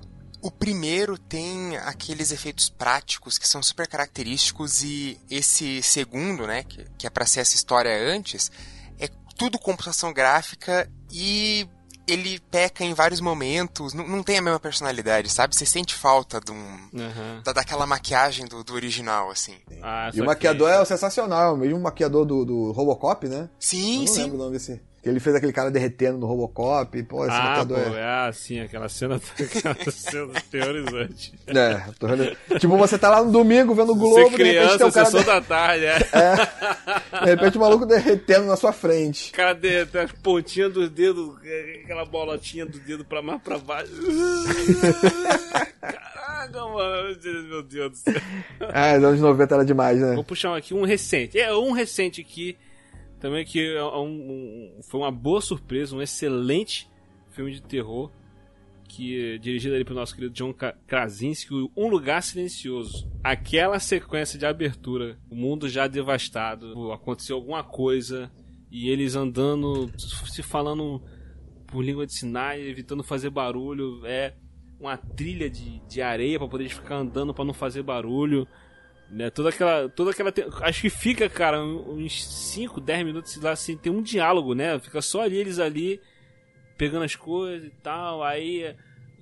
o 0.42 0.50
primeiro 0.50 1.16
tem 1.16 1.76
aqueles 1.78 2.32
efeitos 2.32 2.68
práticos 2.68 3.38
que 3.38 3.46
são 3.46 3.62
super 3.62 3.86
característicos 3.86 4.82
e 4.82 5.18
esse 5.30 5.80
segundo, 5.82 6.46
né, 6.46 6.64
que, 6.64 6.84
que 6.98 7.06
é 7.06 7.10
para 7.10 7.24
ser 7.24 7.40
essa 7.40 7.54
história 7.54 7.96
antes, 7.96 8.50
é 8.98 9.08
tudo 9.36 9.58
computação 9.58 10.12
gráfica 10.12 10.90
e 11.10 11.66
ele 12.06 12.40
peca 12.50 12.84
em 12.84 12.92
vários 12.92 13.20
momentos, 13.20 13.94
não, 13.94 14.06
não 14.06 14.22
tem 14.22 14.38
a 14.38 14.42
mesma 14.42 14.58
personalidade, 14.58 15.28
sabe? 15.28 15.54
Você 15.54 15.64
sente 15.64 15.94
falta 15.94 16.40
de 16.40 16.50
um, 16.50 16.54
uhum. 16.54 17.42
da, 17.44 17.52
daquela 17.52 17.86
maquiagem 17.86 18.46
do, 18.46 18.64
do 18.64 18.74
original, 18.74 19.30
assim. 19.30 19.54
Ah, 19.80 20.10
e 20.12 20.20
o 20.20 20.24
maquiador 20.24 20.68
que... 20.68 20.82
é 20.82 20.84
sensacional, 20.84 21.56
mesmo 21.56 21.78
o 21.78 21.82
maquiador 21.82 22.24
do, 22.24 22.44
do 22.44 22.72
Robocop, 22.72 23.28
né? 23.28 23.48
Sim, 23.60 24.00
Eu 24.00 24.00
não 24.00 24.06
sim. 24.08 24.22
Lembro 24.22 24.36
o 24.36 24.38
nome 24.38 24.52
desse. 24.52 24.82
Que 25.02 25.08
ele 25.08 25.18
fez 25.18 25.34
aquele 25.34 25.52
cara 25.52 25.68
derretendo 25.68 26.16
no 26.16 26.26
Robocop. 26.26 27.02
Pô, 27.02 27.24
esse 27.26 27.34
ah, 27.34 27.66
pô, 27.66 27.76
é... 27.76 27.98
é 27.98 28.28
assim, 28.28 28.60
aquela 28.60 28.88
cena, 28.88 29.16
aquela 29.34 29.90
cena 29.90 30.32
terrorizante. 30.48 31.34
É, 31.48 31.82
tô 31.98 32.06
vendo. 32.06 32.36
Tipo, 32.60 32.76
você 32.76 32.96
tá 32.96 33.10
lá 33.10 33.24
no 33.24 33.32
domingo 33.32 33.74
vendo 33.74 33.92
o 33.92 33.96
Globo, 33.96 34.30
você 34.30 34.36
criança, 34.36 34.78
de 34.78 34.84
repente 34.84 35.10
tem 35.10 35.20
um 35.20 35.24
cara... 35.24 35.40
da 35.40 35.40
tarde, 35.40 35.86
é. 35.86 35.98
é. 36.12 37.24
De 37.24 37.30
repente 37.30 37.56
o 37.56 37.60
maluco 37.60 37.84
derretendo 37.84 38.46
na 38.46 38.54
sua 38.54 38.72
frente. 38.72 39.30
O 39.30 39.34
cara 39.34 39.54
derretendo 39.54 40.04
as 40.04 40.12
pontinhas 40.12 40.72
dos 40.72 40.88
dedos, 40.88 41.36
aquela 41.82 42.04
bolotinha 42.04 42.64
do 42.64 42.78
dedo 42.78 43.04
pra 43.04 43.20
mais 43.20 43.42
pra 43.42 43.58
baixo. 43.58 43.90
Caraca, 45.80 46.60
mano, 46.60 47.18
meu 47.48 47.62
Deus 47.64 47.90
do 47.90 47.96
céu. 47.96 48.14
Ah, 48.72 48.96
os 48.96 49.04
anos 49.04 49.20
90 49.20 49.54
era 49.54 49.64
demais, 49.64 49.98
né? 49.98 50.14
Vou 50.14 50.22
puxar 50.22 50.56
aqui 50.56 50.72
um 50.72 50.84
recente. 50.84 51.40
É, 51.40 51.52
um 51.52 51.72
recente 51.72 52.20
aqui 52.20 52.56
também 53.22 53.44
que 53.44 53.76
é 53.76 53.84
um, 53.84 54.08
um, 54.08 54.80
foi 54.82 55.00
uma 55.00 55.12
boa 55.12 55.40
surpresa, 55.40 55.94
um 55.94 56.02
excelente 56.02 56.90
filme 57.30 57.52
de 57.52 57.62
terror 57.62 58.10
que 58.88 59.34
é 59.34 59.38
dirigido 59.38 59.74
ali 59.74 59.84
pelo 59.84 60.00
nosso 60.00 60.14
querido 60.14 60.34
John 60.34 60.52
Krasinski, 60.86 61.54
Um 61.74 61.88
Lugar 61.88 62.22
Silencioso. 62.22 63.10
Aquela 63.24 63.78
sequência 63.78 64.38
de 64.38 64.44
abertura, 64.44 65.18
o 65.30 65.36
mundo 65.36 65.66
já 65.66 65.86
devastado, 65.86 66.92
aconteceu 66.92 67.36
alguma 67.36 67.64
coisa 67.64 68.30
e 68.70 68.90
eles 68.90 69.14
andando, 69.14 69.90
se 69.96 70.42
falando 70.42 71.00
por 71.68 71.82
língua 71.82 72.04
de 72.04 72.12
sinais, 72.12 72.66
evitando 72.66 73.02
fazer 73.02 73.30
barulho, 73.30 74.04
é 74.04 74.34
uma 74.78 74.96
trilha 74.96 75.48
de, 75.48 75.78
de 75.88 76.02
areia 76.02 76.38
para 76.38 76.48
poder 76.48 76.68
ficar 76.68 76.96
andando 76.96 77.32
para 77.32 77.44
não 77.44 77.54
fazer 77.54 77.82
barulho. 77.82 78.46
Né? 79.12 79.28
Toda 79.28 79.50
aquela. 79.50 79.88
Toda 79.90 80.10
aquela. 80.10 80.32
Acho 80.62 80.80
que 80.80 80.90
fica, 80.90 81.28
cara, 81.28 81.62
uns 81.62 82.24
5, 82.24 82.80
10 82.80 83.04
minutos 83.04 83.36
lá 83.36 83.50
assim, 83.50 83.76
tem 83.76 83.92
um 83.92 84.00
diálogo, 84.00 84.54
né? 84.54 84.78
Fica 84.78 85.02
só 85.02 85.20
ali, 85.20 85.36
eles 85.36 85.58
ali, 85.58 86.00
pegando 86.78 87.04
as 87.04 87.14
coisas 87.14 87.68
e 87.68 87.70
tal. 87.82 88.24
Aí 88.24 88.74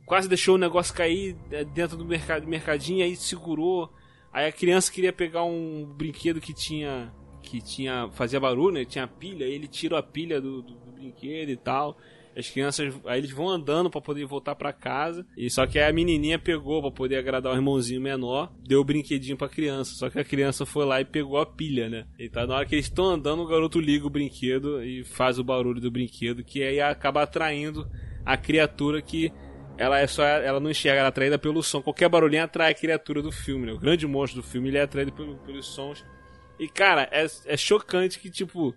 quase 0.06 0.28
deixou 0.28 0.54
o 0.54 0.58
negócio 0.58 0.94
cair 0.94 1.36
é, 1.50 1.64
dentro 1.64 1.96
do 1.96 2.04
mercado, 2.04 2.46
mercadinho, 2.46 3.04
aí 3.04 3.16
segurou. 3.16 3.92
Aí 4.32 4.46
a 4.46 4.52
criança 4.52 4.92
queria 4.92 5.12
pegar 5.12 5.42
um 5.42 5.84
brinquedo 5.84 6.40
que 6.40 6.54
tinha. 6.54 7.12
que 7.42 7.60
tinha. 7.60 8.08
fazia 8.12 8.38
barulho, 8.38 8.74
né? 8.74 8.84
Tinha 8.84 9.08
pilha, 9.08 9.44
aí 9.44 9.52
ele 9.52 9.66
tirou 9.66 9.98
a 9.98 10.02
pilha 10.04 10.40
do, 10.40 10.62
do, 10.62 10.74
do 10.74 10.92
brinquedo 10.92 11.50
e 11.50 11.56
tal. 11.56 11.98
As 12.36 12.48
crianças, 12.48 12.94
aí 13.06 13.18
eles 13.18 13.30
vão 13.32 13.48
andando 13.48 13.90
para 13.90 14.00
poder 14.00 14.24
voltar 14.24 14.54
para 14.54 14.72
casa. 14.72 15.26
E 15.36 15.50
só 15.50 15.66
que 15.66 15.78
a 15.78 15.92
menininha 15.92 16.38
pegou 16.38 16.80
para 16.80 16.90
poder 16.90 17.16
agradar 17.16 17.52
o 17.52 17.56
irmãozinho 17.56 18.00
menor, 18.00 18.52
deu 18.62 18.80
o 18.80 18.84
brinquedinho 18.84 19.36
para 19.36 19.48
criança. 19.48 19.94
Só 19.94 20.08
que 20.08 20.18
a 20.18 20.24
criança 20.24 20.64
foi 20.64 20.84
lá 20.84 21.00
e 21.00 21.04
pegou 21.04 21.38
a 21.38 21.46
pilha, 21.46 21.88
né? 21.88 22.06
E 22.18 22.28
tá 22.28 22.46
na 22.46 22.56
hora 22.56 22.66
que 22.66 22.74
eles 22.74 22.86
estão 22.86 23.06
andando, 23.06 23.42
o 23.42 23.46
garoto 23.46 23.80
liga 23.80 24.06
o 24.06 24.10
brinquedo 24.10 24.82
e 24.82 25.04
faz 25.04 25.38
o 25.38 25.44
barulho 25.44 25.80
do 25.80 25.90
brinquedo, 25.90 26.44
que 26.44 26.62
aí 26.62 26.80
acaba 26.80 27.22
atraindo 27.22 27.90
a 28.24 28.36
criatura 28.36 29.02
que 29.02 29.32
ela 29.76 29.98
é 29.98 30.06
só 30.06 30.22
ela 30.22 30.60
não 30.60 30.70
enxerga, 30.70 30.98
ela 30.98 31.08
é 31.08 31.10
atraída 31.10 31.38
pelo 31.38 31.62
som. 31.62 31.80
Qualquer 31.80 32.08
barulhinho 32.08 32.44
atrai 32.44 32.70
a 32.70 32.74
criatura 32.74 33.22
do 33.22 33.32
filme, 33.32 33.66
né? 33.66 33.72
O 33.72 33.78
grande 33.78 34.06
monstro 34.06 34.42
do 34.42 34.46
filme, 34.46 34.68
ele 34.68 34.78
é 34.78 34.82
atraído 34.82 35.12
pelo, 35.12 35.36
pelos 35.38 35.66
sons. 35.66 36.04
E 36.58 36.68
cara, 36.68 37.08
é, 37.10 37.26
é 37.46 37.56
chocante 37.56 38.18
que 38.18 38.30
tipo 38.30 38.74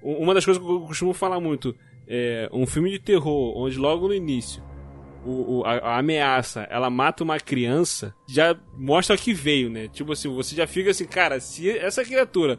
uma 0.00 0.32
das 0.32 0.44
coisas 0.44 0.62
que 0.62 0.70
eu 0.70 0.80
costumo 0.82 1.12
falar 1.12 1.40
muito, 1.40 1.74
é, 2.08 2.48
um 2.52 2.66
filme 2.66 2.90
de 2.90 2.98
terror 2.98 3.56
onde 3.56 3.76
logo 3.76 4.08
no 4.08 4.14
início 4.14 4.62
o, 5.24 5.58
o 5.58 5.64
a, 5.64 5.74
a, 5.74 5.98
ameaça 5.98 6.62
ela 6.70 6.88
mata 6.88 7.22
uma 7.22 7.38
criança, 7.38 8.14
já 8.26 8.56
mostra 8.76 9.16
que 9.16 9.34
veio, 9.34 9.68
né? 9.68 9.88
Tipo 9.88 10.12
assim, 10.12 10.28
você 10.28 10.54
já 10.54 10.66
fica 10.66 10.90
assim, 10.90 11.04
cara, 11.04 11.38
se 11.40 11.68
essa 11.70 12.04
criatura 12.04 12.58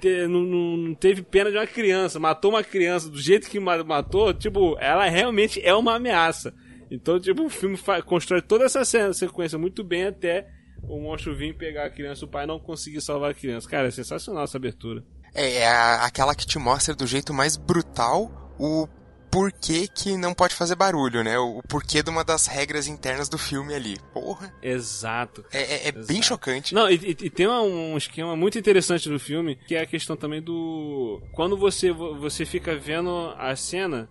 te, 0.00 0.26
não, 0.28 0.42
não, 0.42 0.94
teve 0.94 1.22
pena 1.22 1.50
de 1.50 1.56
uma 1.56 1.66
criança, 1.66 2.20
matou 2.20 2.52
uma 2.52 2.62
criança 2.62 3.08
do 3.08 3.18
jeito 3.18 3.50
que 3.50 3.58
matou, 3.58 4.32
tipo, 4.32 4.76
ela 4.78 5.08
realmente 5.08 5.60
é 5.64 5.74
uma 5.74 5.96
ameaça. 5.96 6.54
Então, 6.90 7.18
tipo, 7.18 7.44
o 7.44 7.50
filme 7.50 7.78
constrói 8.06 8.40
toda 8.40 8.64
essa 8.64 8.84
cena, 8.84 9.12
sequência 9.12 9.58
muito 9.58 9.82
bem 9.84 10.06
até 10.06 10.46
o 10.82 11.00
monstro 11.00 11.34
vir 11.34 11.56
pegar 11.56 11.86
a 11.86 11.90
criança, 11.90 12.24
o 12.24 12.28
pai 12.28 12.46
não 12.46 12.58
conseguir 12.58 13.00
salvar 13.00 13.32
a 13.32 13.34
criança. 13.34 13.68
Cara, 13.68 13.88
é 13.88 13.90
sensacional 13.90 14.44
essa 14.44 14.56
abertura. 14.56 15.04
É, 15.34 15.58
é 15.58 15.68
aquela 15.68 16.34
que 16.34 16.46
te 16.46 16.58
mostra 16.58 16.94
do 16.94 17.06
jeito 17.06 17.34
mais 17.34 17.56
brutal 17.56 18.47
o 18.58 18.88
porquê 19.30 19.86
que 19.86 20.16
não 20.16 20.34
pode 20.34 20.54
fazer 20.54 20.74
barulho, 20.74 21.22
né? 21.22 21.38
O 21.38 21.62
porquê 21.68 22.02
de 22.02 22.10
uma 22.10 22.24
das 22.24 22.46
regras 22.46 22.86
internas 22.86 23.28
do 23.28 23.38
filme 23.38 23.74
ali. 23.74 23.96
Porra. 24.12 24.52
Exato. 24.62 25.44
É, 25.52 25.88
é, 25.88 25.88
é 25.88 25.92
bem 25.92 26.22
chocante. 26.22 26.74
Não, 26.74 26.90
e, 26.90 26.94
e, 26.94 27.30
tem 27.30 27.46
um 27.46 27.96
esquema 27.96 28.34
muito 28.34 28.58
interessante 28.58 29.08
do 29.08 29.18
filme, 29.18 29.56
que 29.66 29.74
é 29.74 29.82
a 29.82 29.86
questão 29.86 30.16
também 30.16 30.42
do... 30.42 31.22
Quando 31.32 31.56
você, 31.56 31.92
você 31.92 32.44
fica 32.44 32.76
vendo 32.76 33.34
a 33.36 33.54
cena, 33.54 34.08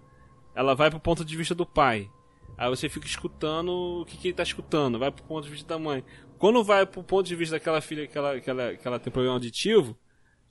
ela 0.55 0.75
vai 0.75 0.89
pro 0.89 0.99
ponto 0.99 1.25
de 1.25 1.35
vista 1.35 1.55
do 1.55 1.65
pai. 1.65 2.09
Aí 2.57 2.69
você 2.69 2.87
fica 2.89 3.05
escutando 3.05 4.01
o 4.01 4.05
que, 4.05 4.17
que 4.17 4.29
ele 4.29 4.35
tá 4.35 4.43
escutando, 4.43 4.97
vai 4.97 5.11
pro 5.11 5.23
ponto 5.23 5.43
de 5.43 5.51
vista 5.51 5.67
da 5.67 5.79
mãe. 5.79 6.03
Quando 6.37 6.63
vai 6.63 6.85
pro 6.85 7.03
ponto 7.03 7.25
de 7.25 7.35
vista 7.35 7.55
daquela 7.55 7.81
filha 7.81 8.07
que 8.07 8.17
ela, 8.17 8.39
que 8.39 8.49
ela, 8.49 8.75
que 8.75 8.87
ela 8.87 8.99
tem 8.99 9.11
problema 9.11 9.35
auditivo, 9.35 9.97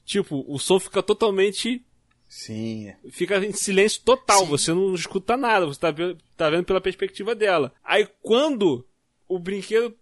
tipo, 0.05 0.45
o 0.49 0.59
som 0.59 0.79
fica 0.79 1.03
totalmente 1.03 1.86
Sim. 2.29 2.93
Fica 3.11 3.39
em 3.39 3.53
silêncio 3.53 4.03
total, 4.05 4.41
Sim. 4.41 4.47
você 4.47 4.75
não 4.75 4.95
escuta 4.95 5.37
nada, 5.37 5.67
você 5.67 5.81
tá, 5.81 5.95
tá 6.37 6.51
vendo 6.51 6.65
pela 6.65 6.81
perspectiva 6.81 7.35
dela. 7.35 7.73
Aí 7.85 8.07
quando 8.23 8.85
o 9.29 9.39
brinquedo 9.39 9.95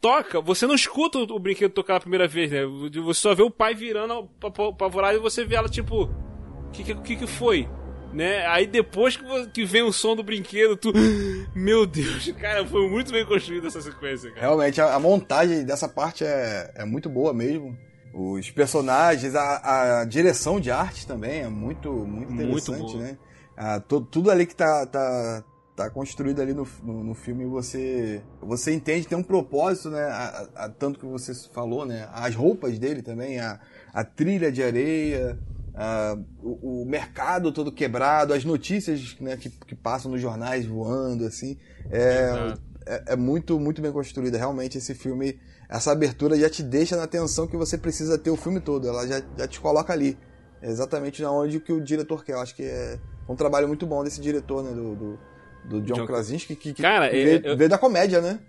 toca, 0.00 0.40
você 0.40 0.66
não 0.66 0.74
escuta 0.74 1.18
o 1.18 1.38
brinquedo 1.38 1.72
tocar 1.72 1.96
a 1.96 2.00
primeira 2.00 2.26
vez, 2.26 2.50
né? 2.50 2.60
Você 3.04 3.20
só 3.20 3.34
vê 3.34 3.42
o 3.42 3.50
pai 3.50 3.74
virando 3.74 4.28
apavorado 4.42 5.18
e 5.18 5.20
você 5.20 5.44
vê 5.44 5.54
ela 5.54 5.68
tipo, 5.68 6.04
o 6.04 6.70
que, 6.72 6.94
que 6.94 7.16
que 7.16 7.26
foi? 7.26 7.68
Né? 8.12 8.44
Aí 8.46 8.66
depois 8.66 9.16
que, 9.16 9.24
que 9.48 9.64
vem 9.64 9.82
o 9.82 9.92
som 9.92 10.16
do 10.16 10.22
brinquedo, 10.22 10.76
tu. 10.76 10.92
Meu 11.54 11.86
Deus, 11.86 12.32
cara, 12.32 12.66
foi 12.66 12.88
muito 12.88 13.12
bem 13.12 13.24
construída 13.24 13.68
essa 13.68 13.80
sequência, 13.80 14.30
cara. 14.30 14.40
Realmente, 14.40 14.80
a, 14.80 14.94
a 14.94 14.98
montagem 14.98 15.64
dessa 15.64 15.88
parte 15.88 16.24
é, 16.24 16.72
é 16.74 16.84
muito 16.84 17.08
boa 17.08 17.32
mesmo. 17.32 17.76
Os 18.12 18.50
personagens, 18.50 19.34
a, 19.34 20.00
a 20.00 20.04
direção 20.04 20.60
de 20.60 20.70
arte 20.70 21.06
também 21.06 21.42
é 21.42 21.48
muito, 21.48 21.92
muito 21.92 22.32
interessante, 22.32 22.80
muito 22.80 22.98
né? 22.98 23.18
Ah, 23.56 23.78
to, 23.78 24.00
tudo 24.00 24.30
ali 24.30 24.46
que 24.46 24.56
tá, 24.56 24.84
tá, 24.86 25.44
tá 25.76 25.90
construído 25.90 26.40
ali 26.40 26.52
no, 26.52 26.66
no, 26.82 27.04
no, 27.04 27.14
filme, 27.14 27.44
você 27.44 28.22
você 28.40 28.72
entende, 28.72 29.06
tem 29.06 29.16
um 29.16 29.22
propósito, 29.22 29.90
né? 29.90 30.02
A, 30.02 30.48
a, 30.56 30.68
tanto 30.68 30.98
que 30.98 31.06
você 31.06 31.34
falou, 31.52 31.86
né? 31.86 32.08
As 32.12 32.34
roupas 32.34 32.78
dele 32.78 33.02
também, 33.02 33.38
a, 33.38 33.60
a 33.92 34.02
trilha 34.02 34.50
de 34.50 34.62
areia, 34.62 35.38
a, 35.74 36.16
o, 36.42 36.82
o, 36.82 36.86
mercado 36.86 37.52
todo 37.52 37.70
quebrado, 37.70 38.34
as 38.34 38.44
notícias 38.44 39.16
né, 39.20 39.36
que, 39.36 39.50
que 39.50 39.74
passam 39.74 40.10
nos 40.10 40.20
jornais 40.20 40.66
voando, 40.66 41.24
assim. 41.24 41.56
É, 41.90 42.56
é, 42.86 43.12
é, 43.12 43.16
muito, 43.16 43.58
muito 43.60 43.80
bem 43.80 43.92
construída. 43.92 44.36
Realmente, 44.36 44.78
esse 44.78 44.94
filme 44.94 45.38
essa 45.70 45.92
abertura 45.92 46.36
já 46.36 46.50
te 46.50 46.64
deixa 46.64 46.96
na 46.96 47.06
tensão 47.06 47.46
que 47.46 47.56
você 47.56 47.78
precisa 47.78 48.18
ter 48.18 48.30
o 48.30 48.36
filme 48.36 48.60
todo. 48.60 48.88
Ela 48.88 49.06
já, 49.06 49.22
já 49.38 49.46
te 49.46 49.60
coloca 49.60 49.92
ali. 49.92 50.18
Exatamente 50.60 51.22
na 51.22 51.30
onde 51.30 51.60
que 51.60 51.72
o 51.72 51.80
diretor 51.80 52.24
quer. 52.24 52.32
Eu 52.32 52.40
acho 52.40 52.56
que 52.56 52.64
é 52.64 52.98
um 53.28 53.36
trabalho 53.36 53.68
muito 53.68 53.86
bom 53.86 54.02
desse 54.02 54.20
diretor, 54.20 54.64
né? 54.64 54.72
Do, 54.72 54.96
do, 54.96 55.18
do 55.64 55.80
John, 55.82 55.94
John 55.94 56.06
Krasinski, 56.06 56.56
que, 56.56 56.74
que, 56.74 56.82
Cara, 56.82 57.08
veio, 57.08 57.46
eu... 57.46 57.56
veio, 57.56 57.70
da 57.70 57.78
comédia, 57.78 58.20
né? 58.20 58.40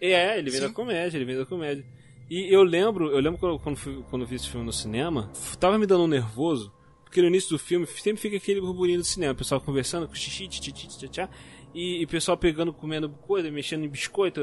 É, 0.00 0.38
ele 0.38 0.50
veio 0.50 0.62
Sim. 0.62 0.68
da 0.68 0.74
comédia, 0.74 1.16
ele 1.16 1.24
veio 1.26 1.38
da 1.40 1.46
comédia. 1.46 1.84
E 2.30 2.52
eu 2.52 2.62
lembro, 2.62 3.10
eu 3.10 3.20
lembro 3.20 3.38
quando, 3.38 3.58
quando, 3.58 3.76
fui, 3.76 4.02
quando 4.08 4.26
vi 4.26 4.36
esse 4.36 4.48
filme 4.48 4.64
no 4.64 4.72
cinema, 4.72 5.30
tava 5.60 5.78
me 5.78 5.86
dando 5.86 6.04
um 6.04 6.08
nervoso, 6.08 6.72
porque 7.04 7.20
no 7.20 7.28
início 7.28 7.50
do 7.50 7.58
filme 7.58 7.86
sempre 7.86 8.22
fica 8.22 8.38
aquele 8.38 8.60
burburinho 8.60 8.98
do 8.98 9.04
cinema, 9.04 9.34
o 9.34 9.36
pessoal 9.36 9.60
conversando, 9.60 10.08
com 10.08 10.14
xixi, 10.14 10.48
tchá, 10.48 11.08
tchá, 11.08 11.28
e, 11.74 12.04
o 12.04 12.08
pessoal 12.08 12.36
pegando, 12.36 12.72
comendo 12.72 13.08
coisa, 13.08 13.50
mexendo 13.50 13.84
em 13.84 13.88
biscoito, 13.88 14.40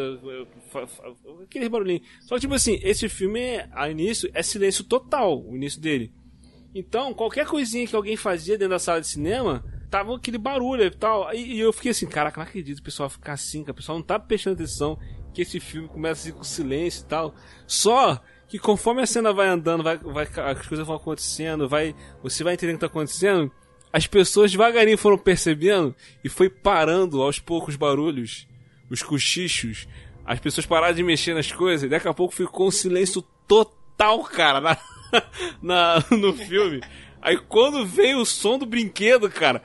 aquele 1.43 1.69
barulhinho. 1.69 2.01
Só 2.21 2.35
que, 2.35 2.41
tipo 2.41 2.53
assim, 2.53 2.79
esse 2.81 3.07
filme, 3.07 3.63
a 3.71 3.89
início, 3.89 4.29
é 4.33 4.41
silêncio 4.41 4.83
total, 4.83 5.43
o 5.43 5.55
início 5.55 5.79
dele. 5.79 6.11
Então, 6.73 7.13
qualquer 7.13 7.45
coisinha 7.47 7.87
que 7.87 7.95
alguém 7.95 8.15
fazia 8.15 8.57
dentro 8.57 8.71
da 8.71 8.79
sala 8.79 9.01
de 9.01 9.07
cinema, 9.07 9.63
tava 9.89 10.15
aquele 10.15 10.37
barulho 10.37 10.83
e 10.83 10.91
tal. 10.91 11.33
E, 11.33 11.55
e 11.55 11.59
eu 11.59 11.73
fiquei 11.73 11.91
assim, 11.91 12.07
caraca, 12.07 12.39
não 12.39 12.47
acredito 12.47 12.79
o 12.79 12.83
pessoal 12.83 13.09
ficar 13.09 13.33
assim, 13.33 13.63
que 13.63 13.71
o 13.71 13.73
pessoal 13.73 13.97
não 13.97 14.05
tá 14.05 14.19
prestando 14.19 14.55
atenção 14.55 14.97
que 15.33 15.41
esse 15.41 15.59
filme 15.59 15.87
começa 15.87 16.21
assim 16.21 16.37
com 16.37 16.43
silêncio 16.43 17.03
e 17.03 17.05
tal. 17.05 17.35
Só 17.67 18.21
que 18.47 18.57
conforme 18.57 19.01
a 19.01 19.05
cena 19.05 19.31
vai 19.31 19.47
andando, 19.47 19.83
vai, 19.83 19.97
vai, 19.97 20.25
as 20.25 20.67
coisas 20.67 20.85
vão 20.85 20.95
acontecendo, 20.95 21.69
vai, 21.69 21.95
você 22.21 22.43
vai 22.43 22.55
entendendo 22.55 22.75
o 22.75 22.79
que 22.79 22.85
tá 22.85 22.87
acontecendo, 22.87 23.51
as 23.91 24.07
pessoas 24.07 24.51
devagarinho 24.51 24.97
foram 24.97 25.17
percebendo 25.17 25.95
e 26.23 26.29
foi 26.29 26.49
parando 26.49 27.21
aos 27.21 27.39
poucos 27.39 27.73
os 27.73 27.75
barulhos, 27.75 28.47
os 28.89 29.01
cochichos, 29.01 29.87
as 30.25 30.39
pessoas 30.39 30.65
pararam 30.65 30.95
de 30.95 31.03
mexer 31.03 31.33
nas 31.33 31.51
coisas 31.51 31.83
e 31.83 31.89
daqui 31.89 32.07
a 32.07 32.13
pouco 32.13 32.33
ficou 32.33 32.67
um 32.67 32.71
silêncio 32.71 33.21
total, 33.47 34.23
cara, 34.23 34.61
na, 34.61 34.77
na 35.61 36.03
no 36.11 36.33
filme. 36.33 36.81
Aí 37.21 37.37
quando 37.37 37.85
veio 37.85 38.19
o 38.19 38.25
som 38.25 38.57
do 38.57 38.65
brinquedo, 38.65 39.29
cara, 39.29 39.61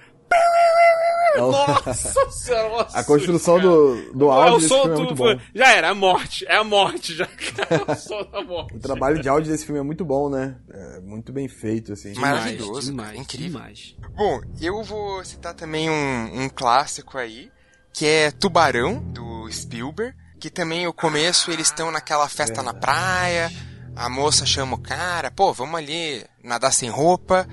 nossa 1.39 2.31
senhora, 2.31 2.69
nossa, 2.69 2.99
A 2.99 3.05
construção 3.05 3.61
do, 3.61 4.13
do 4.13 4.31
áudio 4.31 4.61
desse 4.61 4.69
filme 4.69 4.95
é 4.95 4.99
muito 4.99 5.15
bom. 5.15 5.41
Já 5.55 5.73
era, 5.73 5.87
é 5.87 5.91
a 5.91 5.95
morte, 5.95 6.47
é 6.47 6.57
a 6.57 6.65
morte, 6.65 7.15
já 7.15 7.25
é 7.25 7.91
o 7.93 7.95
som 7.95 8.23
da 8.31 8.43
morte. 8.43 8.77
O 8.77 8.81
trabalho 8.81 9.21
de 9.21 9.29
áudio 9.29 9.51
desse 9.51 9.65
filme 9.65 9.81
é 9.81 9.83
muito 9.83 10.05
bom, 10.05 10.29
né? 10.29 10.57
É 10.71 11.01
muito 11.01 11.33
bem 11.33 11.49
feito, 11.49 11.93
assim. 11.93 12.15
Maravilhoso, 12.15 12.91
demais, 12.91 13.19
incrível. 13.19 13.59
Demais. 13.61 13.97
Bom, 14.17 14.41
eu 14.61 14.83
vou 14.83 15.25
citar 15.25 15.55
também 15.55 15.91
um, 15.91 16.43
um 16.43 16.49
clássico 16.49 17.19
aí, 17.19 17.51
que 17.93 18.07
é 18.07 18.31
Tubarão, 18.31 18.99
do 18.99 19.51
Spielberg, 19.51 20.15
que 20.41 20.51
também 20.51 20.87
o 20.87 20.93
começo 20.93 21.51
eles 21.51 21.69
estão 21.69 21.91
naquela 21.91 22.29
festa 22.29 22.57
Verdade. 22.57 22.75
na 22.75 22.81
praia, 22.81 23.53
a 23.97 24.09
moça 24.09 24.45
chama 24.45 24.75
o 24.77 24.81
cara, 24.81 25.31
pô, 25.31 25.53
vamos 25.53 25.77
ali 25.77 26.25
nadar 26.43 26.73
sem 26.73 26.91
roupa, 26.91 27.47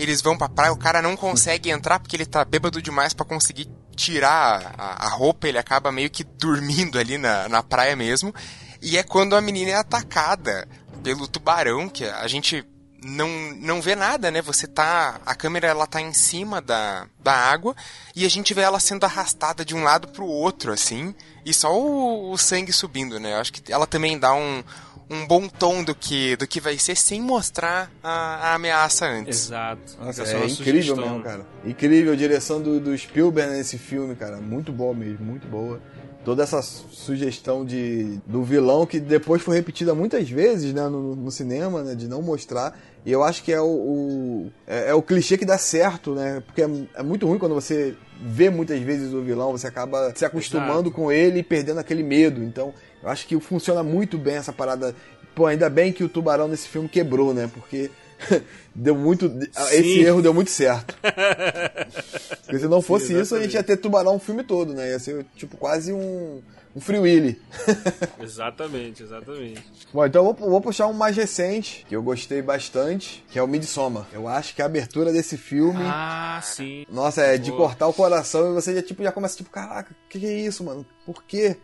eles 0.00 0.22
vão 0.22 0.36
pra 0.36 0.48
praia, 0.48 0.72
o 0.72 0.78
cara 0.78 1.02
não 1.02 1.16
consegue 1.16 1.70
entrar 1.70 2.00
porque 2.00 2.16
ele 2.16 2.26
tá 2.26 2.44
bêbado 2.44 2.80
demais 2.80 3.12
para 3.12 3.26
conseguir 3.26 3.68
tirar 3.94 4.74
a, 4.78 5.06
a, 5.06 5.08
roupa, 5.08 5.46
ele 5.46 5.58
acaba 5.58 5.92
meio 5.92 6.10
que 6.10 6.24
dormindo 6.24 6.98
ali 6.98 7.18
na, 7.18 7.48
na 7.48 7.62
praia 7.62 7.94
mesmo. 7.94 8.34
E 8.80 8.96
é 8.96 9.02
quando 9.02 9.36
a 9.36 9.40
menina 9.40 9.72
é 9.72 9.74
atacada 9.74 10.66
pelo 11.02 11.28
tubarão, 11.28 11.88
que 11.88 12.04
a 12.04 12.26
gente 12.26 12.64
não, 13.04 13.28
não 13.56 13.80
vê 13.80 13.94
nada, 13.94 14.30
né? 14.30 14.42
Você 14.42 14.66
tá. 14.66 15.20
A 15.24 15.34
câmera 15.34 15.68
ela 15.68 15.86
tá 15.86 16.00
em 16.00 16.12
cima 16.12 16.60
da, 16.60 17.06
da 17.18 17.32
água 17.32 17.74
e 18.14 18.24
a 18.24 18.28
gente 18.28 18.52
vê 18.52 18.62
ela 18.62 18.78
sendo 18.80 19.04
arrastada 19.04 19.64
de 19.64 19.74
um 19.74 19.82
lado 19.82 20.08
pro 20.08 20.24
outro, 20.24 20.72
assim. 20.72 21.14
E 21.44 21.52
só 21.54 21.74
o, 21.74 22.32
o 22.32 22.38
sangue 22.38 22.72
subindo, 22.72 23.18
né? 23.18 23.34
Eu 23.34 23.38
acho 23.38 23.52
que 23.52 23.72
ela 23.72 23.86
também 23.86 24.18
dá 24.18 24.34
um, 24.34 24.62
um 25.10 25.26
bom 25.26 25.48
tom 25.48 25.82
do 25.82 25.92
que, 25.92 26.36
do 26.36 26.46
que 26.46 26.60
vai 26.60 26.78
ser 26.78 26.96
sem 26.96 27.20
mostrar 27.20 27.90
a, 28.02 28.50
a 28.50 28.54
ameaça 28.54 29.06
antes. 29.06 29.46
Exato. 29.46 29.96
Nossa, 30.00 30.22
é, 30.22 30.42
é 30.42 30.46
incrível 30.46 30.96
mesmo, 30.96 31.20
cara. 31.20 31.44
Incrível 31.64 32.12
a 32.12 32.16
direção 32.16 32.62
do, 32.62 32.78
do 32.78 32.96
Spielberg 32.96 33.52
nesse 33.52 33.76
filme, 33.76 34.14
cara. 34.14 34.36
Muito 34.36 34.70
boa 34.70 34.94
mesmo, 34.94 35.24
muito 35.24 35.48
boa. 35.48 35.80
Toda 36.24 36.42
essa 36.42 36.62
sugestão 36.62 37.64
de, 37.64 38.20
do 38.26 38.44
vilão 38.44 38.86
que 38.86 39.00
depois 39.00 39.42
foi 39.42 39.56
repetida 39.56 39.94
muitas 39.94 40.28
vezes 40.28 40.72
né, 40.72 40.86
no, 40.86 41.16
no 41.16 41.30
cinema, 41.30 41.82
né, 41.82 41.94
de 41.94 42.06
não 42.06 42.22
mostrar. 42.22 42.78
E 43.04 43.10
eu 43.10 43.24
acho 43.24 43.42
que 43.42 43.50
é 43.50 43.60
o, 43.60 43.64
o 43.64 44.52
é, 44.66 44.90
é, 44.90 44.94
o 44.94 45.02
clichê 45.02 45.38
que 45.38 45.46
dá 45.46 45.56
certo, 45.56 46.14
né? 46.14 46.42
Porque 46.44 46.62
é, 46.62 46.68
é, 46.94 47.02
muito 47.02 47.26
ruim 47.26 47.38
quando 47.38 47.54
você 47.54 47.96
vê 48.20 48.50
muitas 48.50 48.78
vezes 48.80 49.14
o 49.14 49.22
vilão, 49.22 49.52
você 49.52 49.66
acaba 49.66 50.12
se 50.14 50.24
acostumando 50.26 50.88
Exato. 50.88 50.90
com 50.90 51.10
ele 51.10 51.38
e 51.38 51.42
perdendo 51.42 51.80
aquele 51.80 52.02
medo. 52.02 52.44
Então, 52.44 52.74
eu 53.02 53.08
acho 53.08 53.26
que 53.26 53.38
funciona 53.40 53.82
muito 53.82 54.18
bem 54.18 54.36
essa 54.36 54.52
parada. 54.52 54.94
Pô, 55.34 55.46
ainda 55.46 55.70
bem 55.70 55.92
que 55.92 56.04
o 56.04 56.08
tubarão 56.08 56.48
nesse 56.48 56.68
filme 56.68 56.88
quebrou, 56.88 57.32
né? 57.32 57.50
Porque 57.52 57.90
deu 58.74 58.94
muito. 58.94 59.28
Sim. 59.28 59.48
Esse 59.72 60.00
erro 60.00 60.22
deu 60.22 60.34
muito 60.34 60.50
certo. 60.50 60.94
Porque 62.42 62.58
se 62.58 62.68
não 62.68 62.82
fosse 62.82 63.08
Sim, 63.08 63.20
isso, 63.20 63.34
a 63.34 63.40
gente 63.40 63.54
ia 63.54 63.62
ter 63.62 63.76
tubarão 63.76 64.16
o 64.16 64.18
filme 64.18 64.42
todo, 64.42 64.72
né? 64.72 64.90
Ia 64.90 64.98
ser 64.98 65.24
tipo 65.36 65.56
quase 65.56 65.92
um. 65.92 66.42
Um 66.74 66.80
Free 66.80 67.00
Willy. 67.00 67.42
exatamente, 68.22 69.02
exatamente. 69.02 69.60
Bom, 69.92 70.06
então 70.06 70.24
eu 70.24 70.32
vou, 70.32 70.50
vou, 70.50 70.60
puxar 70.60 70.86
um 70.86 70.92
mais 70.92 71.16
recente, 71.16 71.84
que 71.88 71.96
eu 71.96 72.00
gostei 72.00 72.40
bastante, 72.40 73.24
que 73.28 73.40
é 73.40 73.42
o 73.42 73.48
Midsommar. 73.48 74.06
Eu 74.12 74.28
acho 74.28 74.54
que 74.54 74.62
a 74.62 74.66
abertura 74.66 75.12
desse 75.12 75.36
filme. 75.36 75.82
Ah, 75.82 76.40
sim. 76.40 76.86
Nossa, 76.88 77.22
é 77.22 77.36
de 77.36 77.50
cortar 77.50 77.88
o 77.88 77.92
coração 77.92 78.52
e 78.52 78.54
você 78.54 78.72
já, 78.72 78.82
tipo, 78.82 79.02
já 79.02 79.10
começa, 79.10 79.36
tipo, 79.36 79.50
caraca, 79.50 79.90
o 79.90 80.08
que, 80.08 80.20
que 80.20 80.26
é 80.26 80.32
isso, 80.42 80.62
mano? 80.62 80.86
Por 81.04 81.24
quê? 81.24 81.56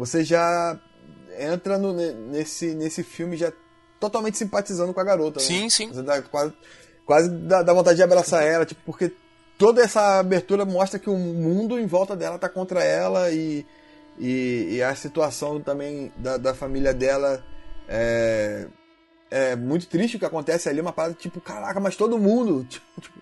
Você 0.00 0.24
já 0.24 0.80
entra 1.38 1.76
no, 1.76 1.92
nesse, 1.92 2.74
nesse 2.74 3.02
filme 3.02 3.36
já 3.36 3.52
totalmente 4.00 4.38
simpatizando 4.38 4.94
com 4.94 5.00
a 5.00 5.04
garota. 5.04 5.40
Né? 5.40 5.46
Sim, 5.46 5.62
né? 5.64 5.68
sim. 5.68 5.88
Você 5.88 6.02
dá, 6.02 6.22
quase 6.22 6.54
quase 7.04 7.28
dá, 7.28 7.62
dá, 7.62 7.74
vontade 7.74 7.96
de 7.96 8.02
abraçar 8.02 8.42
ela, 8.42 8.64
tipo, 8.64 8.80
porque 8.86 9.12
toda 9.58 9.82
essa 9.82 10.18
abertura 10.18 10.64
mostra 10.64 10.98
que 10.98 11.10
o 11.10 11.18
mundo 11.18 11.78
em 11.78 11.84
volta 11.84 12.16
dela 12.16 12.38
tá 12.38 12.48
contra 12.48 12.82
ela 12.82 13.30
e, 13.30 13.66
e, 14.18 14.76
e 14.76 14.82
a 14.82 14.94
situação 14.94 15.60
também 15.60 16.10
da, 16.16 16.38
da 16.38 16.54
família 16.54 16.94
dela 16.94 17.44
é, 17.86 18.68
é 19.30 19.54
muito 19.54 19.86
triste 19.86 20.16
o 20.16 20.18
que 20.18 20.24
acontece 20.24 20.66
ali, 20.66 20.80
uma 20.80 20.94
parada 20.94 21.12
tipo, 21.12 21.42
caraca, 21.42 21.78
mas 21.78 21.94
todo 21.94 22.18
mundo, 22.18 22.64
tipo, 22.70 23.20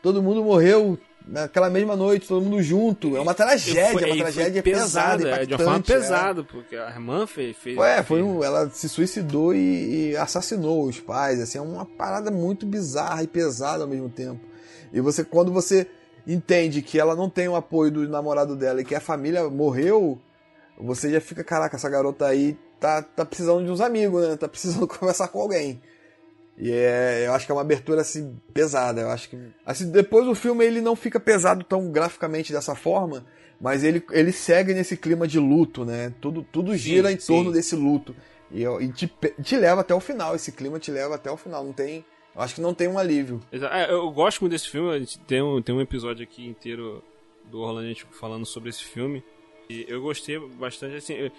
todo 0.00 0.22
mundo 0.22 0.42
morreu 0.42 0.98
naquela 1.26 1.70
mesma 1.70 1.96
noite, 1.96 2.28
todo 2.28 2.42
mundo 2.42 2.62
junto. 2.62 3.16
É 3.16 3.20
uma 3.20 3.34
tragédia, 3.34 3.92
foi, 3.92 4.04
uma 4.04 4.16
tragédia 4.16 4.62
pesada, 4.62 5.22
pesada 5.22 5.42
é, 5.42 5.46
de 5.46 5.54
uma 5.54 5.64
forma 5.64 5.80
pesada, 5.80 6.40
é. 6.40 6.44
porque 6.44 6.76
a 6.76 6.90
irmã 6.90 7.26
fez. 7.26 7.56
fez 7.56 7.78
é, 7.78 8.02
foi 8.02 8.22
um, 8.22 8.44
ela 8.44 8.68
se 8.70 8.88
suicidou 8.88 9.54
e, 9.54 10.10
e, 10.10 10.16
assassinou 10.16 10.84
os 10.84 11.00
pais. 11.00 11.40
Assim, 11.40 11.58
é 11.58 11.60
uma 11.60 11.84
parada 11.84 12.30
muito 12.30 12.66
bizarra 12.66 13.22
e 13.22 13.26
pesada 13.26 13.84
ao 13.84 13.88
mesmo 13.88 14.08
tempo. 14.08 14.40
E 14.92 15.00
você, 15.00 15.24
quando 15.24 15.52
você 15.52 15.88
entende 16.26 16.82
que 16.82 16.98
ela 16.98 17.14
não 17.14 17.28
tem 17.28 17.48
o 17.48 17.56
apoio 17.56 17.90
do 17.90 18.08
namorado 18.08 18.56
dela 18.56 18.80
e 18.80 18.84
que 18.84 18.94
a 18.94 19.00
família 19.00 19.48
morreu, 19.48 20.18
você 20.78 21.10
já 21.10 21.20
fica, 21.20 21.42
caraca, 21.42 21.76
essa 21.76 21.88
garota 21.88 22.26
aí 22.26 22.56
tá, 22.78 23.02
tá 23.02 23.24
precisando 23.24 23.64
de 23.64 23.70
uns 23.70 23.80
amigos, 23.80 24.26
né? 24.28 24.36
Tá 24.36 24.48
precisando 24.48 24.86
conversar 24.88 25.28
com 25.28 25.40
alguém. 25.40 25.80
E 26.56 26.70
é, 26.70 27.26
eu 27.26 27.32
acho 27.32 27.46
que 27.46 27.52
é 27.52 27.54
uma 27.54 27.60
abertura 27.60 28.00
assim 28.00 28.36
pesada. 28.52 29.00
Eu 29.00 29.10
acho 29.10 29.28
que 29.28 29.38
assim 29.66 29.90
depois 29.90 30.26
o 30.26 30.34
filme 30.34 30.64
ele 30.64 30.80
não 30.80 30.94
fica 30.94 31.18
pesado 31.18 31.64
tão 31.64 31.90
graficamente 31.90 32.52
dessa 32.52 32.74
forma, 32.74 33.26
mas 33.60 33.82
ele, 33.82 34.04
ele 34.10 34.32
segue 34.32 34.72
nesse 34.72 34.96
clima 34.96 35.26
de 35.26 35.38
luto, 35.38 35.84
né? 35.84 36.12
Tudo 36.20 36.46
tudo 36.52 36.76
gira 36.76 37.08
sim, 37.08 37.14
em 37.14 37.18
torno 37.18 37.52
desse 37.52 37.74
luto 37.74 38.14
e, 38.54 38.64
e 38.64 38.92
te, 38.92 39.12
te 39.42 39.56
leva 39.56 39.80
até 39.80 39.92
o 39.94 40.00
final. 40.00 40.34
Esse 40.34 40.52
clima 40.52 40.78
te 40.78 40.90
leva 40.90 41.16
até 41.16 41.30
o 41.30 41.36
final. 41.36 41.64
Não 41.64 41.72
tem, 41.72 42.04
eu 42.34 42.40
acho 42.40 42.54
que 42.54 42.60
não 42.60 42.72
tem 42.72 42.86
um 42.86 42.98
alívio. 42.98 43.40
É, 43.52 43.90
eu 43.92 44.10
gosto 44.12 44.40
muito 44.40 44.52
desse 44.52 44.68
filme. 44.68 44.90
A 44.94 44.98
gente 44.98 45.18
tem 45.20 45.42
um, 45.42 45.60
tem 45.60 45.74
um 45.74 45.80
episódio 45.80 46.22
aqui 46.22 46.46
inteiro 46.46 47.02
do 47.50 47.60
Orlando 47.60 47.94
falando 48.12 48.46
sobre 48.46 48.70
esse 48.70 48.84
filme. 48.84 49.22
E 49.68 49.84
eu 49.88 50.00
gostei 50.00 50.38
bastante 50.38 50.96
assim. 50.96 51.30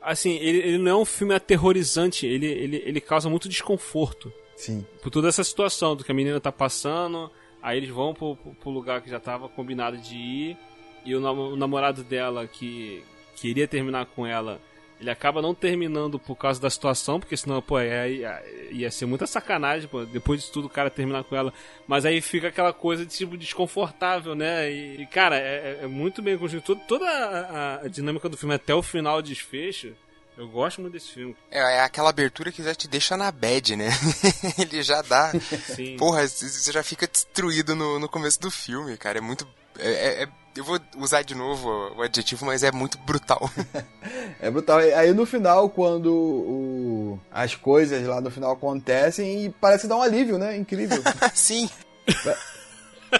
Assim, 0.00 0.36
ele, 0.36 0.58
ele 0.58 0.78
não 0.78 0.90
é 0.90 0.96
um 0.96 1.04
filme 1.04 1.32
aterrorizante, 1.32 2.26
ele, 2.26 2.46
ele, 2.46 2.82
ele 2.84 3.00
causa 3.00 3.30
muito 3.30 3.48
desconforto. 3.48 4.32
Sim. 4.56 4.86
Por 5.02 5.10
toda 5.10 5.28
essa 5.28 5.42
situação 5.42 5.96
do 5.96 6.04
que 6.04 6.12
a 6.12 6.14
menina 6.14 6.40
tá 6.40 6.52
passando, 6.52 7.30
aí 7.62 7.78
eles 7.78 7.90
vão 7.90 8.14
pro, 8.14 8.36
pro 8.36 8.70
lugar 8.70 9.00
que 9.02 9.10
já 9.10 9.20
tava 9.20 9.48
combinado 9.48 9.96
de 9.98 10.16
ir, 10.16 10.56
e 11.04 11.14
o, 11.14 11.20
o 11.20 11.56
namorado 11.56 12.04
dela, 12.04 12.46
que 12.46 13.02
queria 13.36 13.66
terminar 13.66 14.06
com 14.06 14.26
ela, 14.26 14.60
ele 15.02 15.10
acaba 15.10 15.42
não 15.42 15.52
terminando 15.52 16.16
por 16.16 16.36
causa 16.36 16.60
da 16.60 16.70
situação, 16.70 17.18
porque 17.18 17.36
senão, 17.36 17.60
pô, 17.60 17.80
ia, 17.80 18.08
ia, 18.08 18.42
ia 18.70 18.90
ser 18.90 19.04
muita 19.04 19.26
sacanagem, 19.26 19.88
pô, 19.88 20.04
depois 20.04 20.44
de 20.44 20.52
tudo 20.52 20.66
o 20.66 20.70
cara 20.70 20.88
terminar 20.88 21.24
com 21.24 21.34
ela. 21.34 21.52
Mas 21.88 22.06
aí 22.06 22.20
fica 22.20 22.46
aquela 22.48 22.72
coisa 22.72 23.04
de 23.04 23.12
tipo 23.12 23.36
desconfortável, 23.36 24.36
né? 24.36 24.70
E, 24.70 25.02
e 25.02 25.06
cara, 25.06 25.36
é, 25.36 25.80
é, 25.82 25.86
muito 25.88 26.22
bem 26.22 26.38
construído. 26.38 26.80
Toda 26.86 27.04
a, 27.04 27.80
a, 27.84 27.88
dinâmica 27.88 28.28
do 28.28 28.36
filme 28.36 28.54
até 28.54 28.72
o 28.72 28.80
final 28.80 29.20
desfecho 29.20 29.92
eu 30.36 30.48
gosto 30.48 30.80
muito 30.80 30.94
desse 30.94 31.10
filme. 31.10 31.36
É, 31.50 31.58
é 31.58 31.80
aquela 31.80 32.10
abertura 32.10 32.50
que 32.50 32.62
já 32.62 32.74
te 32.74 32.88
deixa 32.88 33.16
na 33.16 33.30
bad, 33.30 33.76
né? 33.76 33.88
Ele 34.58 34.82
já 34.82 35.02
dá. 35.02 35.32
Sim. 35.74 35.96
Porra, 35.96 36.26
você 36.26 36.72
já 36.72 36.82
fica 36.82 37.06
destruído 37.06 37.74
no, 37.74 37.98
no 37.98 38.08
começo 38.08 38.40
do 38.40 38.50
filme, 38.50 38.96
cara. 38.96 39.18
É 39.18 39.20
muito. 39.20 39.46
É, 39.78 39.90
é, 39.90 40.22
é 40.22 40.28
eu 40.54 40.64
vou 40.64 40.78
usar 40.98 41.22
de 41.22 41.34
novo 41.34 41.68
o 41.96 42.02
adjetivo, 42.02 42.44
mas 42.44 42.62
é 42.62 42.70
muito 42.70 42.98
brutal. 42.98 43.50
é 44.38 44.50
brutal. 44.50 44.78
Aí 44.78 45.12
no 45.12 45.24
final, 45.24 45.70
quando 45.70 46.12
o, 46.12 47.20
as 47.30 47.54
coisas 47.54 48.06
lá 48.06 48.20
no 48.20 48.30
final 48.30 48.52
acontecem, 48.52 49.46
e 49.46 49.50
parece 49.50 49.86
dar 49.86 49.96
um 49.96 50.02
alívio, 50.02 50.38
né? 50.38 50.56
Incrível. 50.56 51.02
Sim. 51.34 51.70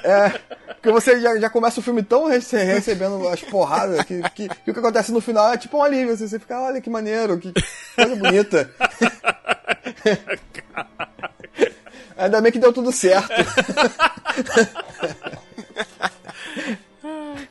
É, 0.03 0.31
porque 0.75 0.91
você 0.91 1.21
já, 1.21 1.39
já 1.39 1.51
começa 1.51 1.81
o 1.81 1.83
filme 1.83 2.03
tão 2.03 2.27
recebendo 2.27 3.29
as 3.29 3.43
porradas 3.43 4.03
que, 4.05 4.23
que, 4.31 4.49
que, 4.49 4.71
o 4.71 4.75
que 4.75 4.81
acontece 4.81 5.13
no 5.13 5.21
final 5.21 5.53
é 5.53 5.59
tipo 5.59 5.77
um 5.77 5.83
alívio. 5.83 6.15
Assim, 6.15 6.27
você 6.27 6.39
fica, 6.39 6.59
olha 6.61 6.81
que 6.81 6.89
maneiro, 6.89 7.39
que 7.39 7.53
coisa 7.95 8.17
bonita. 8.17 8.71
Ainda 12.17 12.41
bem 12.41 12.53
que 12.53 12.59
deu 12.59 12.73
tudo 12.73 12.91
certo. 12.93 13.29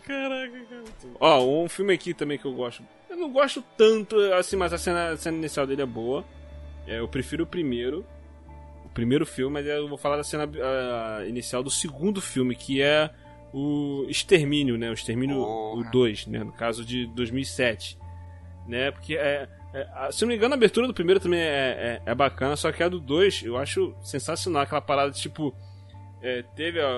Caraca, 0.06 0.60
cara. 0.70 0.84
Ó, 1.20 1.64
um 1.64 1.70
filme 1.70 1.94
aqui 1.94 2.14
também 2.14 2.38
que 2.38 2.46
eu 2.46 2.54
gosto. 2.54 2.84
Eu 3.10 3.18
não 3.18 3.32
gosto 3.32 3.64
tanto, 3.78 4.18
assim, 4.34 4.56
mas 4.56 4.74
a 4.74 4.78
cena, 4.78 5.12
a 5.12 5.18
cena 5.18 5.38
inicial 5.38 5.68
dele 5.68 5.82
é 5.82 5.86
boa. 5.86 6.26
É, 6.88 7.00
eu 7.00 7.08
prefiro 7.08 7.44
o 7.44 7.48
primeiro. 7.48 8.06
Primeiro 8.94 9.26
filme, 9.26 9.54
mas 9.54 9.66
eu 9.66 9.88
vou 9.88 9.98
falar 9.98 10.18
da 10.18 10.24
cena 10.24 10.46
uh, 10.46 11.28
inicial 11.28 11.64
do 11.64 11.72
segundo 11.72 12.22
filme, 12.22 12.56
que 12.56 12.82
é 12.82 13.10
o 13.54 14.06
Extermínio, 14.10 14.78
né? 14.78 14.90
O 14.90 14.94
Extermínio 14.94 15.46
2, 15.92 16.28
né? 16.28 16.44
No 16.44 16.52
caso 16.52 16.84
de 16.84 17.08
2007. 17.08 17.98
Né? 18.68 18.92
Porque 18.92 19.16
é, 19.16 19.48
é, 19.74 20.12
se 20.12 20.22
não 20.22 20.30
me 20.30 20.36
engano, 20.36 20.54
a 20.54 20.58
abertura 20.58 20.86
do 20.86 20.94
primeiro 20.94 21.20
também 21.20 21.40
é, 21.40 22.02
é, 22.06 22.12
é 22.12 22.16
bacana, 22.16 22.56
só 22.56 22.72
que 22.72 22.84
a 22.84 22.90
do 22.90 23.00
2 23.00 23.44
eu 23.44 23.58
acho 23.58 23.96
sensacional. 24.02 24.64
Aquela 24.64 24.82
parada 24.82 25.12
tipo. 25.12 25.54
É, 26.22 26.44
teve 26.56 26.80
a, 26.80 26.92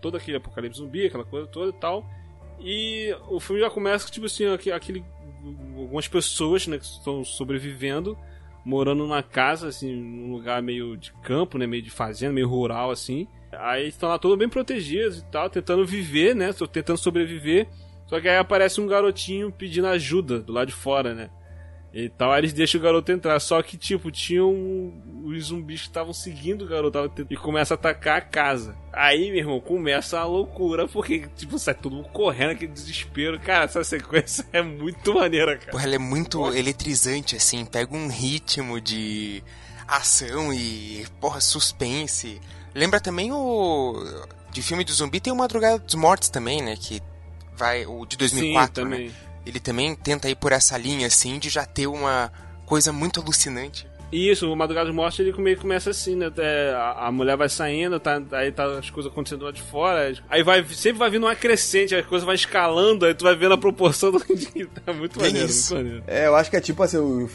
todo 0.00 0.16
aquele 0.16 0.38
apocalipse 0.38 0.78
zumbi, 0.78 1.06
aquela 1.06 1.24
coisa 1.24 1.46
toda 1.46 1.70
e 1.70 1.80
tal. 1.80 2.08
E 2.60 3.14
o 3.28 3.40
filme 3.40 3.60
já 3.60 3.68
começa 3.68 4.10
tipo 4.10 4.26
assim, 4.26 4.46
aquele. 4.46 5.04
Algumas 5.76 6.06
pessoas 6.06 6.68
né, 6.68 6.78
que 6.78 6.84
estão 6.84 7.24
sobrevivendo, 7.24 8.16
morando 8.64 9.02
numa 9.02 9.22
casa, 9.22 9.68
assim, 9.68 9.94
num 9.94 10.32
lugar 10.32 10.62
meio 10.62 10.96
de 10.96 11.12
campo, 11.22 11.58
né? 11.58 11.66
Meio 11.66 11.82
de 11.82 11.90
fazenda, 11.90 12.32
meio 12.32 12.48
rural, 12.48 12.90
assim. 12.90 13.26
Aí 13.52 13.88
estão 13.88 14.08
lá 14.08 14.18
todos 14.18 14.38
bem 14.38 14.48
protegidos 14.48 15.18
e 15.18 15.24
tal, 15.26 15.50
tentando 15.50 15.84
viver, 15.84 16.34
né? 16.34 16.50
Tentando 16.72 16.96
sobreviver. 16.96 17.68
Só 18.06 18.20
que 18.20 18.28
aí 18.28 18.36
aparece 18.36 18.80
um 18.80 18.86
garotinho 18.86 19.50
pedindo 19.50 19.86
ajuda 19.86 20.40
do 20.40 20.52
lado 20.52 20.68
de 20.68 20.74
fora, 20.74 21.14
né? 21.14 21.30
E 21.94 22.08
tal, 22.08 22.32
aí 22.32 22.40
eles 22.40 22.54
deixam 22.54 22.80
o 22.80 22.82
garoto 22.82 23.12
entrar. 23.12 23.38
Só 23.38 23.62
que, 23.62 23.76
tipo, 23.76 24.10
tinham 24.10 24.50
os 25.24 25.44
zumbis 25.44 25.82
que 25.82 25.88
estavam 25.88 26.12
seguindo 26.14 26.64
o 26.64 26.68
garoto 26.68 27.26
e 27.28 27.36
começa 27.36 27.74
a 27.74 27.76
atacar 27.76 28.16
a 28.16 28.20
casa. 28.22 28.74
Aí, 28.90 29.30
meu 29.30 29.40
irmão, 29.40 29.60
começa 29.60 30.18
a 30.18 30.24
loucura, 30.24 30.88
porque, 30.88 31.28
tipo, 31.36 31.58
sai 31.58 31.74
todo 31.74 31.96
mundo 31.96 32.08
correndo, 32.08 32.52
aquele 32.52 32.72
desespero. 32.72 33.38
Cara, 33.38 33.64
essa 33.64 33.84
sequência 33.84 34.46
é 34.52 34.62
muito 34.62 35.12
maneira, 35.14 35.58
cara. 35.58 35.70
Porra, 35.72 35.84
ela 35.84 35.96
é 35.96 35.98
muito 35.98 36.38
Nossa. 36.38 36.58
eletrizante, 36.58 37.36
assim, 37.36 37.64
pega 37.66 37.94
um 37.94 38.08
ritmo 38.08 38.80
de 38.80 39.42
ação 39.86 40.52
e, 40.52 41.04
porra, 41.20 41.40
suspense. 41.40 42.40
Lembra 42.74 43.00
também 43.00 43.30
o. 43.32 44.02
De 44.50 44.62
filme 44.62 44.84
do 44.84 44.92
zumbi 44.92 45.20
tem 45.20 45.32
o 45.32 45.36
Madrugada 45.36 45.78
dos 45.78 45.94
Mortos 45.94 46.28
também, 46.30 46.62
né? 46.62 46.74
Que 46.78 47.02
vai. 47.54 47.84
O 47.86 48.06
de 48.06 48.16
2004, 48.16 48.84
Sim, 48.84 48.88
né? 48.88 48.96
também. 48.96 49.08
né? 49.08 49.14
Ele 49.44 49.60
também 49.60 49.94
tenta 49.94 50.28
ir 50.28 50.36
por 50.36 50.52
essa 50.52 50.76
linha, 50.78 51.06
assim, 51.06 51.38
de 51.38 51.48
já 51.48 51.64
ter 51.64 51.86
uma 51.86 52.32
coisa 52.66 52.92
muito 52.92 53.20
alucinante. 53.20 53.86
Isso, 54.12 54.52
o 54.52 54.54
Madrugada 54.54 54.86
dos 54.86 54.94
Mortos 54.94 55.18
ele 55.20 55.32
meio 55.40 55.56
começa 55.56 55.88
assim, 55.88 56.14
né? 56.14 56.30
É, 56.36 56.74
a, 56.76 57.06
a, 57.06 57.12
mulher 57.12 57.34
vai 57.34 57.48
saindo, 57.48 57.98
tá, 57.98 58.22
aí 58.32 58.52
tá 58.52 58.66
as 58.78 58.90
coisas 58.90 59.10
acontecendo 59.10 59.46
lá 59.46 59.50
de 59.50 59.62
fora. 59.62 60.14
Aí 60.28 60.42
vai, 60.42 60.62
sempre 60.66 60.98
vai 60.98 61.08
vindo 61.08 61.24
uma 61.24 61.34
crescente, 61.34 61.94
as 61.94 62.04
coisas 62.04 62.26
vai 62.26 62.34
escalando, 62.34 63.06
aí 63.06 63.14
tu 63.14 63.24
vai 63.24 63.34
vendo 63.34 63.54
a 63.54 63.58
proporção 63.58 64.12
do 64.12 64.20
que 64.20 64.66
tá 64.66 64.92
muito 64.92 65.18
maneiro, 65.18 65.48
muito 65.48 65.74
maneiro. 65.74 66.04
É, 66.06 66.26
eu 66.26 66.36
acho 66.36 66.50
que 66.50 66.56
é 66.56 66.60
tipo 66.60 66.82
assim, 66.82 66.98
o, 66.98 67.26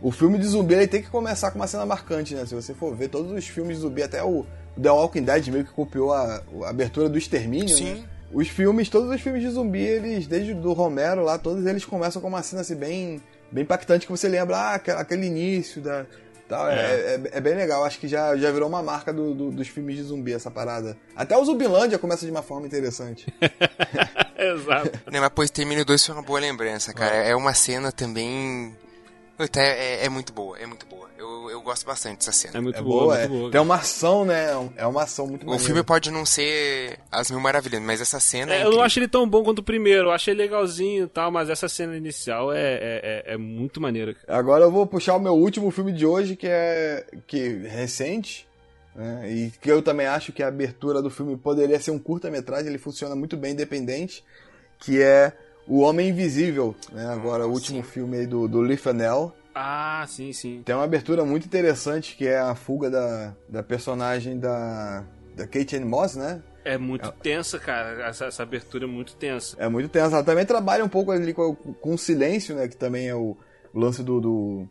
o 0.00 0.10
filme 0.10 0.38
de 0.38 0.46
zumbi 0.46 0.72
ele 0.72 0.86
tem 0.86 1.02
que 1.02 1.10
começar 1.10 1.50
com 1.50 1.58
uma 1.58 1.66
cena 1.66 1.84
marcante, 1.84 2.34
né? 2.34 2.46
Se 2.46 2.54
você 2.54 2.72
for 2.72 2.96
ver 2.96 3.08
todos 3.08 3.30
os 3.30 3.46
filmes 3.46 3.76
de 3.76 3.82
zumbi, 3.82 4.02
até 4.02 4.24
o 4.24 4.46
The 4.80 4.90
Walking 4.90 5.24
Dead 5.24 5.48
meio 5.48 5.66
que 5.66 5.72
copiou 5.72 6.14
a, 6.14 6.42
a 6.64 6.70
abertura 6.70 7.10
do 7.10 7.18
Extermínio, 7.18 7.76
Sim. 7.76 7.94
né? 7.94 8.04
Os 8.32 8.48
filmes, 8.48 8.88
todos 8.88 9.10
os 9.10 9.20
filmes 9.20 9.42
de 9.42 9.50
zumbi, 9.50 9.80
eles, 9.80 10.26
desde 10.26 10.54
do 10.54 10.72
Romero 10.72 11.22
lá, 11.22 11.36
todos 11.38 11.66
eles 11.66 11.84
começam 11.84 12.20
com 12.22 12.28
uma 12.28 12.42
cena 12.42 12.62
assim 12.62 12.74
bem, 12.74 13.20
bem 13.50 13.62
impactante 13.62 14.06
que 14.06 14.12
você 14.12 14.28
lembra, 14.28 14.56
ah, 14.56 14.74
aquele 14.74 15.26
início 15.26 15.82
da. 15.82 16.06
Tal. 16.48 16.68
É. 16.68 16.74
É, 16.74 17.14
é, 17.14 17.20
é 17.32 17.40
bem 17.40 17.54
legal, 17.54 17.84
acho 17.84 17.98
que 17.98 18.08
já, 18.08 18.36
já 18.36 18.50
virou 18.50 18.68
uma 18.68 18.82
marca 18.82 19.12
do, 19.12 19.34
do, 19.34 19.50
dos 19.50 19.68
filmes 19.68 19.96
de 19.96 20.02
zumbi, 20.02 20.32
essa 20.32 20.50
parada. 20.50 20.96
Até 21.14 21.36
o 21.36 21.44
Zumbilândia 21.44 21.98
começa 21.98 22.24
de 22.24 22.30
uma 22.30 22.42
forma 22.42 22.66
interessante. 22.66 23.26
Exato. 24.36 25.00
Não, 25.10 25.20
mas 25.20 25.30
pois 25.34 25.50
Termino 25.50 25.84
2 25.84 26.04
foi 26.04 26.14
uma 26.14 26.22
boa 26.22 26.40
lembrança, 26.40 26.92
cara. 26.92 27.14
É 27.14 27.34
uma 27.34 27.54
cena 27.54 27.92
também. 27.92 28.76
É, 29.56 30.04
é, 30.04 30.08
muito 30.08 30.32
boa, 30.32 30.58
é 30.58 30.66
muito 30.66 30.86
boa. 30.86 31.08
Eu, 31.52 31.60
gosto 31.60 31.84
bastante 31.84 32.18
dessa 32.18 32.32
cena. 32.32 32.58
É 32.58 32.60
muito 32.60 32.78
é 32.78 32.82
boa, 32.82 33.02
boa 33.02 33.18
é. 33.18 33.28
muito 33.28 33.40
boa. 33.40 33.50
Tem 33.50 33.60
uma 33.60 33.74
ação, 33.76 34.24
né? 34.24 34.46
É 34.76 34.86
uma 34.86 35.02
ação 35.02 35.26
muito 35.26 35.44
boa. 35.44 35.56
O 35.56 35.60
filme 35.60 35.82
pode 35.82 36.10
não 36.10 36.24
ser 36.24 36.98
as 37.10 37.30
mil 37.30 37.40
maravilhas, 37.40 37.80
mas 37.82 38.00
essa 38.00 38.18
cena. 38.18 38.54
É, 38.54 38.62
é 38.62 38.64
eu 38.64 38.70
não 38.70 38.82
acho 38.82 38.98
ele 38.98 39.08
tão 39.08 39.28
bom 39.28 39.44
quanto 39.44 39.58
o 39.58 39.62
primeiro. 39.62 40.08
Eu 40.08 40.12
achei 40.12 40.34
legalzinho 40.34 41.04
e 41.04 41.08
tal, 41.08 41.30
mas 41.30 41.50
essa 41.50 41.68
cena 41.68 41.96
inicial 41.96 42.52
é, 42.52 42.58
é, 42.58 43.24
é, 43.26 43.34
é 43.34 43.36
muito 43.36 43.80
maneira. 43.80 44.16
Agora 44.26 44.64
eu 44.64 44.70
vou 44.70 44.86
puxar 44.86 45.16
o 45.16 45.20
meu 45.20 45.34
último 45.34 45.70
filme 45.70 45.92
de 45.92 46.06
hoje, 46.06 46.36
que 46.36 46.46
é 46.46 47.06
que 47.26 47.48
recente. 47.66 48.48
Né? 48.94 49.30
E 49.30 49.50
que 49.50 49.70
eu 49.70 49.82
também 49.82 50.06
acho 50.06 50.32
que 50.32 50.42
a 50.42 50.48
abertura 50.48 51.00
do 51.00 51.10
filme 51.10 51.36
poderia 51.36 51.80
ser 51.80 51.90
um 51.90 51.98
curta-metragem, 51.98 52.68
ele 52.68 52.78
funciona 52.78 53.14
muito 53.14 53.36
bem 53.36 53.52
independente, 53.52 54.24
que 54.78 55.00
é 55.00 55.32
O 55.66 55.80
Homem 55.80 56.08
Invisível, 56.10 56.74
né? 56.92 57.06
Agora, 57.06 57.46
o 57.46 57.50
último 57.50 57.82
sim. 57.82 57.90
filme 57.90 58.18
aí 58.18 58.26
do, 58.26 58.46
do 58.48 58.60
Lee 58.60 58.76
Fanel. 58.76 59.34
Ah, 59.54 60.04
sim, 60.08 60.32
sim. 60.32 60.62
Tem 60.64 60.74
uma 60.74 60.84
abertura 60.84 61.24
muito 61.24 61.46
interessante 61.46 62.16
que 62.16 62.26
é 62.26 62.38
a 62.38 62.54
fuga 62.54 62.90
da, 62.90 63.34
da 63.48 63.62
personagem 63.62 64.38
da, 64.38 65.04
da 65.36 65.46
Kate 65.46 65.76
Ann 65.76 65.84
Moss, 65.84 66.16
né? 66.16 66.42
É 66.64 66.78
muito 66.78 67.10
tensa, 67.12 67.58
cara. 67.58 68.06
Essa, 68.06 68.26
essa, 68.26 68.42
abertura 68.42 68.84
é 68.84 68.86
muito 68.86 69.16
tensa. 69.16 69.56
É 69.58 69.68
muito 69.68 69.88
tensa. 69.88 70.16
Ela 70.16 70.24
também 70.24 70.46
trabalha 70.46 70.84
um 70.84 70.88
pouco 70.88 71.10
ali 71.10 71.34
com, 71.34 71.54
com 71.54 71.94
o 71.94 71.98
silêncio, 71.98 72.54
né? 72.54 72.68
Que 72.68 72.76
também 72.76 73.08
é 73.08 73.14
o, 73.14 73.36
o 73.74 73.80
lance 73.80 74.02
do, 74.02 74.20
do, 74.20 74.68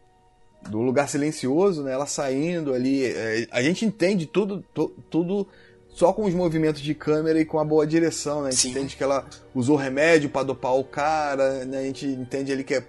do, 0.70 0.80
lugar 0.80 1.10
silencioso, 1.10 1.84
né? 1.84 1.92
Ela 1.92 2.06
saindo 2.06 2.74
ali. 2.74 3.06
É, 3.06 3.48
a 3.52 3.62
gente 3.62 3.86
entende 3.86 4.26
tudo, 4.26 4.64
to, 4.74 4.90
tudo 5.10 5.48
só 5.90 6.14
com 6.14 6.24
os 6.24 6.34
movimentos 6.34 6.82
de 6.82 6.96
câmera 6.96 7.40
e 7.40 7.46
com 7.46 7.60
a 7.60 7.66
boa 7.66 7.86
direção, 7.86 8.44
né? 8.44 8.48
A 8.48 8.52
gente 8.52 8.62
Sim. 8.62 8.70
entende 8.70 8.96
que 8.96 9.04
ela 9.04 9.26
usou 9.54 9.76
remédio 9.76 10.30
para 10.30 10.44
dopar 10.44 10.76
o 10.76 10.86
cara, 10.86 11.66
né? 11.66 11.80
A 11.80 11.84
gente 11.84 12.06
entende 12.06 12.54
ali 12.54 12.64
que 12.64 12.76
é 12.76 12.84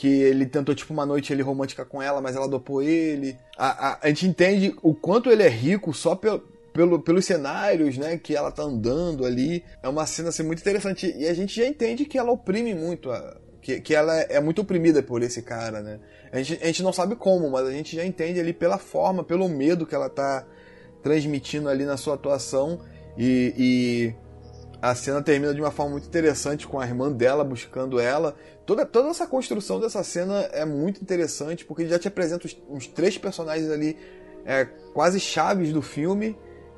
que 0.00 0.08
ele 0.08 0.46
tentou, 0.46 0.74
tipo, 0.74 0.94
uma 0.94 1.04
noite 1.04 1.30
ele 1.30 1.42
romântica 1.42 1.84
com 1.84 2.00
ela, 2.00 2.22
mas 2.22 2.34
ela 2.34 2.48
dopou 2.48 2.82
ele. 2.82 3.36
A, 3.54 3.88
a, 3.88 3.98
a 4.00 4.08
gente 4.08 4.26
entende 4.26 4.74
o 4.80 4.94
quanto 4.94 5.30
ele 5.30 5.42
é 5.42 5.48
rico 5.48 5.92
só 5.92 6.16
pelo, 6.16 6.38
pelo, 6.72 7.02
pelos 7.02 7.26
cenários, 7.26 7.98
né, 7.98 8.16
que 8.16 8.34
ela 8.34 8.50
tá 8.50 8.62
andando 8.62 9.26
ali. 9.26 9.62
É 9.82 9.88
uma 9.90 10.06
cena, 10.06 10.30
assim, 10.30 10.42
muito 10.42 10.60
interessante. 10.60 11.14
E 11.18 11.28
a 11.28 11.34
gente 11.34 11.54
já 11.54 11.66
entende 11.66 12.06
que 12.06 12.16
ela 12.16 12.32
oprime 12.32 12.74
muito, 12.74 13.10
a, 13.10 13.36
que, 13.60 13.78
que 13.82 13.94
ela 13.94 14.18
é 14.22 14.40
muito 14.40 14.62
oprimida 14.62 15.02
por 15.02 15.22
esse 15.22 15.42
cara, 15.42 15.82
né. 15.82 16.00
A 16.32 16.40
gente, 16.40 16.62
a 16.62 16.66
gente 16.66 16.82
não 16.82 16.94
sabe 16.94 17.14
como, 17.14 17.50
mas 17.50 17.68
a 17.68 17.70
gente 17.70 17.94
já 17.94 18.02
entende 18.02 18.40
ali 18.40 18.54
pela 18.54 18.78
forma, 18.78 19.22
pelo 19.22 19.50
medo 19.50 19.84
que 19.84 19.94
ela 19.94 20.08
tá 20.08 20.46
transmitindo 21.02 21.68
ali 21.68 21.84
na 21.84 21.98
sua 21.98 22.14
atuação. 22.14 22.80
E, 23.18 23.54
e 23.54 24.14
a 24.82 24.94
cena 24.94 25.22
termina 25.22 25.52
de 25.52 25.60
uma 25.60 25.70
forma 25.70 25.92
muito 25.92 26.06
interessante 26.06 26.66
com 26.66 26.80
a 26.80 26.86
irmã 26.86 27.12
dela 27.12 27.44
buscando 27.44 28.00
ela. 28.00 28.34
Toda, 28.64 28.86
toda 28.86 29.08
essa 29.08 29.26
construção 29.26 29.78
dessa 29.78 30.02
cena 30.02 30.40
é 30.52 30.64
muito 30.64 31.02
interessante 31.02 31.64
porque 31.64 31.86
já 31.86 31.98
te 31.98 32.08
apresenta 32.08 32.46
uns, 32.46 32.56
uns 32.68 32.86
três 32.86 33.18
personagens 33.18 33.70
ali 33.70 33.96
é, 34.44 34.64
quase 34.94 35.20
chaves 35.20 35.72
do 35.72 35.82
filme 35.82 36.36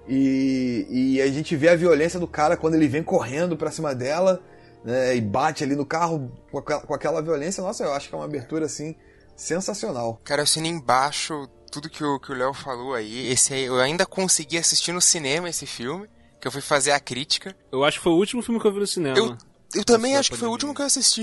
e, 0.08 0.86
e, 0.90 1.22
a 1.22 1.28
gente 1.28 1.54
vê 1.54 1.68
a 1.68 1.76
violência 1.76 2.18
do 2.18 2.26
cara 2.26 2.56
quando 2.56 2.74
ele 2.74 2.88
vem 2.88 3.04
correndo 3.04 3.56
pra 3.56 3.70
cima 3.70 3.94
dela 3.94 4.42
né, 4.84 5.14
e 5.14 5.20
bate 5.20 5.62
ali 5.62 5.76
no 5.76 5.86
carro 5.86 6.32
com 6.50 6.58
aquela, 6.58 6.80
com 6.80 6.94
aquela 6.94 7.22
violência. 7.22 7.62
Nossa, 7.62 7.84
eu 7.84 7.92
acho 7.92 8.08
que 8.08 8.14
é 8.14 8.18
uma 8.18 8.24
abertura 8.24 8.66
assim 8.66 8.96
sensacional. 9.36 10.20
Cara, 10.24 10.40
eu 10.40 10.44
assino 10.44 10.66
embaixo 10.66 11.48
tudo 11.70 11.88
que 11.88 12.02
o 12.02 12.34
Léo 12.34 12.52
falou 12.52 12.94
aí. 12.94 13.30
Esse 13.30 13.54
aí, 13.54 13.64
eu 13.64 13.80
ainda 13.80 14.04
consegui 14.04 14.58
assistir 14.58 14.92
no 14.92 15.00
cinema 15.00 15.48
esse 15.48 15.66
filme 15.66 16.08
que 16.42 16.48
eu 16.48 16.52
fui 16.52 16.60
fazer 16.60 16.90
a 16.90 16.98
crítica. 16.98 17.54
Eu 17.70 17.84
acho 17.84 17.98
que 17.98 18.02
foi 18.02 18.12
o 18.12 18.16
último 18.16 18.42
filme 18.42 18.60
que 18.60 18.66
eu 18.66 18.72
vi 18.72 18.80
no 18.80 18.86
cinema. 18.86 19.16
Eu, 19.16 19.38
eu 19.76 19.84
também 19.84 20.16
acho 20.16 20.32
que 20.32 20.36
foi 20.36 20.48
o 20.48 20.50
último 20.50 20.74
que 20.74 20.82
eu 20.82 20.86
assisti. 20.86 21.22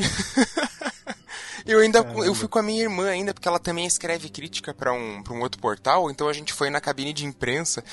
eu 1.68 1.80
ainda 1.80 2.02
Caramba. 2.02 2.26
eu 2.26 2.34
fui 2.34 2.48
com 2.48 2.58
a 2.58 2.64
minha 2.64 2.82
irmã 2.82 3.10
ainda, 3.10 3.34
porque 3.34 3.46
ela 3.46 3.60
também 3.60 3.86
escreve 3.86 4.30
crítica 4.30 4.74
para 4.74 4.94
um, 4.94 5.22
pra 5.22 5.34
um 5.34 5.42
outro 5.42 5.60
portal, 5.60 6.10
então 6.10 6.30
a 6.30 6.32
gente 6.32 6.54
foi 6.54 6.70
na 6.70 6.80
cabine 6.80 7.12
de 7.12 7.26
imprensa. 7.26 7.84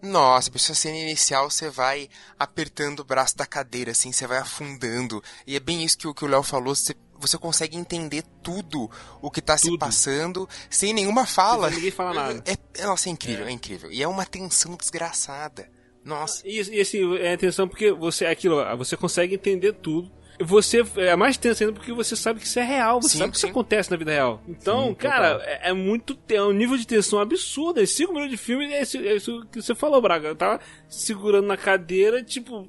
Nossa, 0.00 0.48
a 0.54 0.74
cena 0.74 0.96
inicial 0.96 1.50
você 1.50 1.68
vai 1.68 2.08
apertando 2.38 3.00
o 3.00 3.04
braço 3.04 3.36
da 3.36 3.44
cadeira, 3.44 3.90
assim, 3.90 4.12
você 4.12 4.24
vai 4.24 4.38
afundando. 4.38 5.20
E 5.44 5.56
é 5.56 5.60
bem 5.60 5.82
isso 5.82 5.98
que, 5.98 6.14
que 6.14 6.24
o 6.24 6.28
Léo 6.28 6.44
falou, 6.44 6.76
você, 6.76 6.94
você 7.18 7.36
consegue 7.36 7.76
entender 7.76 8.22
tudo 8.44 8.88
o 9.20 9.28
que 9.28 9.42
tá 9.42 9.56
tudo. 9.56 9.72
se 9.72 9.76
passando 9.76 10.48
sem 10.70 10.94
nenhuma 10.94 11.26
fala. 11.26 11.66
Sem 11.66 11.78
ninguém 11.78 11.90
fala 11.90 12.14
nada. 12.14 12.44
É, 12.74 12.86
nossa, 12.86 13.08
é 13.08 13.12
incrível, 13.12 13.46
é. 13.46 13.48
é 13.48 13.52
incrível. 13.52 13.90
E 13.90 14.00
é 14.00 14.06
uma 14.06 14.24
tensão 14.24 14.76
desgraçada. 14.76 15.68
Nossa. 16.04 16.46
E, 16.46 16.60
e 16.76 16.80
assim, 16.80 17.16
é 17.16 17.34
atenção 17.34 17.68
porque 17.68 17.92
você 17.92 18.26
aquilo, 18.26 18.64
você 18.76 18.96
consegue 18.96 19.34
entender 19.34 19.72
tudo. 19.74 20.10
Você 20.42 20.82
é 20.96 21.14
mais 21.14 21.36
tenso 21.36 21.62
ainda 21.62 21.74
porque 21.74 21.92
você 21.92 22.16
sabe 22.16 22.40
que 22.40 22.46
isso 22.46 22.58
é 22.58 22.64
real, 22.64 23.02
você 23.02 23.10
sim, 23.10 23.18
sabe 23.18 23.32
que 23.32 23.38
sim. 23.38 23.46
isso 23.46 23.50
acontece 23.50 23.90
na 23.90 23.96
vida 23.98 24.10
real. 24.10 24.42
Então, 24.48 24.88
sim, 24.88 24.94
cara, 24.94 25.38
é, 25.44 25.68
é, 25.68 25.72
muito. 25.74 26.18
É 26.30 26.42
um 26.42 26.52
nível 26.52 26.78
de 26.78 26.86
tensão 26.86 27.18
absurdo. 27.18 27.78
É 27.78 27.84
cinco 27.84 28.14
minutos 28.14 28.30
de 28.30 28.42
filme 28.42 28.72
é 28.72 28.80
isso, 28.80 28.96
é 28.96 29.16
isso 29.16 29.46
que 29.52 29.60
você 29.60 29.74
falou, 29.74 30.00
Braga. 30.00 30.28
Eu 30.28 30.36
tava 30.36 30.58
segurando 30.88 31.46
na 31.46 31.58
cadeira, 31.58 32.22
tipo 32.22 32.66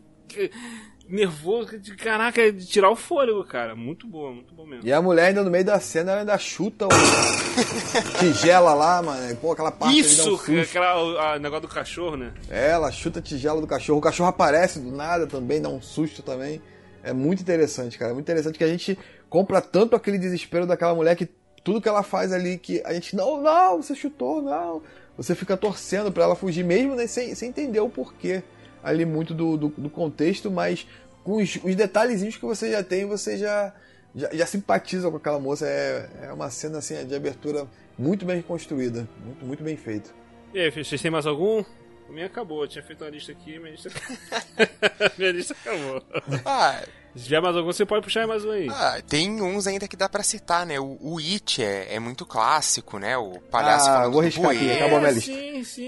nervoso, 1.12 1.78
de 1.78 1.96
caraca, 1.96 2.52
de 2.52 2.66
tirar 2.66 2.90
o 2.90 2.96
fôlego, 2.96 3.44
cara. 3.44 3.76
Muito 3.76 4.08
boa, 4.08 4.32
muito 4.32 4.54
bom 4.54 4.66
mesmo. 4.66 4.88
E 4.88 4.92
a 4.92 5.02
mulher 5.02 5.28
ainda 5.28 5.44
no 5.44 5.52
meio 5.52 5.66
da 5.66 5.80
cena, 5.80 6.12
ela 6.12 6.22
ainda 6.22 6.38
chuta 6.38 6.86
o 6.86 6.90
tigela 8.20 8.74
lá, 8.74 9.02
mano. 9.02 9.36
Pô, 9.38 9.52
aquela 9.52 9.72
parte 9.72 10.00
Isso, 10.00 10.40
um 10.50 10.62
aquela, 10.62 11.38
negócio 11.38 11.68
do 11.68 11.74
cachorro, 11.74 12.16
né? 12.16 12.34
É, 12.50 12.70
ela 12.72 12.92
chuta 12.92 13.20
a 13.20 13.22
tigela 13.22 13.60
do 13.60 13.68
cachorro. 13.68 14.00
O 14.00 14.02
cachorro 14.02 14.30
aparece 14.30 14.80
do 14.80 14.92
nada 14.92 15.28
também, 15.28 15.62
dá 15.62 15.70
um 15.70 15.82
susto 15.82 16.24
também. 16.24 16.62
É 17.04 17.12
muito 17.12 17.42
interessante, 17.42 17.98
cara. 17.98 18.12
É 18.12 18.14
muito 18.14 18.26
interessante 18.26 18.58
que 18.58 18.64
a 18.64 18.68
gente 18.68 18.98
compra 19.30 19.62
tanto 19.62 19.96
aquele 19.96 20.18
desespero 20.18 20.66
daquela 20.66 20.96
mulher 20.96 21.16
que 21.16 21.30
tudo 21.64 21.82
que 21.82 21.90
ela 21.90 22.04
faz 22.04 22.32
ali, 22.32 22.58
que 22.58 22.82
a 22.86 22.94
gente, 22.94 23.16
não, 23.16 23.42
não, 23.42 23.82
você 23.82 23.94
chutou, 23.94 24.42
não. 24.42 24.82
Você 25.18 25.36
fica 25.36 25.58
torcendo 25.58 26.12
para 26.12 26.24
ela 26.24 26.36
fugir, 26.36 26.64
mesmo 26.64 26.96
né, 26.96 27.06
sem, 27.06 27.36
sem 27.36 27.50
entender 27.50 27.80
o 27.80 27.90
porquê 27.90 28.42
ali 28.84 29.06
muito 29.06 29.34
do, 29.34 29.58
do, 29.58 29.68
do 29.70 29.90
contexto, 29.90 30.50
mas 30.50 30.88
com 31.24 31.38
os, 31.38 31.58
os, 31.64 31.76
detalhezinhos 31.76 32.38
que 32.38 32.46
você 32.46 32.72
já 32.72 32.84
tem, 32.84 33.06
você 33.06 33.38
já, 33.38 33.74
já, 34.16 34.30
já 34.34 34.46
simpatiza 34.46 35.10
com 35.10 35.18
aquela 35.18 35.40
moça. 35.40 35.68
É, 35.68 36.10
é 36.24 36.34
uma 36.34 36.50
cena 36.50 36.80
assim, 36.80 37.06
de 37.06 37.16
abertura 37.16 37.68
muito 37.98 38.26
bem 38.26 38.42
construída, 38.42 39.08
muito, 39.24 39.46
muito 39.46 39.64
bem 39.64 39.78
feita. 39.78 40.10
E 40.54 40.60
aí, 40.60 40.72
vocês 40.72 41.02
têm 41.02 41.12
mais 41.12 41.26
algum? 41.26 41.64
A 42.10 42.12
minha 42.12 42.26
acabou, 42.26 42.64
eu 42.64 42.68
tinha 42.68 42.84
feito 42.84 43.04
uma 43.04 43.10
lista 43.10 43.32
aqui, 43.32 43.58
minha 43.58 43.72
lista, 43.72 43.90
minha 45.18 45.32
lista 45.32 45.54
acabou. 45.54 46.04
Ah, 46.44 46.84
se 47.16 47.24
tiver 47.24 47.42
mais 47.42 47.56
algum, 47.56 47.72
você 47.72 47.86
pode 47.86 48.04
puxar 48.04 48.26
mais 48.26 48.46
um 48.46 48.52
aí. 48.52 48.68
Ah, 48.70 49.02
tem 49.08 49.42
uns 49.42 49.68
ainda 49.68 49.88
que 49.88 49.98
dá 49.98 50.08
pra 50.08 50.24
citar, 50.24 50.66
né? 50.66 50.80
O, 50.80 50.98
o 51.02 51.18
It 51.20 51.62
é, 51.62 51.96
é 51.96 52.00
muito 52.00 52.26
clássico, 52.26 52.98
né? 52.98 53.18
O 53.18 53.40
palhaço 53.52 53.90
ah, 53.90 54.08
vou 54.08 54.22
riscar 54.22 54.52
aqui, 54.52 54.72
acabou 54.72 54.98
a 54.98 55.02
minha 55.02 55.12
lista. 55.12 55.32
Sim, 55.32 55.64
sim, 55.64 55.88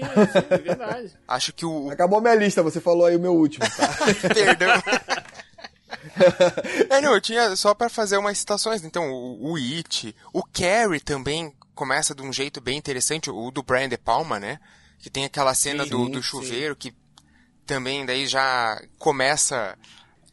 é 0.50 0.58
verdade. 0.58 1.12
Acho 1.26 1.52
que 1.52 1.64
o... 1.64 1.90
Acabou 1.90 2.18
a 2.18 2.22
minha 2.22 2.34
lista, 2.34 2.62
você 2.62 2.80
falou 2.80 3.06
aí 3.06 3.16
o 3.16 3.20
meu 3.20 3.34
último, 3.34 3.64
tá? 3.64 3.88
Perdão. 4.34 4.82
é, 6.90 7.00
não, 7.00 7.14
eu 7.14 7.20
tinha 7.20 7.56
só 7.56 7.74
para 7.74 7.88
fazer 7.88 8.18
umas 8.18 8.38
citações. 8.38 8.84
Então, 8.84 9.10
o, 9.10 9.52
o 9.52 9.56
It, 9.56 10.14
o 10.32 10.42
Carrie 10.42 11.00
também 11.00 11.52
começa 11.74 12.14
de 12.14 12.22
um 12.22 12.32
jeito 12.32 12.60
bem 12.60 12.76
interessante, 12.76 13.30
o 13.30 13.50
do 13.50 13.62
Brian 13.62 13.88
De 13.88 13.98
Palma, 13.98 14.38
né? 14.38 14.58
Que 14.98 15.10
tem 15.10 15.24
aquela 15.24 15.54
cena 15.54 15.84
sim, 15.84 15.90
do, 15.90 16.08
do 16.08 16.22
chuveiro 16.22 16.74
sim. 16.74 16.90
que 16.90 16.94
também 17.66 18.04
daí 18.04 18.26
já 18.26 18.80
começa 18.98 19.76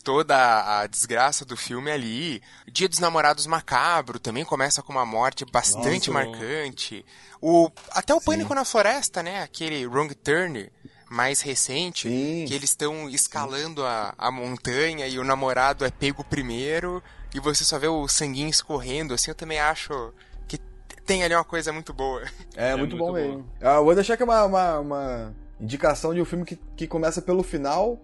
toda 0.02 0.82
a 0.82 0.88
desgraça 0.88 1.46
do 1.46 1.56
filme 1.56 1.92
ali. 1.92 2.42
Dia 2.72 2.90
dos 2.90 3.00
Namorados 3.00 3.46
Macabro 3.46 4.20
também 4.20 4.44
começa 4.44 4.82
com 4.82 4.92
uma 4.92 5.06
morte 5.06 5.46
bastante 5.46 6.10
Nossa, 6.10 6.26
marcante. 6.26 7.06
O, 7.42 7.70
até 7.92 8.14
o 8.14 8.20
Sim. 8.20 8.26
Pânico 8.26 8.54
na 8.54 8.66
Floresta, 8.66 9.24
né? 9.24 9.42
Aquele 9.42 9.86
Wrong 9.88 10.14
Turn 10.16 10.72
mais 11.10 11.42
recente, 11.42 12.08
Sim. 12.08 12.46
que 12.48 12.54
eles 12.54 12.70
estão 12.70 13.10
escalando 13.10 13.86
a, 13.86 14.14
a 14.18 14.32
montanha 14.32 15.08
e 15.08 15.20
o 15.20 15.24
namorado 15.24 15.84
é 15.84 15.92
pego 15.92 16.24
primeiro 16.24 17.04
e 17.34 17.40
você 17.40 17.66
só 17.66 17.78
vê 17.78 17.88
o 17.88 18.08
sanguinho 18.08 18.50
escorrendo, 18.50 19.14
assim, 19.14 19.32
eu 19.32 19.36
também 19.36 19.60
acho 19.60 20.14
que 20.48 20.58
tem 21.06 21.24
ali 21.24 21.34
uma 21.34 21.44
coisa 21.44 21.72
muito 21.72 21.94
boa. 21.94 22.24
É, 22.56 22.72
é 22.72 22.76
muito, 22.76 22.96
muito, 22.96 22.98
bom 22.98 23.14
mesmo. 23.14 23.46
Eu 23.60 23.84
vou 23.84 23.96
deixar 23.96 24.14
aqui 24.14 24.24
uma, 24.24 24.44
uma, 24.46 24.80
uma 24.80 25.36
indicação 25.60 26.14
de 26.14 26.22
um 26.22 26.26
filme 26.26 26.46
que, 26.46 26.58
que 26.76 26.88
começa 26.88 27.22
pelo 27.22 27.44
final 27.44 28.02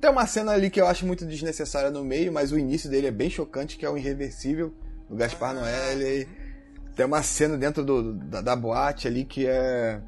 tem 0.00 0.10
uma 0.10 0.26
cena 0.26 0.52
ali 0.52 0.70
que 0.70 0.80
eu 0.80 0.86
acho 0.86 1.06
muito 1.06 1.26
desnecessária 1.26 1.90
no 1.90 2.04
meio, 2.04 2.32
mas 2.32 2.52
o 2.52 2.58
início 2.58 2.90
dele 2.90 3.06
é 3.06 3.10
bem 3.10 3.30
chocante, 3.30 3.76
que 3.76 3.84
é 3.84 3.90
o 3.90 3.96
Irreversível, 3.96 4.72
do 5.08 5.16
Gaspar 5.16 5.54
Noé. 5.54 5.92
Ele 5.92 6.28
tem 6.94 7.06
uma 7.06 7.22
cena 7.22 7.56
dentro 7.56 7.84
do, 7.84 8.14
da, 8.14 8.40
da, 8.40 8.56
boate 8.56 9.06
ali 9.06 9.24
que 9.24 9.46
é, 9.46 10.00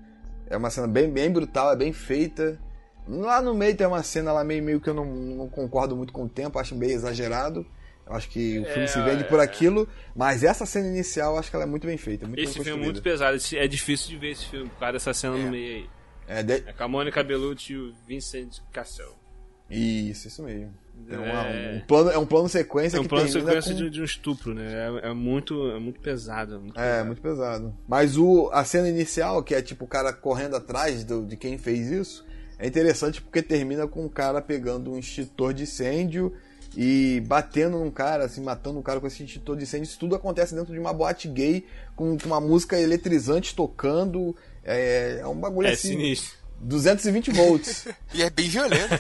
é 0.49 0.57
uma 0.57 0.71
cena 0.71 0.87
bem, 0.87 1.11
bem 1.11 1.31
brutal, 1.31 1.73
é 1.73 1.77
bem 1.77 1.93
feita. 1.93 2.59
Lá 3.07 3.43
no 3.43 3.55
meio 3.55 3.77
tem 3.77 3.87
uma 3.87 4.03
cena 4.03 4.33
lá 4.33 4.43
meio, 4.43 4.63
meio 4.63 4.81
que 4.81 4.89
eu 4.89 4.95
não, 4.95 5.05
não 5.05 5.49
concordo 5.49 5.95
muito 5.95 6.13
com 6.13 6.25
o 6.25 6.29
tempo, 6.29 6.59
acho 6.59 6.75
bem 6.75 6.91
exagerado. 6.91 7.67
Eu 8.07 8.15
acho 8.15 8.29
que 8.29 8.59
o 8.59 8.65
filme 8.65 8.85
é, 8.85 8.87
se 8.87 9.01
vende 9.03 9.25
por 9.25 9.41
é. 9.41 9.43
aquilo, 9.43 9.89
mas 10.15 10.45
essa 10.45 10.67
cena 10.67 10.89
inicial 10.89 11.35
eu 11.35 11.39
acho 11.39 11.49
que 11.49 11.57
ela 11.57 11.65
é 11.65 11.69
muito 11.69 11.87
bem 11.87 11.97
feita. 11.97 12.27
Muito 12.27 12.41
esse 12.41 12.55
bem 12.55 12.65
filme 12.65 12.83
é 12.83 12.85
muito 12.85 13.03
pesado, 13.03 13.37
é 13.55 13.67
difícil 13.67 14.09
de 14.09 14.17
ver 14.19 14.33
esse 14.33 14.47
filme 14.47 14.69
por 14.69 14.79
causa 14.79 14.95
dessa 14.95 15.15
cena 15.15 15.37
no 15.37 15.49
é. 15.49 15.51
meio 15.51 15.77
aí. 15.77 15.91
É, 16.27 16.43
de... 16.43 16.55
é 16.55 16.73
com 16.73 16.85
a 16.85 16.89
Mônica 16.89 17.23
Bellucci 17.23 17.73
e 17.73 17.77
o 17.77 17.95
Vincent 18.07 18.59
Cassel. 18.73 19.24
Isso, 19.71 20.29
isso 20.29 20.43
mesmo. 20.43 20.73
É, 21.09 21.19
uma, 21.19 21.77
um 21.77 21.81
plano, 21.87 22.11
é 22.11 22.19
um 22.19 22.27
plano 22.27 22.49
sequência 22.49 22.97
é 22.97 23.01
um 23.01 23.05
plano 23.05 23.29
sequência 23.29 23.73
com... 23.73 23.79
de, 23.79 23.91
de, 23.91 24.01
um 24.01 24.05
estupro, 24.05 24.55
né? 24.55 24.73
É, 25.03 25.09
é, 25.09 25.13
muito, 25.13 25.71
é 25.71 25.79
muito 25.79 26.01
pesado. 26.01 26.61
Muito 26.61 26.79
é, 26.79 26.83
pesado. 26.83 27.07
muito 27.07 27.23
pesado. 27.23 27.75
Mas 27.87 28.17
o, 28.17 28.49
a 28.53 28.65
cena 28.65 28.89
inicial, 28.89 29.43
que 29.43 29.55
é 29.55 29.61
tipo 29.61 29.85
o 29.85 29.89
cara 29.89 30.13
correndo 30.13 30.57
atrás 30.57 31.05
do, 31.05 31.27
de 31.27 31.37
quem 31.37 31.59
fez 31.59 31.91
isso, 31.91 32.25
é 32.59 32.67
interessante 32.67 33.21
porque 33.21 33.43
termina 33.43 33.87
com 33.87 34.07
o 34.07 34.11
cara 34.11 34.41
pegando 34.41 34.93
um 34.93 34.99
extintor 34.99 35.53
de 35.53 35.65
incêndio 35.65 36.33
e 36.77 37.23
batendo 37.27 37.79
num 37.79 37.91
cara, 37.91 38.25
assim, 38.25 38.43
matando 38.43 38.79
um 38.79 38.83
cara 38.83 39.01
com 39.01 39.07
esse 39.07 39.23
extintor 39.23 39.57
de 39.57 39.65
incêndio. 39.65 39.85
Isso 39.85 39.99
tudo 39.99 40.15
acontece 40.15 40.55
dentro 40.55 40.73
de 40.73 40.79
uma 40.79 40.93
boate 40.93 41.29
gay 41.29 41.67
com 41.95 42.17
uma 42.25 42.41
música 42.41 42.81
eletrizante 42.81 43.55
tocando. 43.55 44.35
É, 44.63 45.19
é 45.21 45.27
um 45.27 45.37
bagulho 45.37 45.69
é 45.69 45.73
assim. 45.73 45.89
Sinistro 45.89 46.44
220 46.61 47.31
volts. 47.33 47.89
e 48.13 48.23
é 48.23 48.31
bem 48.31 48.49
violento. 48.49 48.95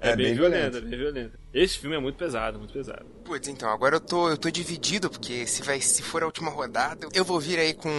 É, 0.00 0.12
é, 0.12 0.16
bem, 0.16 0.26
bem 0.26 0.34
violento, 0.34 0.78
é 0.78 0.80
bem 0.80 0.98
violento. 0.98 1.38
Esse 1.52 1.78
filme 1.78 1.94
é 1.94 1.98
muito 1.98 2.16
pesado, 2.16 2.58
muito 2.58 2.72
pesado. 2.72 3.04
Putz, 3.24 3.48
então, 3.48 3.68
agora 3.68 3.96
eu 3.96 4.00
tô, 4.00 4.30
eu 4.30 4.38
tô 4.38 4.50
dividido, 4.50 5.10
porque 5.10 5.46
se, 5.46 5.62
vai, 5.62 5.80
se 5.80 6.02
for 6.02 6.22
a 6.22 6.26
última 6.26 6.50
rodada, 6.50 7.06
eu 7.12 7.24
vou 7.24 7.38
vir 7.38 7.58
aí 7.58 7.74
com 7.74 7.90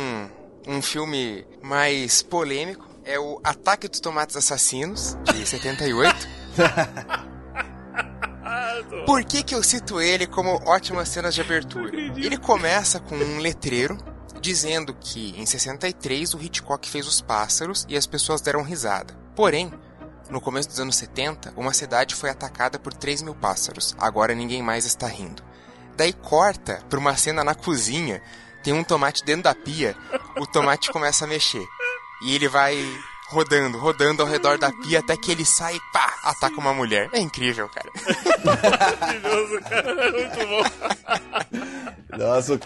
um 0.67 0.81
filme 0.81 1.45
mais 1.61 2.23
polêmico. 2.23 2.89
É 3.03 3.19
o 3.19 3.39
Ataque 3.43 3.87
dos 3.87 3.99
Tomates 3.99 4.35
Assassinos, 4.35 5.17
de 5.31 5.45
78. 5.45 6.27
Por 9.05 9.23
que, 9.23 9.43
que 9.43 9.55
eu 9.55 9.63
cito 9.63 10.01
ele 10.01 10.25
como 10.27 10.61
ótimas 10.65 11.09
cenas 11.09 11.35
de 11.35 11.41
abertura? 11.41 11.95
Ele 11.95 12.37
começa 12.37 12.99
com 12.99 13.15
um 13.15 13.39
letreiro 13.39 13.97
dizendo 14.41 14.93
que 14.99 15.39
em 15.39 15.45
63 15.45 16.33
o 16.33 16.41
Hitchcock 16.41 16.89
fez 16.89 17.07
Os 17.07 17.21
Pássaros 17.21 17.85
e 17.87 17.95
as 17.95 18.07
pessoas 18.07 18.41
deram 18.41 18.63
risada. 18.63 19.13
Porém, 19.35 19.71
no 20.29 20.41
começo 20.41 20.69
dos 20.69 20.79
anos 20.79 20.95
70, 20.95 21.53
uma 21.55 21.73
cidade 21.73 22.15
foi 22.15 22.29
atacada 22.29 22.79
por 22.79 22.93
3 22.93 23.21
mil 23.21 23.35
pássaros. 23.35 23.95
Agora 23.99 24.33
ninguém 24.33 24.63
mais 24.63 24.85
está 24.85 25.07
rindo. 25.07 25.43
Daí 25.95 26.11
corta 26.11 26.83
para 26.89 26.99
uma 26.99 27.15
cena 27.15 27.43
na 27.43 27.53
cozinha, 27.53 28.21
tem 28.63 28.73
um 28.73 28.83
tomate 28.83 29.23
dentro 29.23 29.43
da 29.43 29.55
pia, 29.55 29.95
o 30.37 30.47
tomate 30.47 30.91
começa 30.91 31.25
a 31.25 31.27
mexer. 31.27 31.65
E 32.23 32.33
ele 32.33 32.47
vai 32.47 32.75
rodando, 33.31 33.77
rodando 33.77 34.21
ao 34.21 34.27
redor 34.27 34.57
da 34.57 34.71
pia 34.71 34.99
até 34.99 35.15
que 35.15 35.31
ele 35.31 35.45
sai 35.45 35.75
e 35.75 35.79
pá, 35.93 36.13
ataca 36.23 36.57
uma 36.59 36.73
mulher. 36.73 37.09
É 37.13 37.19
incrível, 37.19 37.69
cara. 37.69 37.89
Maravilhoso, 38.43 39.61
cara. 39.61 39.91
É 39.91 40.11
muito 40.11 40.47
bom. 40.47 42.17
Nossa, 42.17 42.59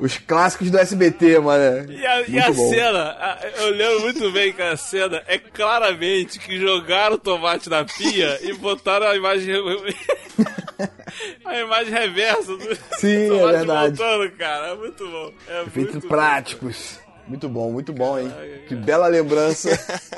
os 0.00 0.16
clássicos 0.18 0.70
do 0.70 0.78
SBT, 0.78 1.38
mano. 1.38 1.92
E 1.92 2.06
a, 2.06 2.22
e 2.22 2.38
a 2.38 2.52
cena, 2.52 3.38
eu 3.58 3.70
lembro 3.70 4.00
muito 4.00 4.32
bem 4.32 4.52
que 4.52 4.62
a 4.62 4.76
cena 4.76 5.22
é 5.26 5.38
claramente 5.38 6.38
que 6.38 6.58
jogaram 6.58 7.16
o 7.16 7.18
tomate 7.18 7.68
na 7.68 7.84
pia 7.84 8.38
e 8.42 8.54
botaram 8.54 9.06
a 9.06 9.16
imagem. 9.16 9.54
a 11.44 11.58
imagem 11.60 11.92
reversa 11.92 12.56
do 12.56 12.74
Sim, 12.98 13.28
tomate 13.28 13.54
é 13.54 13.58
verdade. 13.58 13.96
voltando, 13.96 14.30
cara. 14.36 14.66
É 14.68 14.74
muito 14.74 15.06
bom. 15.06 15.32
É 15.48 15.62
Efeitos 15.62 15.92
muito 15.94 16.08
práticos. 16.08 16.98
Bom. 16.98 17.05
Muito 17.26 17.48
bom, 17.48 17.72
muito 17.72 17.92
bom, 17.92 18.18
hein? 18.18 18.32
Que 18.68 18.74
bela 18.74 19.06
lembrança. 19.08 19.68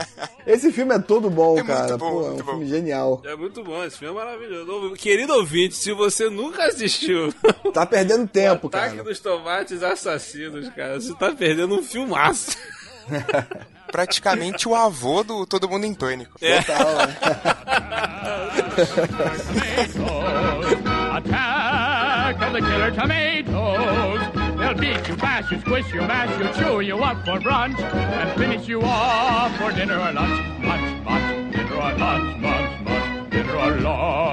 Esse 0.47 0.73
filme 0.73 0.95
é 0.95 0.99
todo 0.99 1.29
bom, 1.29 1.59
é 1.59 1.63
cara. 1.63 1.97
Bom, 1.97 2.11
Pô, 2.11 2.27
é 2.27 2.31
um 2.31 2.37
bom. 2.37 2.45
filme 2.45 2.67
genial. 2.67 3.23
É 3.25 3.37
muito 3.37 3.63
bom, 3.63 3.85
esse 3.85 3.99
filme 3.99 4.15
é 4.19 4.25
maravilhoso. 4.25 4.95
Querido 4.95 5.35
ouvinte, 5.35 5.75
se 5.75 5.93
você 5.93 6.31
nunca 6.31 6.65
assistiu. 6.65 7.33
Tá 7.73 7.85
perdendo 7.85 8.27
tempo, 8.27 8.67
o 8.67 8.69
Ataque 8.69 8.71
cara. 8.71 8.87
Ataque 8.87 9.03
dos 9.09 9.21
Tomates 9.21 9.83
Assassinos, 9.83 10.69
cara. 10.71 10.99
Você 10.99 11.15
tá 11.15 11.33
perdendo 11.33 11.79
um 11.79 11.83
filmaço. 11.83 12.57
Praticamente 13.93 14.67
o 14.69 14.75
avô 14.75 15.23
do 15.23 15.47
Todo 15.47 15.69
Mundo 15.69 15.85
em 15.85 15.95
Pânico. 15.95 16.33
É. 16.41 16.63
Total, 16.63 16.95
né? 16.95 17.17
Attack 21.17 22.45
of 22.45 22.53
the 22.53 22.61
Killer 22.61 22.95
Tomatoes! 22.95 24.18
They'll 24.69 24.77
beat 24.77 25.09
you, 25.09 25.17
bash 25.17 25.51
you, 25.51 25.61
squish 25.61 25.95
you, 25.95 26.03
mash 26.03 26.29
you, 26.39 26.63
chew 26.63 26.81
you 26.81 26.99
up 26.99 27.25
for 27.25 27.41
brunch, 27.41 27.81
and 27.81 28.39
finish 28.39 28.69
you 28.69 28.83
off 28.83 29.57
for 29.57 29.73
dinner 29.73 29.97
or 29.97 30.13
lunch. 30.13 30.61
Munch, 30.61 31.05
munch, 31.05 31.53
dinner 31.55 31.75
or 31.75 31.93
lunch, 31.97 32.37
munch, 32.39 32.81
munch, 32.85 33.31
dinner 33.31 33.57
or 33.57 33.81
lunch. 33.81 34.29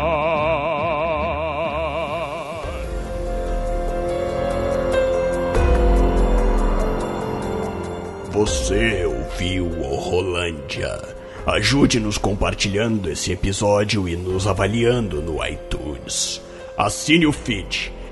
Você 8.32 9.06
ouviu 9.06 9.68
o 9.68 9.96
Rolândia. 9.96 11.16
Ajude-nos 11.48 12.18
compartilhando 12.18 13.10
esse 13.10 13.32
episódio 13.32 14.10
e 14.10 14.18
nos 14.18 14.48
avaliando 14.48 15.22
no 15.22 15.42
iTunes. 15.48 16.42
Assine 16.78 17.26
o 17.26 17.32
feed 17.32 17.96